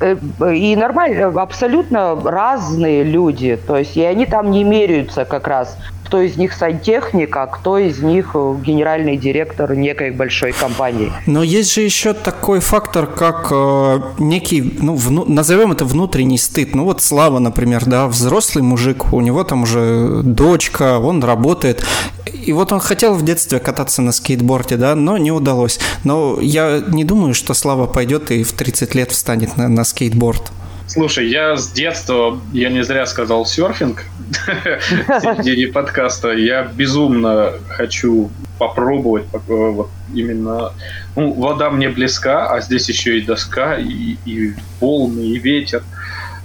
Э, 0.00 0.16
и 0.54 0.76
нормально, 0.76 1.40
абсолютно 1.40 2.14
разные 2.14 3.02
люди, 3.02 3.58
то 3.66 3.76
есть 3.76 3.96
и 3.96 4.02
они 4.02 4.26
там 4.26 4.50
не 4.50 4.64
меряются 4.64 5.24
как 5.24 5.48
раз 5.48 5.78
кто 6.10 6.22
из 6.22 6.36
них 6.36 6.54
сантехник, 6.54 7.36
а 7.36 7.46
кто 7.46 7.78
из 7.78 8.00
них 8.00 8.32
э, 8.34 8.56
генеральный 8.66 9.16
директор 9.16 9.76
некой 9.76 10.10
большой 10.10 10.50
компании. 10.50 11.12
Но 11.26 11.44
есть 11.44 11.72
же 11.72 11.82
еще 11.82 12.14
такой 12.14 12.58
фактор, 12.58 13.06
как 13.06 13.46
э, 13.52 14.00
некий, 14.18 14.76
ну, 14.80 14.96
вну, 14.96 15.24
назовем 15.24 15.70
это 15.70 15.84
внутренний 15.84 16.36
стыд. 16.36 16.74
Ну 16.74 16.82
вот 16.82 17.00
Слава, 17.00 17.38
например, 17.38 17.84
да, 17.86 18.08
взрослый 18.08 18.64
мужик, 18.64 19.12
у 19.12 19.20
него 19.20 19.44
там 19.44 19.62
уже 19.62 20.22
дочка, 20.24 20.98
он 20.98 21.22
работает. 21.22 21.86
И 22.26 22.52
вот 22.52 22.72
он 22.72 22.80
хотел 22.80 23.14
в 23.14 23.24
детстве 23.24 23.60
кататься 23.60 24.02
на 24.02 24.10
скейтборде, 24.10 24.76
да, 24.76 24.96
но 24.96 25.16
не 25.16 25.30
удалось. 25.30 25.78
Но 26.02 26.40
я 26.40 26.82
не 26.88 27.04
думаю, 27.04 27.34
что 27.34 27.54
Слава 27.54 27.86
пойдет 27.86 28.32
и 28.32 28.42
в 28.42 28.50
30 28.50 28.96
лет 28.96 29.12
встанет 29.12 29.56
на, 29.56 29.68
на 29.68 29.84
скейтборд. 29.84 30.50
Слушай, 30.90 31.28
я 31.28 31.56
с 31.56 31.70
детства, 31.70 32.40
я 32.52 32.68
не 32.68 32.82
зря 32.82 33.06
сказал 33.06 33.46
серфинг 33.46 34.02
в 34.28 35.20
середине 35.20 35.68
подкаста. 35.68 36.32
Я 36.32 36.64
безумно 36.64 37.52
хочу 37.68 38.28
попробовать 38.58 39.26
вот 39.46 39.88
именно... 40.12 40.72
Ну, 41.14 41.32
вода 41.34 41.70
мне 41.70 41.90
близка, 41.90 42.50
а 42.50 42.60
здесь 42.60 42.88
еще 42.88 43.18
и 43.18 43.20
доска, 43.20 43.76
и, 43.76 44.16
и 44.24 44.54
волны, 44.80 45.20
и 45.20 45.38
ветер. 45.38 45.84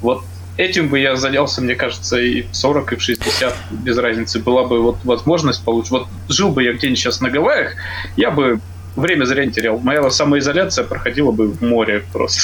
Вот 0.02 0.24
этим 0.58 0.90
бы 0.90 1.00
я 1.00 1.16
занялся, 1.16 1.64
мне 1.64 1.74
кажется, 1.74 2.20
и 2.20 2.44
в 2.44 2.56
40, 2.56 2.94
и 2.94 2.96
в 2.98 3.02
60, 3.02 3.56
без 3.72 3.98
разницы. 3.98 4.38
Была 4.38 4.64
бы 4.66 4.80
вот 4.80 4.98
возможность 5.06 5.66
получить. 5.66 5.90
Вот 5.90 6.08
жил 6.30 6.52
бы 6.52 6.62
я 6.62 6.74
где-нибудь 6.74 7.00
сейчас 7.00 7.20
на 7.20 7.32
Гавайях, 7.32 7.74
я 8.16 8.30
бы 8.30 8.60
время 8.96 9.26
зря 9.26 9.46
не 9.46 9.52
терял. 9.52 9.78
Моя 9.80 10.10
самоизоляция 10.10 10.86
проходила 10.86 11.32
бы 11.32 11.48
в 11.48 11.62
море 11.62 12.04
просто. 12.12 12.42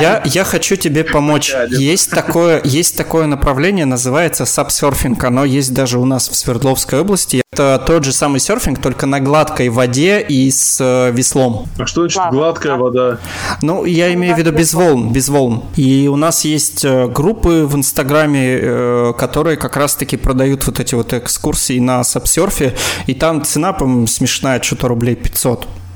Я, 0.00 0.22
я 0.24 0.44
хочу 0.44 0.76
тебе 0.76 1.04
помочь. 1.04 1.54
Есть 1.70 2.10
такое, 2.10 2.60
есть 2.64 2.96
такое 2.96 3.26
направление, 3.26 3.84
называется 3.84 4.44
сабсерфинг. 4.44 5.22
Оно 5.24 5.44
есть 5.44 5.74
даже 5.74 5.98
у 5.98 6.04
нас 6.04 6.28
в 6.28 6.34
Свердловской 6.34 7.00
области. 7.00 7.42
Это 7.52 7.82
тот 7.86 8.02
же 8.02 8.12
самый 8.12 8.40
серфинг, 8.40 8.80
только 8.80 9.04
на 9.04 9.20
гладкой 9.20 9.68
воде 9.68 10.20
и 10.20 10.50
с 10.50 10.80
э, 10.80 11.10
веслом. 11.12 11.66
А 11.78 11.84
что 11.84 12.08
значит 12.08 12.22
гладкая 12.30 12.76
вода? 12.76 13.18
Ну, 13.60 13.84
я 13.84 14.14
имею 14.14 14.34
в 14.34 14.38
виду 14.38 14.52
без 14.52 14.72
волн, 14.72 15.12
без 15.12 15.28
волн. 15.28 15.62
И 15.76 16.08
у 16.10 16.16
нас 16.16 16.46
есть 16.46 16.82
э, 16.82 17.08
группы 17.08 17.66
в 17.66 17.76
Инстаграме, 17.76 18.58
э, 18.58 19.12
которые 19.18 19.58
как 19.58 19.76
раз-таки 19.76 20.16
продают 20.16 20.66
вот 20.66 20.80
эти 20.80 20.94
вот 20.94 21.12
экскурсии 21.12 21.78
на 21.78 22.02
сабсерфе. 22.04 22.74
И 23.06 23.12
там 23.12 23.44
цена, 23.44 23.74
по-моему, 23.74 24.06
смешная, 24.06 24.62
что-то 24.62 24.88
рублей 24.88 25.14
500 25.14 25.41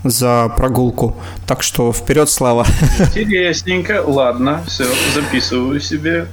за 0.05 0.53
прогулку. 0.57 1.17
Так 1.47 1.63
что 1.63 1.93
вперед, 1.93 2.29
Слава. 2.29 2.67
Интересненько. 3.15 4.03
Ладно, 4.07 4.63
все, 4.67 4.85
записываю 5.15 5.81
себе. 5.81 6.27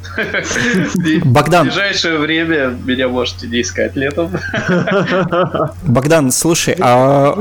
Богдан. 1.24 1.68
В 1.68 1.70
ближайшее 1.70 2.18
время 2.18 2.78
меня 2.86 3.07
можете 3.07 3.47
не 3.47 3.61
искать 3.61 3.95
летом. 3.95 4.32
Богдан, 5.84 6.32
слушай, 6.32 6.76
а 6.80 7.36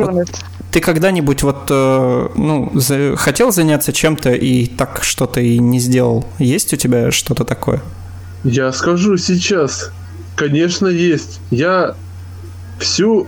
ты 0.71 0.81
когда-нибудь 0.81 1.43
вот, 1.43 1.67
э, 1.69 2.29
ну, 2.35 2.71
за, 2.75 3.15
хотел 3.17 3.53
заняться 3.53 3.93
чем-то 3.93 4.31
и 4.31 4.67
так 4.67 5.01
что-то 5.03 5.41
и 5.41 5.59
не 5.59 5.79
сделал? 5.79 6.25
Есть 6.39 6.73
у 6.73 6.77
тебя 6.77 7.11
что-то 7.11 7.45
такое? 7.45 7.83
Я 8.43 8.73
скажу 8.73 9.19
сейчас. 9.19 9.91
Конечно, 10.35 10.87
есть. 10.87 11.41
Я 11.51 11.95
всю 12.79 13.27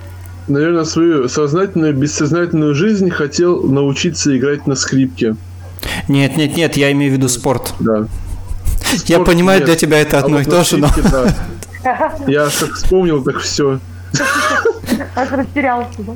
наверное, 0.49 0.85
свою 0.85 1.29
сознательную, 1.29 1.95
бессознательную 1.95 2.75
жизнь 2.75 3.11
хотел 3.11 3.63
научиться 3.63 4.37
играть 4.37 4.67
на 4.67 4.75
скрипке. 4.75 5.37
Нет, 6.09 6.37
нет, 6.37 6.57
нет, 6.57 6.77
я 6.77 6.93
имею 6.93 7.13
в 7.13 7.17
виду 7.17 7.29
спорт. 7.29 7.75
Да. 7.81 8.07
Спорт 8.81 9.09
я 9.09 9.21
понимаю, 9.21 9.61
нет. 9.61 9.67
для 9.67 9.77
тебя 9.77 9.99
это 10.01 10.19
одно 10.19 10.39
а 10.39 10.43
и 10.43 10.45
то 10.45 10.65
же, 10.65 10.77
но... 10.79 10.89
Да. 11.03 11.35
Я 12.27 12.45
как 12.45 12.75
вспомнил, 12.75 13.23
так 13.23 13.39
все. 13.41 13.79
Аж 15.15 15.31
растерялся, 15.33 16.03
да? 16.03 16.13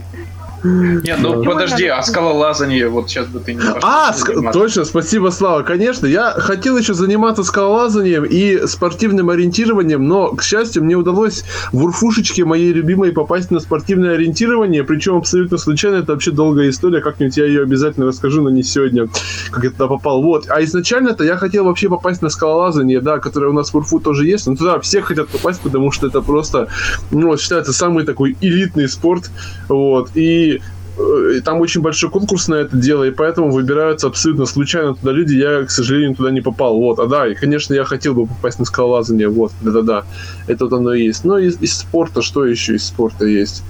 Нет, 0.65 1.19
ну 1.21 1.43
подожди, 1.45 1.87
а 1.87 2.03
скалолазание, 2.03 2.89
вот 2.89 3.09
сейчас 3.09 3.27
бы 3.29 3.39
ты 3.41 3.55
не 3.55 3.61
А, 3.83 4.13
ск- 4.13 4.53
точно, 4.53 4.85
спасибо, 4.85 5.31
Слава. 5.31 5.63
Конечно, 5.63 6.07
я 6.07 6.33
хотел 6.33 6.77
еще 6.77 6.95
заниматься 6.95 7.45
скалолазанием 7.45 8.25
и 8.25 8.67
спортивным 8.67 9.31
ориентированием, 9.31 10.07
но, 10.07 10.35
к 10.35 10.43
счастью, 10.43 10.85
мне 10.85 10.97
удалось 10.97 11.45
в 11.73 11.85
урфушечке 11.85 12.45
моей 12.45 12.73
любимой 12.73 13.13
попасть 13.13 13.51
на 13.51 13.61
спортивное 13.61 14.15
ориентирование, 14.15 14.83
причем 14.85 15.17
абсолютно 15.17 15.59
случайно, 15.59 15.97
это 15.97 16.13
вообще 16.13 16.33
долгая 16.33 16.71
история, 16.71 17.01
как-нибудь 17.01 17.37
я 17.37 17.47
ее 17.47 17.63
обязательно 17.63 18.07
расскажу, 18.07 18.43
но 18.43 18.51
не 18.51 18.63
сегодня, 18.63 19.09
как 19.51 19.65
я 19.65 19.71
туда 19.71 19.87
попал. 19.87 20.23
Вот. 20.23 20.47
А 20.49 20.63
изначально-то 20.65 21.25
я 21.25 21.37
хотел 21.37 21.65
вообще 21.65 21.89
попасть 21.89 22.23
на 22.23 22.31
скалолазание, 22.31 23.01
да, 23.01 23.19
которое 23.19 23.49
у 23.49 23.53
нас 23.53 23.73
в 23.73 23.77
Урфу 23.77 24.01
тоже 24.01 24.27
есть, 24.27 24.47
но 24.47 24.57
туда 24.57 24.81
все 24.81 25.03
хотят 25.03 25.29
попасть, 25.29 25.61
потому 25.61 25.93
что 25.93 26.09
это 26.09 26.21
просто, 26.21 26.69
ну, 27.11 27.37
считается 27.37 27.73
самый 27.73 28.05
такой 28.05 28.37
элитный 28.41 28.89
спорт, 28.89 29.31
вот, 29.69 30.11
и 30.15 30.58
и 30.99 31.41
там 31.41 31.61
очень 31.61 31.81
большой 31.81 32.11
конкурс 32.11 32.49
на 32.49 32.57
это 32.57 32.77
дело, 32.77 33.05
и 33.05 33.11
поэтому 33.11 33.51
выбираются 33.51 34.07
абсолютно 34.09 34.47
случайно 34.47 34.95
туда 34.95 35.13
люди. 35.13 35.35
Я, 35.35 35.65
к 35.65 35.71
сожалению, 35.71 36.17
туда 36.17 36.31
не 36.31 36.41
попал. 36.41 36.77
Вот, 36.77 36.99
а 36.99 37.07
да, 37.07 37.27
и, 37.27 37.35
конечно, 37.35 37.75
я 37.75 37.85
хотел 37.85 38.15
бы 38.15 38.27
попасть 38.27 38.59
на 38.59 38.65
скалолазание. 38.65 39.29
Вот, 39.29 39.53
да-да-да, 39.61 40.05
это 40.47 40.65
вот 40.65 40.73
оно 40.73 40.95
и 40.95 41.05
есть. 41.05 41.25
Но 41.25 41.39
из, 41.39 41.61
из 41.61 41.79
спорта, 41.79 42.23
что 42.23 42.45
еще 42.45 42.75
из 42.75 42.85
спорта 42.87 43.27
есть? 43.27 43.63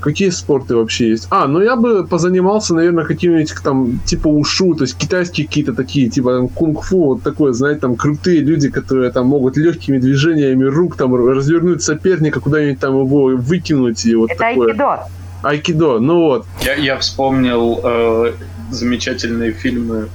Какие 0.00 0.30
спорты 0.30 0.74
вообще 0.74 1.10
есть? 1.10 1.28
А, 1.30 1.46
ну 1.46 1.60
я 1.62 1.76
бы 1.76 2.04
позанимался, 2.04 2.74
наверное, 2.74 3.04
каким-нибудь 3.04 3.54
там, 3.62 4.00
типа 4.04 4.26
ушу, 4.26 4.74
то 4.74 4.82
есть 4.82 4.96
китайские 4.96 5.46
какие-то 5.46 5.74
такие, 5.74 6.08
типа 6.08 6.32
там 6.32 6.48
кунг-фу, 6.48 7.04
вот 7.04 7.22
такое, 7.22 7.52
знаете, 7.52 7.82
там 7.82 7.94
крутые 7.94 8.40
люди, 8.40 8.68
которые 8.68 9.12
там 9.12 9.26
могут 9.26 9.56
легкими 9.56 9.98
движениями 9.98 10.64
рук 10.64 10.96
там 10.96 11.14
развернуть 11.14 11.82
соперника, 11.82 12.40
куда-нибудь 12.40 12.80
там 12.80 12.98
его 12.98 13.26
выкинуть 13.36 14.04
и 14.04 14.16
вот 14.16 14.30
Это 14.30 14.40
такое. 14.40 14.68
айкидо. 14.68 15.06
Айкидо, 15.42 15.98
ну 15.98 16.20
вот. 16.20 16.46
Я, 16.62 16.74
я 16.74 16.98
вспомнил 16.98 17.80
э, 17.82 18.32
замечательные 18.70 19.52
фильмы 19.52 20.08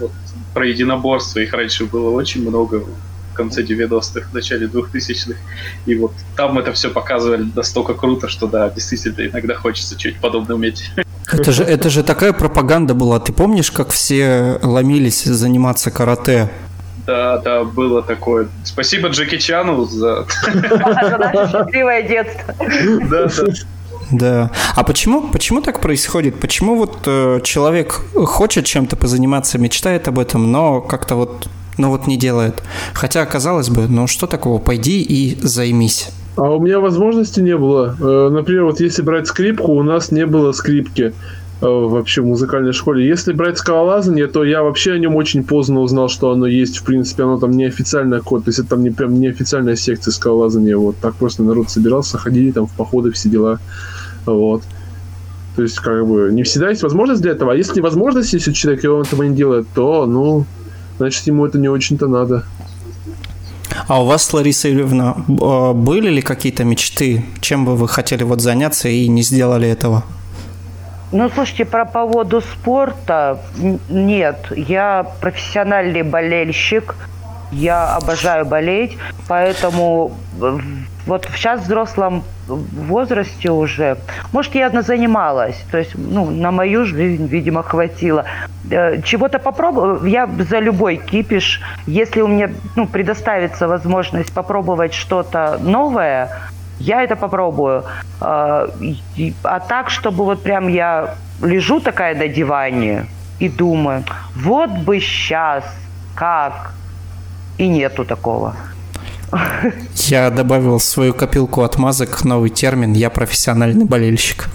вот, 0.00 0.12
про 0.52 0.66
единоборство. 0.66 1.40
Их 1.40 1.52
раньше 1.52 1.84
было 1.84 2.10
очень 2.10 2.46
много 2.48 2.84
в 3.32 3.34
конце 3.34 3.62
90-х, 3.62 4.28
в 4.30 4.34
начале 4.34 4.66
2000-х. 4.66 5.38
И 5.86 5.94
вот 5.96 6.12
там 6.36 6.58
это 6.58 6.72
все 6.72 6.90
показывали 6.90 7.46
настолько 7.54 7.94
круто, 7.94 8.28
что 8.28 8.46
да, 8.46 8.70
действительно 8.70 9.26
иногда 9.26 9.54
хочется 9.54 9.98
что-нибудь 9.98 10.20
подобное 10.20 10.56
уметь. 10.56 10.90
Это 11.32 11.52
же, 11.52 11.64
это 11.64 11.90
же 11.90 12.02
такая 12.04 12.32
пропаганда 12.32 12.94
была. 12.94 13.18
Ты 13.18 13.32
помнишь, 13.32 13.70
как 13.70 13.90
все 13.90 14.58
ломились 14.62 15.24
заниматься 15.24 15.90
карате? 15.90 16.50
Да, 17.06 17.38
да, 17.38 17.64
было 17.64 18.02
такое. 18.02 18.48
Спасибо 18.64 19.08
Джеки 19.08 19.38
Чану 19.38 19.84
за... 19.84 20.26
Счастливое 20.44 22.02
детство. 22.02 22.54
Да, 23.10 23.26
да. 23.26 23.52
Да. 24.10 24.50
А 24.76 24.84
почему, 24.84 25.22
почему 25.28 25.60
так 25.60 25.80
происходит? 25.80 26.38
Почему 26.40 26.76
вот 26.76 26.96
э, 27.06 27.40
человек 27.42 28.00
хочет 28.14 28.64
чем-то 28.64 28.96
позаниматься, 28.96 29.58
мечтает 29.58 30.08
об 30.08 30.18
этом, 30.18 30.50
но 30.50 30.80
как-то 30.80 31.14
вот, 31.16 31.48
ну 31.78 31.90
вот 31.90 32.06
не 32.06 32.16
делает? 32.16 32.62
Хотя, 32.92 33.24
казалось 33.26 33.70
бы, 33.70 33.88
ну 33.88 34.06
что 34.06 34.26
такого, 34.26 34.58
пойди 34.58 35.02
и 35.02 35.38
займись. 35.40 36.10
А 36.36 36.50
у 36.50 36.60
меня 36.60 36.80
возможности 36.80 37.40
не 37.40 37.56
было. 37.56 37.96
Э, 38.00 38.28
Например, 38.30 38.64
вот 38.64 38.80
если 38.80 39.02
брать 39.02 39.26
скрипку, 39.26 39.72
у 39.72 39.82
нас 39.82 40.10
не 40.10 40.26
было 40.26 40.52
скрипки 40.52 41.12
э, 41.60 41.66
вообще 41.66 42.22
в 42.22 42.26
музыкальной 42.26 42.72
школе. 42.72 43.06
Если 43.06 43.32
брать 43.32 43.58
скалолазание, 43.58 44.26
то 44.26 44.44
я 44.44 44.62
вообще 44.64 44.92
о 44.92 44.98
нем 44.98 45.14
очень 45.14 45.44
поздно 45.44 45.80
узнал, 45.80 46.08
что 46.08 46.32
оно 46.32 46.46
есть. 46.46 46.78
В 46.78 46.84
принципе, 46.84 47.22
оно 47.22 47.38
там 47.38 47.52
неофициальная 47.52 48.20
код, 48.20 48.44
то 48.44 48.48
есть 48.48 48.58
это 48.58 48.70
там 48.70 48.82
не 48.82 48.90
прям 48.90 49.20
неофициальная 49.20 49.76
секция 49.76 50.10
скалолазания. 50.10 50.76
Вот 50.76 50.96
так 51.00 51.14
просто 51.14 51.44
народ 51.44 51.70
собирался, 51.70 52.18
ходили 52.18 52.50
там 52.50 52.66
в 52.66 52.72
походы, 52.72 53.12
все 53.12 53.28
дела. 53.28 53.60
Вот. 54.26 54.62
То 55.56 55.62
есть, 55.62 55.78
как 55.78 56.06
бы, 56.06 56.30
не 56.32 56.42
всегда 56.42 56.70
есть 56.70 56.82
возможность 56.82 57.22
для 57.22 57.32
этого. 57.32 57.52
А 57.52 57.54
если 57.54 57.80
возможность 57.80 58.32
есть 58.32 58.48
у 58.48 58.52
человека, 58.52 58.86
и 58.86 58.90
он 58.90 59.02
этого 59.02 59.22
не 59.22 59.36
делает, 59.36 59.66
то, 59.74 60.06
ну, 60.06 60.46
значит, 60.98 61.26
ему 61.26 61.46
это 61.46 61.58
не 61.58 61.68
очень-то 61.68 62.08
надо. 62.08 62.44
А 63.86 64.02
у 64.02 64.06
вас, 64.06 64.32
Лариса 64.32 64.68
Юрьевна, 64.68 65.16
э, 65.28 65.72
были 65.74 66.08
ли 66.08 66.22
какие-то 66.22 66.64
мечты, 66.64 67.24
чем 67.40 67.64
бы 67.64 67.76
вы 67.76 67.88
хотели 67.88 68.24
вот 68.24 68.40
заняться 68.40 68.88
и 68.88 69.08
не 69.08 69.22
сделали 69.22 69.68
этого? 69.68 70.04
Ну, 71.12 71.30
слушайте, 71.32 71.64
про 71.64 71.84
поводу 71.84 72.40
спорта 72.40 73.40
нет. 73.88 74.46
Я 74.56 75.06
профессиональный 75.20 76.02
болельщик. 76.02 76.96
Я 77.52 77.94
обожаю 77.94 78.44
болеть, 78.44 78.96
поэтому 79.28 80.16
вот 81.06 81.26
сейчас 81.36 81.60
в 81.60 81.64
взрослом 81.64 82.22
возрасте 82.48 83.50
уже, 83.50 83.96
может, 84.32 84.54
я 84.54 84.66
одна 84.66 84.82
занималась, 84.82 85.56
то 85.70 85.78
есть, 85.78 85.92
ну, 85.94 86.30
на 86.30 86.50
мою 86.50 86.84
жизнь, 86.84 87.26
видимо, 87.26 87.62
хватило. 87.62 88.24
Э, 88.70 89.00
Чего-то 89.02 89.38
попробовать, 89.38 90.10
я 90.10 90.26
за 90.50 90.60
любой 90.60 90.96
кипиш, 90.96 91.60
если 91.86 92.22
у 92.22 92.28
меня, 92.28 92.50
ну, 92.76 92.86
предоставится 92.86 93.68
возможность 93.68 94.32
попробовать 94.32 94.94
что-то 94.94 95.58
новое, 95.62 96.28
я 96.80 97.02
это 97.02 97.16
попробую. 97.16 97.84
И- 99.16 99.34
А 99.42 99.60
так, 99.60 99.90
чтобы 99.90 100.24
вот 100.24 100.42
прям 100.42 100.68
я 100.68 101.14
лежу 101.42 101.80
такая 101.80 102.14
на 102.16 102.28
диване 102.28 103.06
и 103.38 103.48
думаю, 103.48 104.02
вот 104.36 104.70
бы 104.70 105.00
сейчас, 105.00 105.64
как, 106.16 106.72
и 107.58 107.68
нету 107.68 108.04
такого. 108.04 108.54
Я 109.94 110.30
добавил 110.30 110.78
в 110.78 110.82
свою 110.82 111.14
копилку 111.14 111.62
отмазок 111.62 112.24
новый 112.24 112.50
термин 112.50 112.92
«я 112.92 113.10
профессиональный 113.10 113.84
болельщик». 113.84 114.48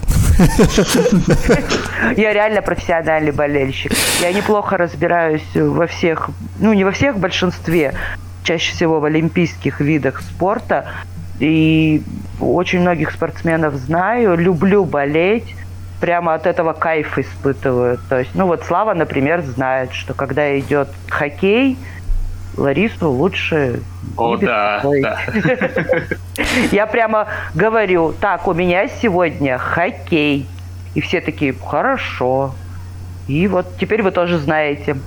Я 2.15 2.33
реально 2.33 2.61
профессиональный 2.61 3.31
болельщик. 3.31 3.91
Я 4.21 4.31
неплохо 4.31 4.77
разбираюсь 4.77 5.43
во 5.53 5.87
всех, 5.87 6.29
ну 6.59 6.73
не 6.73 6.83
во 6.83 6.91
всех, 6.91 7.15
в 7.15 7.19
большинстве, 7.19 7.93
чаще 8.43 8.73
всего 8.73 8.99
в 8.99 9.05
олимпийских 9.05 9.81
видах 9.81 10.21
спорта. 10.21 10.85
И 11.39 12.01
очень 12.39 12.81
многих 12.81 13.11
спортсменов 13.11 13.75
знаю, 13.75 14.37
люблю 14.37 14.85
болеть, 14.85 15.55
прямо 15.99 16.33
от 16.33 16.45
этого 16.45 16.73
кайф 16.73 17.17
испытываю. 17.17 17.99
То 18.09 18.19
есть, 18.19 18.31
ну 18.33 18.47
вот 18.47 18.63
Слава, 18.65 18.93
например, 18.93 19.41
знает, 19.41 19.93
что 19.93 20.13
когда 20.13 20.57
идет 20.59 20.89
хоккей, 21.09 21.77
Ларису 22.59 23.09
лучше 23.09 23.81
О, 24.17 24.35
да, 24.35 24.81
да. 25.01 25.19
Я 26.71 26.85
прямо 26.85 27.27
говорю, 27.55 28.13
так, 28.19 28.47
у 28.47 28.53
меня 28.53 28.87
сегодня 28.87 29.57
хоккей. 29.57 30.45
И 30.93 31.01
все 31.01 31.21
такие, 31.21 31.53
хорошо. 31.53 32.53
И 33.27 33.47
вот 33.47 33.77
теперь 33.79 34.01
вы 34.01 34.11
тоже 34.11 34.37
знаете, 34.39 34.97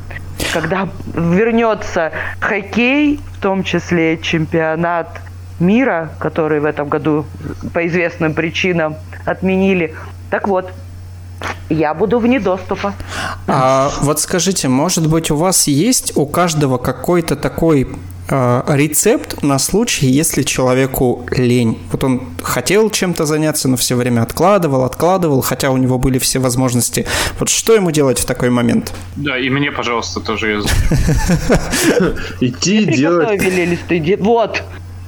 когда 0.52 0.88
вернется 1.14 2.12
хоккей, 2.40 3.20
в 3.36 3.40
том 3.40 3.64
числе 3.64 4.16
чемпионат 4.18 5.20
мира, 5.60 6.10
который 6.18 6.60
в 6.60 6.64
этом 6.64 6.88
году 6.88 7.26
по 7.74 7.86
известным 7.86 8.32
причинам 8.34 8.96
отменили. 9.24 9.94
Так 10.30 10.48
вот, 10.48 10.72
я 11.68 11.94
буду 11.94 12.18
вне 12.18 12.40
доступа. 12.40 12.94
А 13.46 13.90
вот 14.00 14.20
скажите, 14.20 14.68
может 14.68 15.06
быть, 15.06 15.30
у 15.30 15.36
вас 15.36 15.66
есть 15.68 16.16
у 16.16 16.26
каждого 16.26 16.78
какой-то 16.78 17.36
такой 17.36 17.88
э, 18.28 18.62
рецепт 18.68 19.42
на 19.42 19.58
случай, 19.58 20.06
если 20.06 20.42
человеку 20.42 21.26
лень? 21.30 21.78
Вот 21.90 22.04
он 22.04 22.22
хотел 22.42 22.90
чем-то 22.90 23.24
заняться, 23.26 23.68
но 23.68 23.76
все 23.76 23.96
время 23.96 24.22
откладывал, 24.22 24.84
откладывал, 24.84 25.42
хотя 25.42 25.70
у 25.70 25.76
него 25.76 25.98
были 25.98 26.18
все 26.18 26.38
возможности. 26.38 27.06
Вот 27.38 27.48
что 27.48 27.74
ему 27.74 27.90
делать 27.90 28.18
в 28.18 28.24
такой 28.24 28.50
момент? 28.50 28.92
Да, 29.16 29.38
и 29.38 29.48
мне, 29.50 29.70
пожалуйста, 29.72 30.20
тоже. 30.20 30.62
Идти 32.40 32.84
делать... 32.84 33.40
Вот. 34.20 34.62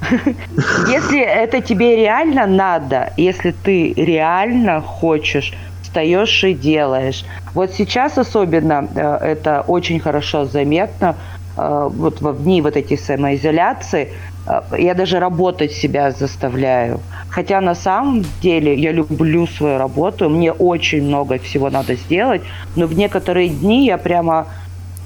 Если 0.89 1.21
это 1.21 1.61
тебе 1.61 1.97
реально 1.97 2.47
надо, 2.47 3.13
если 3.17 3.55
ты 3.65 3.93
реально 3.95 4.81
хочешь, 4.81 5.55
встаешь 5.95 6.45
и 6.45 6.55
делаешь. 6.55 7.25
Вот 7.55 7.71
сейчас 7.71 8.19
особенно 8.19 8.89
э, 8.97 9.33
это 9.33 9.65
очень 9.69 10.01
хорошо 10.01 10.45
заметно. 10.45 11.15
э, 11.57 11.91
Вот 11.97 12.21
во 12.21 12.33
дни 12.33 12.63
вот 12.63 12.77
этой 12.77 12.99
самоизоляции 12.99 14.09
э, 14.47 14.63
я 14.79 14.95
даже 14.95 15.21
работать 15.21 15.73
себя 15.73 16.11
заставляю. 16.11 17.01
Хотя 17.31 17.61
на 17.61 17.75
самом 17.75 18.25
деле 18.43 18.75
я 18.75 18.93
люблю 18.93 19.47
свою 19.47 19.79
работу, 19.79 20.29
мне 20.29 20.53
очень 20.53 21.03
много 21.03 21.39
всего 21.39 21.71
надо 21.71 21.95
сделать, 21.95 22.43
но 22.77 22.87
в 22.87 22.95
некоторые 22.95 23.49
дни 23.49 23.87
я 23.87 23.99
прямо 23.99 24.47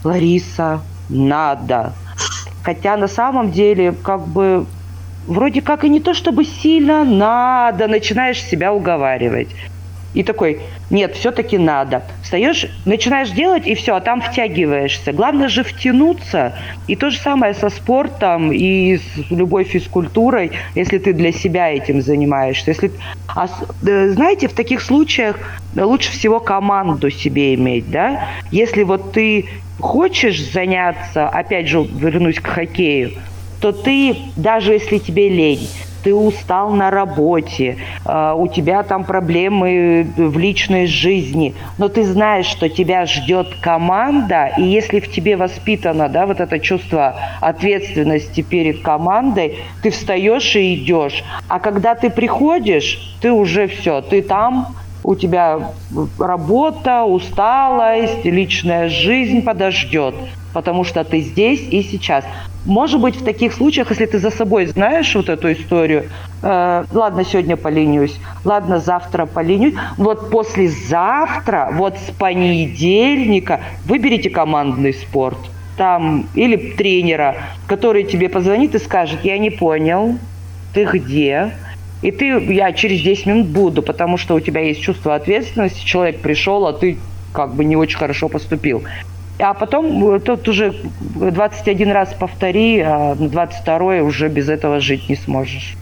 Лариса, 0.05 0.81
надо. 1.11 1.93
Хотя 2.65 2.97
на 2.97 3.09
самом 3.09 3.51
деле, 3.51 3.93
как 3.93 4.27
бы, 4.27 4.65
вроде 5.27 5.61
как 5.61 5.85
и 5.85 5.89
не 5.89 6.01
то 6.01 6.15
чтобы 6.15 6.45
сильно 6.45 7.05
надо, 7.05 7.89
начинаешь 7.89 8.43
себя 8.43 8.73
уговаривать. 8.73 9.49
И 10.15 10.23
такой, 10.23 10.61
нет, 10.91 11.15
все-таки 11.17 11.59
надо. 11.59 12.03
Встаешь, 12.23 12.67
начинаешь 12.87 13.31
делать, 13.31 13.67
и 13.67 13.75
все, 13.75 13.95
а 13.95 14.01
там 14.01 14.23
втягиваешься. 14.23 15.13
Главное 15.13 15.49
же 15.49 15.63
втянуться. 15.63 16.55
И 16.87 16.97
то 16.97 17.11
же 17.11 17.19
самое 17.19 17.53
со 17.55 17.69
спортом 17.69 18.51
и 18.53 18.97
с 18.97 19.31
любой 19.31 19.65
физкультурой, 19.65 20.53
если 20.75 20.99
ты 20.99 21.13
для 21.13 21.33
себя 21.33 21.71
этим 21.71 22.01
занимаешься. 22.01 22.71
Если... 22.71 22.91
А, 23.29 23.49
э, 23.87 24.09
знаете, 24.11 24.49
в 24.49 24.55
таких 24.55 24.81
случаях 24.81 25.39
лучше 25.77 26.11
всего 26.11 26.41
команду 26.41 27.11
себе 27.11 27.55
иметь, 27.55 27.91
да? 27.91 28.29
Если 28.51 28.85
вот 28.85 29.13
ты 29.13 29.47
хочешь 29.79 30.43
заняться, 30.43 31.29
опять 31.29 31.69
же, 31.69 31.85
вернусь 31.85 32.41
к 32.41 32.47
хоккею, 32.47 33.13
то 33.61 33.73
ты, 33.73 34.17
даже 34.37 34.73
если 34.73 34.99
тебе 34.99 35.29
лень, 35.29 35.69
ты 36.09 36.15
устал 36.15 36.71
на 36.71 36.91
работе, 36.91 37.77
э, 38.07 38.35
у 38.35 38.49
тебя 38.49 38.83
там 38.83 39.05
проблемы 39.05 40.07
в 40.17 40.39
личной 40.39 40.87
жизни, 40.87 41.55
но 41.77 41.89
ты 41.89 42.03
знаешь, 42.05 42.47
что 42.47 42.71
тебя 42.71 43.05
ждет 43.05 43.49
команда, 43.61 44.51
и 44.57 44.63
если 44.63 45.01
в 45.01 45.11
тебе 45.11 45.37
воспитано, 45.37 46.09
да, 46.09 46.25
вот 46.25 46.41
это 46.41 46.59
чувство 46.61 47.15
ответственности 47.43 48.41
перед 48.41 48.81
командой, 48.81 49.59
ты 49.83 49.91
встаешь 49.91 50.57
и 50.57 50.77
идешь. 50.77 51.23
А 51.47 51.61
когда 51.61 51.95
ты 51.95 52.09
приходишь, 52.09 53.15
ты 53.21 53.31
уже 53.31 53.67
все, 53.67 54.01
ты 54.01 54.23
там, 54.23 54.75
у 55.05 55.15
тебя 55.15 55.73
работа, 56.19 57.05
усталость, 57.05 58.25
личная 58.25 58.89
жизнь 58.89 59.43
подождет, 59.43 60.15
потому 60.55 60.85
что 60.85 61.05
ты 61.05 61.21
здесь 61.21 61.61
и 61.71 61.83
сейчас. 61.83 62.25
Может 62.65 63.01
быть, 63.01 63.17
в 63.17 63.25
таких 63.25 63.53
случаях, 63.53 63.91
если 63.91 64.07
ты 64.07 64.19
за 64.19 64.31
собой 64.31 64.67
знаешь 64.67 65.15
вот 65.15 65.29
эту 65.29 65.53
историю, 65.53 66.11
э, 66.43 66.85
ладно, 66.93 67.25
сегодня 67.25 67.57
поленюсь, 67.57 68.17
ладно, 68.45 68.79
завтра 68.79 69.27
поленюсь, 69.27 69.75
вот 69.97 70.31
послезавтра, 70.31 71.71
вот 71.73 71.97
с 71.97 72.11
понедельника 72.11 73.61
выберите 73.87 74.29
командный 74.29 74.93
спорт 74.93 75.39
там 75.79 76.27
или 76.35 76.73
тренера, 76.73 77.37
который 77.67 78.03
тебе 78.03 78.29
позвонит 78.29 78.75
и 78.75 78.79
скажет, 78.79 79.21
я 79.25 79.39
не 79.39 79.51
понял, 79.51 80.19
ты 80.75 80.85
где? 80.85 81.53
И 82.03 82.11
ты, 82.11 82.27
я 82.53 82.73
через 82.73 83.01
10 83.01 83.27
минут 83.27 83.47
буду, 83.47 83.83
потому 83.83 84.19
что 84.19 84.35
у 84.35 84.41
тебя 84.41 84.61
есть 84.61 84.83
чувство 84.83 85.15
ответственности, 85.15 85.85
человек 85.85 86.21
пришел, 86.21 86.67
а 86.67 86.73
ты 86.73 86.99
как 87.33 87.55
бы 87.55 87.65
не 87.65 87.77
очень 87.77 87.99
хорошо 87.99 88.29
поступил. 88.29 88.83
А 89.41 89.55
потом 89.55 90.15
э, 90.15 90.21
тут 90.21 90.49
уже 90.49 90.75
21 91.01 91.93
раз 91.93 92.13
повтори, 92.13 92.81
а 92.81 93.15
на 93.15 93.29
22 93.29 94.03
уже 94.03 94.29
без 94.29 94.49
этого 94.49 94.81
жить 94.81 95.09
не 95.09 95.17
сможешь. 95.17 95.77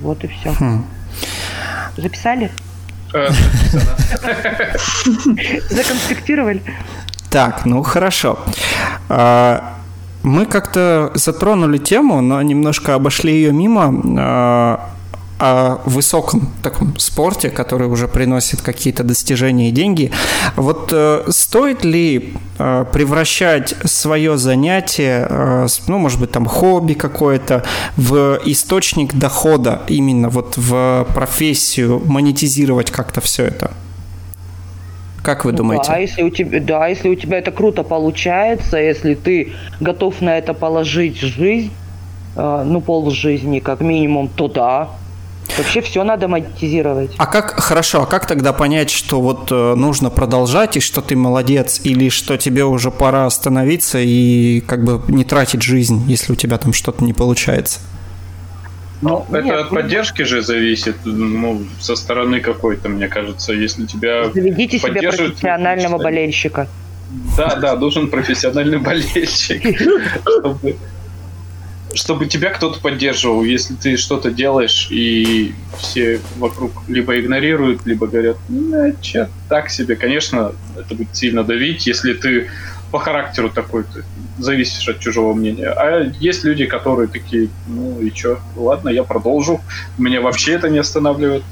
Вот 0.00 0.24
и 0.24 0.26
все. 0.26 0.52
Хм. 0.58 0.84
Записали? 1.96 2.50
Э, 3.14 3.28
Законспектировали? 5.70 6.62
Так, 7.30 7.64
ну 7.64 7.82
хорошо. 7.82 8.38
А, 9.08 9.74
мы 10.22 10.46
как-то 10.46 11.12
затронули 11.14 11.78
тему, 11.78 12.20
но 12.20 12.42
немножко 12.42 12.94
обошли 12.94 13.32
ее 13.32 13.52
мимо. 13.52 14.80
О 15.38 15.80
высоком 15.84 16.50
таком 16.62 16.98
спорте, 16.98 17.50
который 17.50 17.88
уже 17.88 18.08
приносит 18.08 18.62
какие-то 18.62 19.04
достижения 19.04 19.68
и 19.68 19.72
деньги. 19.72 20.10
Вот 20.56 20.90
э, 20.92 21.24
стоит 21.28 21.84
ли 21.84 22.32
э, 22.58 22.84
превращать 22.90 23.74
свое 23.84 24.38
занятие, 24.38 25.26
э, 25.28 25.66
ну, 25.88 25.98
может 25.98 26.20
быть, 26.20 26.30
там 26.30 26.46
хобби 26.46 26.94
какое-то, 26.94 27.64
в 27.96 28.40
источник 28.46 29.14
дохода, 29.14 29.82
именно 29.88 30.30
вот 30.30 30.56
в 30.56 31.06
профессию, 31.14 32.00
монетизировать 32.06 32.90
как-то 32.90 33.20
все 33.20 33.44
это? 33.44 33.72
Как 35.26 35.44
вы 35.44 35.50
думаете? 35.50 35.84
Да, 35.88 35.98
если 35.98 36.22
у 36.22 36.30
тебя, 36.30 36.60
да, 36.60 36.86
если 36.86 37.08
у 37.08 37.14
тебя 37.16 37.38
это 37.38 37.50
круто 37.50 37.82
получается, 37.82 38.76
если 38.78 39.14
ты 39.14 39.52
готов 39.80 40.20
на 40.20 40.38
это 40.38 40.54
положить 40.54 41.18
жизнь, 41.18 41.72
э, 42.36 42.62
ну, 42.64 42.80
пол 42.80 43.10
жизни 43.10 43.58
как 43.58 43.80
минимум, 43.80 44.28
то 44.28 44.46
да, 44.46 44.90
Вообще 45.56 45.80
все 45.80 46.04
надо 46.04 46.28
монетизировать. 46.28 47.12
А 47.18 47.26
как, 47.26 47.60
хорошо, 47.60 48.02
а 48.02 48.06
как 48.06 48.26
тогда 48.26 48.52
понять, 48.52 48.90
что 48.90 49.20
вот 49.20 49.50
э, 49.50 49.74
нужно 49.74 50.10
продолжать, 50.10 50.76
и 50.76 50.80
что 50.80 51.00
ты 51.00 51.16
молодец, 51.16 51.80
или 51.84 52.08
что 52.08 52.36
тебе 52.36 52.64
уже 52.64 52.90
пора 52.90 53.26
остановиться 53.26 53.98
и 53.98 54.60
как 54.60 54.84
бы 54.84 55.02
не 55.08 55.24
тратить 55.24 55.62
жизнь, 55.62 56.04
если 56.08 56.32
у 56.32 56.36
тебя 56.36 56.58
там 56.58 56.72
что-то 56.72 57.04
не 57.04 57.12
получается? 57.12 57.80
Ну, 59.02 59.26
это 59.28 59.42
нет, 59.42 59.54
от 59.56 59.70
поддержки 59.70 60.22
же 60.22 60.42
зависит, 60.42 60.96
ну, 61.04 61.62
со 61.78 61.96
стороны 61.96 62.40
какой-то, 62.40 62.88
мне 62.88 63.08
кажется, 63.08 63.52
если 63.52 63.84
тебя 63.84 64.30
Заведите 64.30 64.78
себе 64.78 65.10
профессионального 65.10 65.98
болельщика. 65.98 66.66
Да, 67.36 67.56
да, 67.56 67.76
должен 67.76 68.08
профессиональный 68.08 68.78
болельщик, 68.78 69.62
чтобы 70.22 70.76
чтобы 71.96 72.26
тебя 72.26 72.50
кто-то 72.50 72.80
поддерживал, 72.80 73.42
если 73.42 73.74
ты 73.74 73.96
что-то 73.96 74.30
делаешь, 74.30 74.88
и 74.90 75.54
все 75.78 76.20
вокруг 76.36 76.72
либо 76.88 77.18
игнорируют, 77.18 77.86
либо 77.86 78.06
говорят, 78.06 78.36
ну, 78.48 78.94
че, 79.00 79.28
так 79.48 79.70
себе. 79.70 79.96
Конечно, 79.96 80.52
это 80.76 80.94
будет 80.94 81.16
сильно 81.16 81.42
давить, 81.42 81.86
если 81.86 82.12
ты 82.12 82.48
по 82.90 82.98
характеру 82.98 83.50
такой, 83.50 83.84
ты 83.84 84.04
зависишь 84.38 84.88
от 84.88 85.00
чужого 85.00 85.34
мнения. 85.34 85.68
А 85.68 86.12
есть 86.20 86.44
люди, 86.44 86.66
которые 86.66 87.08
такие, 87.08 87.48
ну 87.66 88.00
и 88.00 88.12
чё, 88.12 88.38
ладно, 88.56 88.90
я 88.90 89.02
продолжу, 89.02 89.60
меня 89.98 90.20
вообще 90.20 90.52
это 90.52 90.68
не 90.68 90.78
останавливает. 90.78 91.42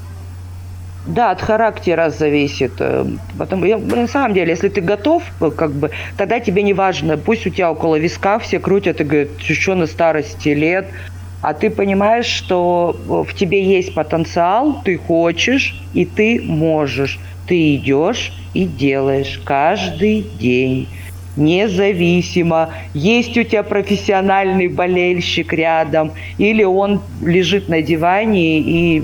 Да, 1.07 1.31
от 1.31 1.41
характера 1.41 2.09
зависит. 2.09 2.73
Э, 2.79 3.05
Потому, 3.37 3.65
на 3.77 4.07
самом 4.07 4.33
деле, 4.33 4.51
если 4.51 4.69
ты 4.69 4.81
готов, 4.81 5.23
э, 5.39 5.51
как 5.51 5.71
бы, 5.71 5.91
тогда 6.17 6.39
тебе 6.39 6.63
не 6.63 6.73
важно. 6.73 7.17
Пусть 7.17 7.45
у 7.45 7.49
тебя 7.49 7.71
около 7.71 7.97
виска 7.97 8.39
все 8.39 8.59
крутят 8.59 9.01
и 9.01 9.03
говорят, 9.03 9.29
что 9.39 9.75
на 9.75 9.85
старости 9.85 10.49
лет. 10.49 10.87
А 11.41 11.53
ты 11.53 11.69
понимаешь, 11.69 12.25
что 12.25 12.95
в 13.07 13.31
тебе 13.35 13.63
есть 13.63 13.93
потенциал, 13.93 14.81
ты 14.83 14.97
хочешь 14.97 15.79
и 15.93 16.05
ты 16.05 16.41
можешь. 16.41 17.19
Ты 17.47 17.75
идешь 17.75 18.33
и 18.55 18.65
делаешь 18.65 19.39
каждый 19.45 20.25
день 20.39 20.87
независимо, 21.37 22.69
есть 22.93 23.37
у 23.37 23.43
тебя 23.43 23.63
профессиональный 23.63 24.67
болельщик 24.67 25.53
рядом, 25.53 26.11
или 26.37 26.63
он 26.63 27.01
лежит 27.21 27.69
на 27.69 27.81
диване 27.81 28.59
и 28.59 29.03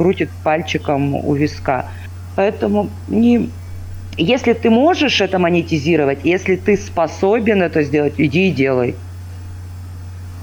крутит 0.00 0.30
пальчиком 0.42 1.14
у 1.14 1.34
виска. 1.34 1.84
Поэтому 2.34 2.88
не... 3.08 3.50
если 4.16 4.54
ты 4.54 4.70
можешь 4.70 5.20
это 5.20 5.38
монетизировать, 5.38 6.20
если 6.24 6.56
ты 6.56 6.78
способен 6.78 7.60
это 7.62 7.82
сделать, 7.82 8.14
иди 8.16 8.48
и 8.48 8.50
делай. 8.50 8.94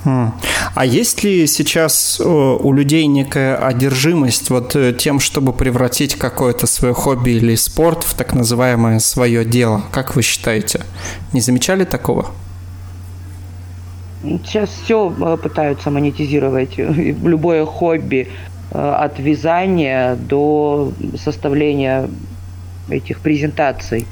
Хм. 0.05 0.31
А 0.75 0.85
есть 0.85 1.23
ли 1.23 1.47
сейчас 1.47 2.21
э, 2.23 2.23
у 2.23 2.71
людей 2.71 3.07
некая 3.07 3.55
одержимость 3.55 4.51
вот 4.51 4.75
э, 4.75 4.93
тем, 4.93 5.19
чтобы 5.19 5.53
превратить 5.53 6.13
какое-то 6.13 6.67
свое 6.67 6.93
хобби 6.93 7.31
или 7.31 7.55
спорт 7.55 8.03
в 8.03 8.13
так 8.13 8.35
называемое 8.35 8.99
свое 8.99 9.43
дело? 9.43 9.81
Как 9.91 10.15
вы 10.15 10.21
считаете? 10.21 10.81
Не 11.33 11.41
замечали 11.41 11.83
такого? 11.83 12.27
Сейчас 14.23 14.69
все 14.83 15.13
э, 15.19 15.37
пытаются 15.41 15.89
монетизировать, 15.89 16.77
любое 16.77 17.65
хобби. 17.65 18.27
Э, 18.71 19.05
от 19.05 19.19
вязания 19.19 20.15
до 20.15 20.91
составления 21.17 22.09
этих 22.89 23.19
презентаций. 23.19 24.07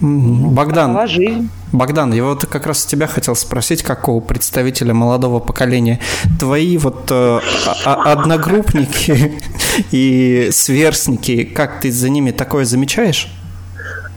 Богдан, 0.00 1.08
жизнь. 1.08 1.50
Богдан, 1.72 2.12
я 2.12 2.24
вот 2.24 2.46
как 2.46 2.66
раз 2.66 2.84
тебя 2.84 3.06
хотел 3.06 3.34
спросить, 3.34 3.82
как 3.82 4.08
у 4.08 4.20
представителя 4.20 4.94
молодого 4.94 5.40
поколения, 5.40 5.98
твои 6.38 6.78
вот 6.78 7.10
э, 7.10 7.40
одногруппники 7.84 9.40
и 9.90 10.50
сверстники, 10.52 11.44
как 11.44 11.80
ты 11.80 11.90
за 11.90 12.10
ними 12.10 12.30
такое 12.30 12.64
замечаешь? 12.64 13.28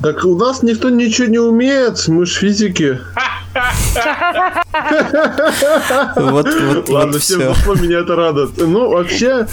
Так 0.02 0.24
у 0.26 0.36
нас 0.36 0.62
никто 0.62 0.90
ничего 0.90 1.28
не 1.28 1.40
умеет, 1.40 2.08
мы 2.08 2.26
ж 2.26 2.32
физики. 2.32 3.00
Вот, 6.16 6.48
вот, 6.48 6.90
Ладно, 6.90 7.20
всем 7.20 7.40
зашло, 7.40 7.76
меня 7.76 8.00
это 8.00 8.16
радует. 8.16 8.52
Ну, 8.58 8.90
вообще, 8.90 9.48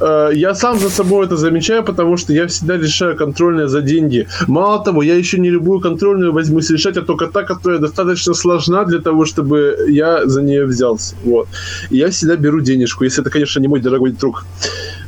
Э, 0.00 0.30
я 0.34 0.54
сам 0.54 0.78
за 0.78 0.90
собой 0.90 1.26
это 1.26 1.36
замечаю, 1.36 1.84
потому 1.84 2.16
что 2.16 2.32
я 2.32 2.46
всегда 2.46 2.76
решаю 2.76 3.16
контрольные 3.16 3.68
за 3.68 3.80
деньги. 3.80 4.26
Мало 4.46 4.82
того, 4.84 5.02
я 5.02 5.14
еще 5.14 5.38
не 5.38 5.50
любую 5.50 5.80
контрольную 5.80 6.32
возьмусь 6.32 6.70
решать, 6.70 6.96
а 6.96 7.02
только 7.02 7.26
та, 7.26 7.42
которая 7.42 7.78
достаточно 7.78 8.34
сложна 8.34 8.84
для 8.84 8.98
того, 8.98 9.24
чтобы 9.24 9.76
я 9.88 10.26
за 10.26 10.42
нее 10.42 10.64
взялся. 10.64 11.14
Вот. 11.24 11.48
И 11.90 11.98
я 11.98 12.10
всегда 12.10 12.36
беру 12.36 12.60
денежку, 12.60 13.04
если 13.04 13.22
это, 13.22 13.30
конечно, 13.30 13.60
не 13.60 13.68
мой 13.68 13.80
дорогой 13.80 14.12
друг. 14.12 14.44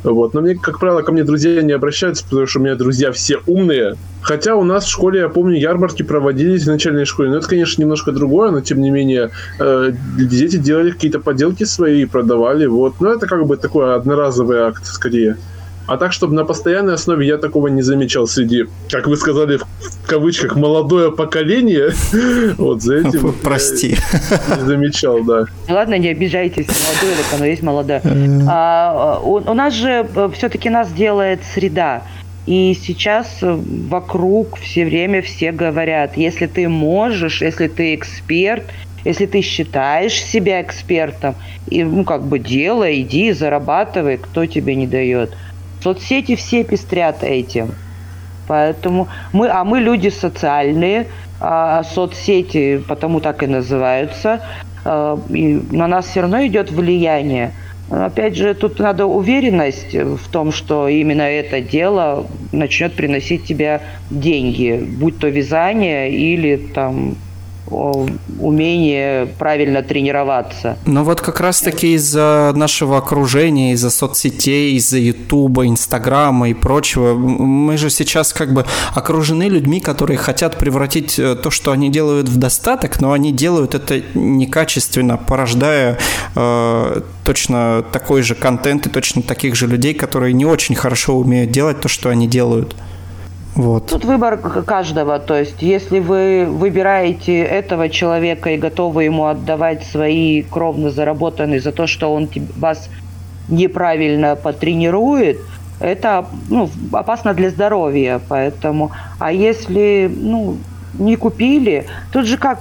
Вот. 0.03 0.33
Но 0.33 0.41
мне, 0.41 0.55
как 0.55 0.79
правило, 0.79 1.01
ко 1.01 1.11
мне 1.11 1.23
друзья 1.23 1.61
не 1.61 1.73
обращаются, 1.73 2.23
потому 2.23 2.47
что 2.47 2.59
у 2.59 2.63
меня 2.63 2.75
друзья 2.75 3.11
все 3.11 3.39
умные. 3.45 3.97
Хотя 4.27 4.55
у 4.55 4.65
нас 4.65 4.83
в 4.83 4.89
школе, 4.89 5.21
я 5.21 5.29
помню, 5.29 5.57
ярмарки 5.57 6.03
проводились 6.03 6.63
в 6.63 6.67
начальной 6.67 7.05
школе. 7.05 7.29
Но 7.29 7.37
это, 7.37 7.47
конечно, 7.47 7.81
немножко 7.81 8.11
другое, 8.11 8.51
но 8.51 8.59
тем 8.59 8.81
не 8.81 8.89
менее 8.89 9.29
э, 9.57 9.93
дети 10.17 10.57
делали 10.57 10.91
какие-то 10.91 11.21
поделки 11.21 11.63
свои 11.63 12.01
и 12.01 12.05
продавали. 12.05 12.65
Вот. 12.65 12.99
Но 12.99 13.13
это 13.13 13.25
как 13.25 13.47
бы 13.47 13.55
такой 13.55 13.95
одноразовый 13.95 14.59
акт 14.59 14.85
скорее. 14.85 15.37
А 15.87 15.95
так, 15.95 16.11
чтобы 16.11 16.33
на 16.33 16.43
постоянной 16.43 16.95
основе 16.95 17.25
я 17.25 17.37
такого 17.37 17.69
не 17.69 17.81
замечал 17.81 18.27
среди, 18.27 18.65
как 18.91 19.07
вы 19.07 19.15
сказали, 19.15 19.57
в 19.57 20.07
кавычках, 20.07 20.57
молодое 20.57 21.13
поколение. 21.13 21.91
Вот 22.57 22.81
за 22.81 22.97
этим 22.97 23.33
Прости. 23.43 23.95
не 24.57 24.65
замечал, 24.65 25.23
да. 25.23 25.45
Ладно, 25.69 25.97
не 25.97 26.09
обижайтесь, 26.09 26.67
молодое, 26.67 27.15
так 27.15 27.39
оно 27.39 27.45
есть 27.45 27.63
молодое. 27.63 28.01
А, 28.49 29.21
у, 29.23 29.35
у 29.35 29.53
нас 29.53 29.73
же 29.73 30.05
э, 30.13 30.29
все-таки 30.33 30.69
нас 30.69 30.91
делает 30.91 31.39
среда. 31.53 32.03
И 32.47 32.73
сейчас 32.81 33.39
э, 33.41 33.59
вокруг 33.89 34.57
все 34.57 34.85
время 34.85 35.21
все 35.21 35.51
говорят, 35.51 36.15
если 36.15 36.47
ты 36.47 36.69
можешь, 36.69 37.41
если 37.41 37.67
ты 37.67 37.93
эксперт, 37.93 38.63
если 39.03 39.25
ты 39.25 39.41
считаешь 39.41 40.23
себя 40.23 40.61
экспертом, 40.61 41.35
и, 41.69 41.83
ну, 41.83 42.05
как 42.05 42.23
бы 42.23 42.39
делай, 42.39 43.01
иди, 43.01 43.33
зарабатывай, 43.33 44.17
кто 44.17 44.45
тебе 44.45 44.75
не 44.75 44.87
дает. 44.87 45.35
Соцсети 45.83 46.37
все 46.37 46.63
пестрят 46.63 47.21
этим. 47.21 47.75
Поэтому 48.47 49.09
мы, 49.33 49.49
а 49.49 49.65
мы 49.65 49.81
люди 49.81 50.07
социальные, 50.07 51.07
а 51.41 51.83
соцсети 51.83 52.81
потому 52.87 53.19
так 53.19 53.43
и 53.43 53.47
называются, 53.47 54.41
а, 54.85 55.19
и 55.29 55.61
на 55.71 55.87
нас 55.87 56.07
все 56.07 56.21
равно 56.21 56.45
идет 56.45 56.71
влияние. 56.71 57.51
Опять 57.89 58.35
же, 58.35 58.53
тут 58.53 58.79
надо 58.79 59.05
уверенность 59.05 59.93
в 59.93 60.29
том, 60.29 60.51
что 60.51 60.89
именно 60.89 61.21
это 61.21 61.61
дело 61.61 62.27
начнет 62.51 62.93
приносить 62.93 63.45
тебе 63.45 63.81
деньги, 64.09 64.83
будь 64.99 65.19
то 65.19 65.29
вязание 65.29 66.11
или 66.11 66.57
там 66.57 67.15
умение 67.69 69.27
правильно 69.37 69.83
тренироваться. 69.83 70.77
Но 70.85 71.03
вот 71.03 71.21
как 71.21 71.39
раз-таки 71.39 71.93
из-за 71.93 72.53
нашего 72.55 72.97
окружения, 72.97 73.73
из-за 73.73 73.89
соцсетей, 73.89 74.75
из-за 74.75 74.97
Ютуба, 74.97 75.67
Инстаграма 75.67 76.49
и 76.49 76.53
прочего, 76.53 77.13
мы 77.15 77.77
же 77.77 77.89
сейчас 77.89 78.33
как 78.33 78.53
бы 78.53 78.65
окружены 78.93 79.43
людьми, 79.43 79.79
которые 79.79 80.17
хотят 80.17 80.57
превратить 80.57 81.19
э, 81.19 81.35
то, 81.35 81.49
что 81.49 81.71
они 81.71 81.89
делают 81.89 82.29
в 82.29 82.37
достаток, 82.37 83.01
но 83.01 83.11
они 83.11 83.31
делают 83.31 83.75
это 83.75 84.01
некачественно, 84.13 85.17
порождая 85.17 85.97
э, 86.35 87.01
точно 87.23 87.83
такой 87.91 88.21
же 88.21 88.35
контент 88.35 88.87
и 88.87 88.89
точно 88.89 89.21
таких 89.21 89.55
же 89.55 89.67
людей, 89.67 89.93
которые 89.93 90.33
не 90.33 90.45
очень 90.45 90.75
хорошо 90.75 91.17
умеют 91.17 91.51
делать 91.51 91.81
то, 91.81 91.87
что 91.87 92.09
они 92.09 92.27
делают. 92.27 92.75
Вот. 93.57 93.87
Тут 93.87 94.05
выбор 94.05 94.37
каждого. 94.37 95.17
То 95.17 95.39
есть, 95.39 95.63
если 95.63 95.97
вы 95.97 96.45
выбираете 96.47 97.39
этого 97.39 97.89
человека 97.89 98.51
и 98.51 98.57
готовы 98.57 99.05
ему 99.05 99.25
отдавать 99.25 99.83
свои 99.83 100.43
кровно 100.43 100.91
заработанные 100.91 101.59
за 101.59 101.71
то, 101.71 101.87
что 101.87 102.13
он 102.13 102.29
вас 102.55 102.87
неправильно 103.49 104.35
потренирует, 104.35 105.39
это 105.79 106.27
ну, 106.49 106.69
опасно 106.91 107.33
для 107.33 107.49
здоровья. 107.49 108.21
Поэтому, 108.29 108.91
а 109.17 109.31
если 109.31 110.07
ну, 110.15 110.57
не 110.99 111.15
купили, 111.15 111.87
тут 112.11 112.27
же 112.27 112.37
как 112.37 112.59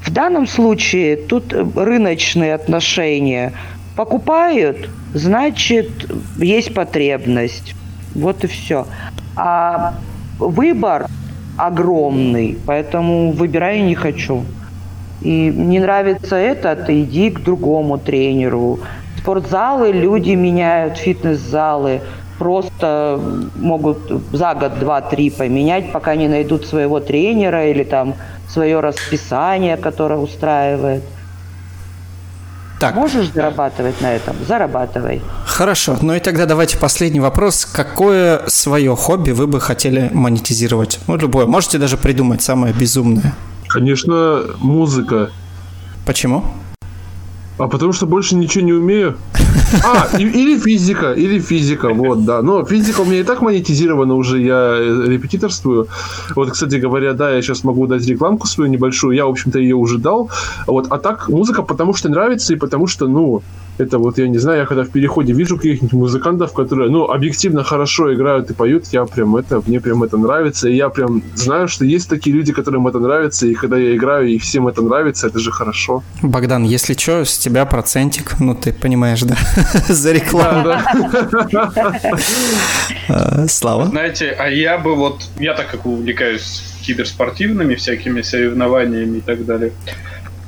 в 0.00 0.10
данном 0.10 0.46
случае 0.46 1.16
тут 1.16 1.52
рыночные 1.52 2.54
отношения. 2.54 3.52
Покупают, 3.96 4.88
значит, 5.12 6.10
есть 6.38 6.72
потребность. 6.72 7.74
Вот 8.14 8.44
и 8.44 8.46
все. 8.46 8.86
А 9.36 9.94
выбор 10.38 11.06
огромный, 11.56 12.58
поэтому 12.66 13.32
выбираю 13.32 13.84
не 13.84 13.94
хочу. 13.94 14.44
И 15.22 15.50
не 15.50 15.78
нравится 15.78 16.36
этот, 16.36 16.90
иди 16.90 17.30
к 17.30 17.40
другому 17.40 17.98
тренеру. 17.98 18.80
Спортзалы 19.18 19.92
люди 19.92 20.32
меняют, 20.32 20.98
фитнес-залы 20.98 22.00
просто 22.38 23.20
могут 23.56 23.98
за 24.32 24.54
год, 24.54 24.78
два, 24.78 25.00
три 25.00 25.30
поменять, 25.30 25.92
пока 25.92 26.16
не 26.16 26.28
найдут 26.28 26.66
своего 26.66 27.00
тренера 27.00 27.66
или 27.66 27.84
там 27.84 28.14
свое 28.48 28.80
расписание, 28.80 29.76
которое 29.76 30.18
устраивает. 30.18 31.02
Так, 32.84 32.96
Можешь 32.96 33.32
зарабатывать 33.32 33.98
на 34.02 34.12
этом? 34.12 34.36
Зарабатывай. 34.46 35.22
хорошо. 35.46 35.96
Ну 36.02 36.12
и 36.12 36.20
тогда 36.20 36.44
давайте 36.44 36.76
последний 36.76 37.18
вопрос. 37.18 37.64
Какое 37.64 38.42
свое 38.46 38.94
хобби 38.94 39.30
вы 39.30 39.46
бы 39.46 39.58
хотели 39.58 40.10
монетизировать? 40.12 41.00
Ну, 41.06 41.16
любое. 41.16 41.46
Можете 41.46 41.78
даже 41.78 41.96
придумать 41.96 42.42
самое 42.42 42.74
безумное. 42.74 43.34
Конечно, 43.68 44.42
музыка. 44.58 45.30
Почему? 46.04 46.44
А 47.56 47.68
потому 47.68 47.94
что 47.94 48.04
больше 48.04 48.34
ничего 48.36 48.62
не 48.66 48.74
умею. 48.74 49.16
А, 49.82 50.16
или 50.18 50.58
физика, 50.58 51.12
или 51.12 51.38
физика, 51.38 51.88
вот, 51.92 52.24
да. 52.24 52.42
Но 52.42 52.64
физика 52.64 53.00
у 53.00 53.04
меня 53.04 53.20
и 53.20 53.24
так 53.24 53.42
монетизирована 53.42 54.14
уже, 54.14 54.40
я 54.40 54.76
э, 54.76 55.04
репетиторствую. 55.06 55.88
Вот, 56.34 56.50
кстати 56.50 56.76
говоря, 56.76 57.12
да, 57.12 57.30
я 57.30 57.42
сейчас 57.42 57.64
могу 57.64 57.86
дать 57.86 58.06
рекламку 58.06 58.46
свою 58.46 58.70
небольшую, 58.70 59.16
я, 59.16 59.26
в 59.26 59.30
общем-то, 59.30 59.58
ее 59.58 59.76
уже 59.76 59.98
дал. 59.98 60.30
Вот, 60.66 60.86
а 60.90 60.98
так 60.98 61.28
музыка 61.28 61.62
потому 61.62 61.94
что 61.94 62.08
нравится 62.08 62.52
и 62.52 62.56
потому 62.56 62.86
что, 62.86 63.08
ну, 63.08 63.42
это 63.78 63.98
вот, 63.98 64.18
я 64.18 64.28
не 64.28 64.38
знаю, 64.38 64.60
я 64.60 64.66
когда 64.66 64.84
в 64.84 64.90
переходе 64.90 65.32
вижу 65.32 65.56
каких-нибудь 65.56 65.92
музыкантов, 65.92 66.52
которые, 66.52 66.90
ну, 66.90 67.10
объективно 67.10 67.64
хорошо 67.64 68.14
играют 68.14 68.50
и 68.50 68.54
поют, 68.54 68.86
я 68.92 69.04
прям 69.04 69.36
это, 69.36 69.62
мне 69.66 69.80
прям 69.80 70.02
это 70.02 70.16
нравится, 70.16 70.68
и 70.68 70.76
я 70.76 70.88
прям 70.88 71.22
знаю, 71.34 71.68
что 71.68 71.84
есть 71.84 72.08
такие 72.08 72.36
люди, 72.36 72.52
которым 72.52 72.86
это 72.86 73.00
нравится, 73.00 73.46
и 73.46 73.54
когда 73.54 73.76
я 73.76 73.96
играю, 73.96 74.28
и 74.28 74.38
всем 74.38 74.68
это 74.68 74.82
нравится, 74.82 75.26
это 75.26 75.38
же 75.38 75.50
хорошо. 75.50 76.02
Богдан, 76.22 76.64
если 76.64 76.94
что, 76.94 77.24
с 77.24 77.38
тебя 77.38 77.64
процентик, 77.66 78.38
ну 78.40 78.54
ты 78.54 78.72
понимаешь, 78.72 79.22
да? 79.22 79.36
За 79.88 80.12
рекламу. 80.12 80.74
Э, 83.08 83.46
Слава. 83.48 83.86
Знаете, 83.86 84.30
а 84.30 84.48
я 84.48 84.78
бы 84.78 84.94
вот, 84.94 85.28
я 85.38 85.54
так 85.54 85.70
как 85.70 85.86
увлекаюсь 85.86 86.62
киберспортивными 86.82 87.74
всякими 87.74 88.22
соревнованиями 88.22 89.18
и 89.18 89.20
так 89.20 89.44
далее, 89.44 89.72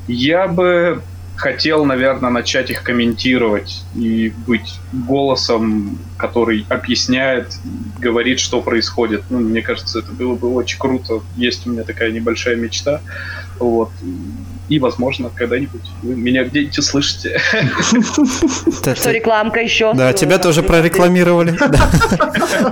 я 0.08 0.48
бы 0.48 1.02
хотел, 1.36 1.84
наверное, 1.84 2.30
начать 2.30 2.70
их 2.70 2.82
комментировать 2.82 3.84
и 3.94 4.32
быть 4.46 4.80
голосом, 4.92 5.98
который 6.16 6.64
объясняет, 6.68 7.52
говорит, 7.98 8.40
что 8.40 8.62
происходит. 8.62 9.24
Ну, 9.28 9.38
мне 9.38 9.60
кажется, 9.60 9.98
это 9.98 10.12
было 10.12 10.34
бы 10.34 10.52
очень 10.52 10.78
круто. 10.78 11.20
Есть 11.36 11.66
у 11.66 11.70
меня 11.70 11.82
такая 11.82 12.10
небольшая 12.10 12.56
мечта. 12.56 13.00
Вот. 13.58 13.90
И, 14.68 14.78
возможно, 14.78 15.30
когда-нибудь 15.34 15.82
вы 16.02 16.16
меня 16.16 16.44
где-нибудь 16.44 16.78
услышите. 16.78 17.38
Что, 18.94 19.10
рекламка 19.10 19.60
еще? 19.60 19.92
Да, 19.94 20.12
тебя 20.12 20.38
тоже 20.38 20.62
прорекламировали. 20.62 21.56
Да. 21.56 21.88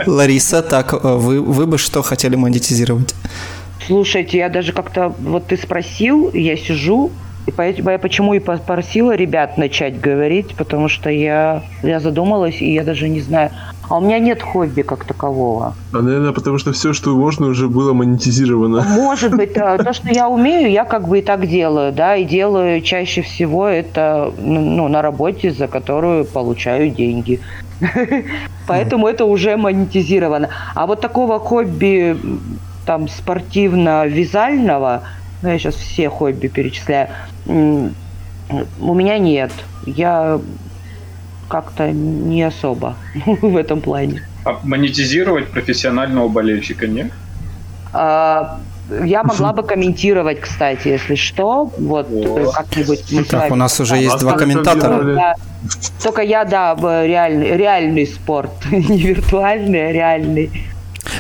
Лариса, 0.07 0.63
так, 0.63 0.93
э, 0.93 0.97
вы, 1.03 1.41
вы 1.41 1.67
бы 1.67 1.79
что 1.79 2.03
хотели 2.03 2.37
монетизировать? 2.37 3.15
Слушайте, 3.87 4.39
я 4.39 4.49
даже 4.49 4.73
как-то, 4.73 5.15
вот 5.21 5.47
ты 5.49 5.57
спросил, 5.57 6.31
я 6.33 6.57
сижу, 6.57 7.13
и 7.47 7.51
поэтому 7.51 7.91
я 7.91 7.99
почему 7.99 8.35
и 8.35 8.39
попросила 8.39 9.15
ребят 9.15 9.59
начать 9.59 10.01
говорить, 10.01 10.55
потому 10.55 10.89
что 10.89 11.11
я, 11.11 11.63
я 11.83 12.01
задумалась, 12.01 12.63
и 12.63 12.73
я 12.73 12.85
даже 12.85 13.09
не 13.09 13.21
знаю. 13.21 13.51
А 13.89 13.99
у 13.99 14.01
меня 14.01 14.19
нет 14.19 14.43
хобби 14.43 14.83
как 14.83 15.05
такового. 15.05 15.75
А, 15.93 16.01
наверное, 16.01 16.33
потому 16.33 16.59
что 16.59 16.73
все, 16.73 16.93
что 16.93 17.15
можно, 17.17 17.47
уже 17.47 17.69
было 17.69 17.93
монетизировано. 17.93 18.83
Может 18.83 19.35
быть, 19.35 19.55
то, 19.55 19.93
что 19.93 20.09
я 20.09 20.29
умею, 20.29 20.71
я 20.71 20.85
как 20.85 21.07
бы 21.09 21.19
и 21.19 21.23
так 21.23 21.47
делаю, 21.47 21.93
да, 21.93 22.17
и 22.17 22.25
делаю 22.25 22.81
чаще 22.81 23.23
всего 23.23 23.67
это 23.67 24.33
ну, 24.39 24.89
на 24.89 25.03
работе, 25.03 25.51
за 25.51 25.69
которую 25.69 26.25
получаю 26.25 26.91
деньги. 26.91 27.41
Поэтому 28.67 29.07
это 29.09 29.25
уже 29.25 29.57
монетизировано. 29.57 30.49
А 30.75 30.87
вот 30.87 31.01
такого 31.01 31.39
хобби 31.39 32.17
там 32.87 33.09
спортивно-вязального, 33.09 35.03
ну 35.43 35.49
я 35.49 35.59
сейчас 35.59 35.75
все 35.75 36.09
хобби 36.09 36.49
перечисляю, 36.49 37.09
у 37.47 38.95
меня 38.95 39.19
нет. 39.19 39.53
Я 39.87 40.41
как-то 41.49 41.91
не 41.91 42.43
особо 42.43 42.97
в 43.27 43.57
этом 43.57 43.81
плане. 43.81 44.23
А 44.45 44.61
монетизировать 44.63 45.49
профессионального 45.49 46.29
болельщика 46.29 46.87
нет? 46.87 47.11
А, 47.93 48.59
Я 49.05 49.23
могла 49.23 49.53
бы 49.53 49.63
комментировать, 49.63 50.41
кстати, 50.41 50.89
если 50.89 51.15
что. 51.15 51.71
Вот 51.79 52.09
э, 52.11 52.47
как-нибудь 52.55 53.05
мы 53.13 53.25
Так, 53.25 53.51
у 53.51 53.57
нас 53.57 53.81
уже 53.81 53.97
есть 53.97 54.17
А 54.17 54.19
два 54.19 54.33
как 54.33 54.41
комментатора. 54.41 55.03
Да. 55.03 55.35
Только 56.03 56.23
я, 56.23 56.45
да, 56.45 56.77
реальный, 56.77 57.57
реальный 57.57 58.07
спорт. 58.07 58.51
Не 58.71 58.99
виртуальный, 58.99 59.89
а 59.89 59.93
реальный. 59.93 60.51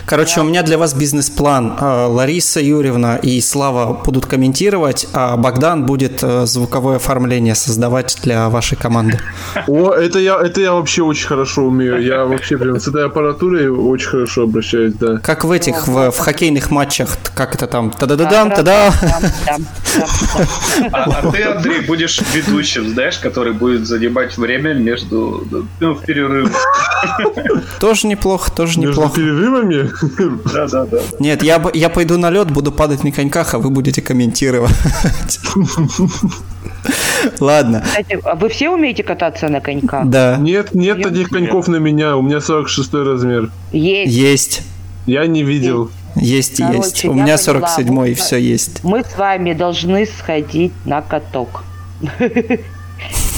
Короче, 0.07 0.41
у 0.41 0.45
меня 0.45 0.63
для 0.63 0.77
вас 0.77 0.93
бизнес-план. 0.95 1.77
Э, 1.81 2.07
Лариса 2.07 2.61
Юрьевна 2.61 3.17
и 3.17 3.41
Слава 3.41 3.95
будут 4.05 4.27
комментировать, 4.27 5.07
а 5.15 5.37
Богдан 5.37 5.87
будет 5.87 6.23
э, 6.23 6.45
звуковое 6.47 6.97
оформление 6.97 7.55
создавать 7.55 8.19
для 8.23 8.49
вашей 8.51 8.77
команды. 8.77 9.19
О, 9.67 9.93
это 9.93 10.19
я, 10.19 10.37
это 10.41 10.61
я 10.61 10.73
вообще 10.75 11.03
очень 11.03 11.27
хорошо 11.27 11.63
умею. 11.65 12.03
Я 12.03 12.25
вообще 12.25 12.59
прям 12.59 12.79
с 12.79 12.87
этой 12.87 13.07
аппаратурой 13.07 13.69
очень 13.71 14.09
хорошо 14.09 14.43
обращаюсь, 14.43 14.95
да. 14.95 15.19
Как 15.19 15.45
в 15.45 15.51
этих, 15.51 15.87
в, 15.89 16.11
в 16.11 16.19
хоккейных 16.19 16.71
матчах, 16.71 17.17
как 17.35 17.55
это 17.55 17.67
там, 17.67 17.91
та-да-да-дам, 17.91 18.51
та-да. 18.51 18.93
А, 20.93 21.05
а 21.05 21.31
ты, 21.31 21.43
Андрей, 21.43 21.81
будешь 21.83 22.21
ведущим, 22.35 22.89
знаешь, 22.91 23.19
который 23.19 23.53
будет 23.53 23.87
занимать 23.87 24.37
время 24.37 24.75
между, 24.75 25.47
ну, 25.81 25.95
в. 25.95 26.03
Тоже 27.81 28.07
неплохо, 28.07 28.51
тоже 28.51 28.81
Между 28.81 29.01
неплохо. 29.03 29.17
перерывами. 29.17 29.91
Да, 30.53 30.67
да, 30.69 30.87
да. 30.87 30.99
Нет, 31.19 31.43
я, 31.43 31.63
я 31.75 31.89
пойду 31.89 32.19
на 32.19 32.31
лед, 32.31 32.51
буду 32.51 32.73
падать 32.73 33.05
на 33.05 33.13
коньках, 33.13 33.55
а 33.55 33.59
вы 33.59 33.71
будете 33.71 34.03
комментировать. 34.03 34.73
Ладно, 37.41 37.83
Кстати, 37.85 38.19
а 38.25 38.35
вы 38.35 38.49
все 38.49 38.69
умеете 38.71 39.03
кататься 39.03 39.49
на 39.49 39.61
коньках? 39.61 40.07
да, 40.09 40.37
Нет, 40.39 40.75
нет 40.75 41.03
таких 41.03 41.31
коньков 41.31 41.69
на 41.69 41.77
меня. 41.77 42.17
У 42.17 42.23
меня 42.23 42.41
46 42.41 42.93
размер. 42.95 43.51
Есть. 43.73 44.13
есть, 44.13 44.63
Я 45.07 45.27
не 45.27 45.43
видел. 45.43 45.91
есть, 46.17 46.59
Короче, 46.59 46.77
есть. 46.79 47.05
У 47.07 47.13
меня 47.15 47.23
поняла. 47.37 47.39
47 47.39 47.87
и 47.89 47.91
Мы- 47.93 48.15
все 48.15 48.37
есть. 48.39 48.85
Мы 48.85 49.03
с 49.03 49.17
вами 49.17 49.53
должны 49.55 50.07
сходить 50.07 50.73
на 50.85 51.03
каток. 51.03 51.65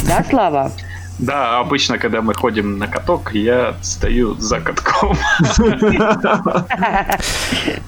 Да, 0.07 0.25
Слава? 0.29 0.71
Да, 1.19 1.61
обычно, 1.61 1.99
когда 1.99 2.21
мы 2.21 2.35
ходим 2.35 2.79
на 2.79 2.89
каток, 2.89 3.35
я 3.35 3.75
стою 3.83 4.35
за 4.39 4.61
катком. 4.61 5.17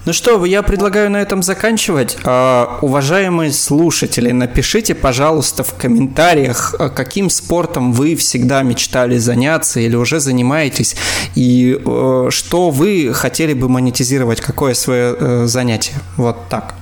Ну 0.06 0.12
что, 0.14 0.44
я 0.46 0.62
предлагаю 0.62 1.10
на 1.10 1.18
этом 1.18 1.42
заканчивать. 1.42 2.16
А, 2.24 2.78
уважаемые 2.80 3.52
слушатели, 3.52 4.30
напишите, 4.30 4.94
пожалуйста, 4.94 5.62
в 5.64 5.74
комментариях, 5.74 6.74
а, 6.78 6.88
каким 6.88 7.28
спортом 7.28 7.92
вы 7.92 8.16
всегда 8.16 8.62
мечтали 8.62 9.18
заняться 9.18 9.80
или 9.80 9.96
уже 9.96 10.20
занимаетесь, 10.20 10.96
и 11.34 11.78
э, 11.84 12.28
что 12.30 12.70
вы 12.70 13.12
хотели 13.12 13.52
бы 13.52 13.68
монетизировать, 13.68 14.40
какое 14.40 14.72
свое 14.72 15.14
э, 15.18 15.46
занятие. 15.46 15.94
Вот 16.16 16.48
так. 16.48 16.74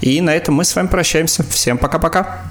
И 0.00 0.20
на 0.20 0.34
этом 0.34 0.54
мы 0.54 0.64
с 0.64 0.76
вами 0.76 0.86
прощаемся. 0.86 1.44
Всем 1.50 1.78
пока-пока. 1.78 2.42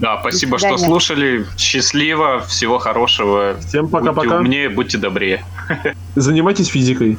Да, 0.00 0.18
спасибо, 0.20 0.58
что 0.58 0.76
слушали. 0.78 1.46
Счастливо, 1.56 2.40
всего 2.40 2.78
хорошего. 2.78 3.56
Всем 3.66 3.88
пока-пока. 3.88 4.22
Будьте 4.22 4.36
умнее, 4.36 4.68
будьте 4.68 4.98
добрее. 4.98 5.44
Занимайтесь 6.14 6.68
физикой. 6.68 7.18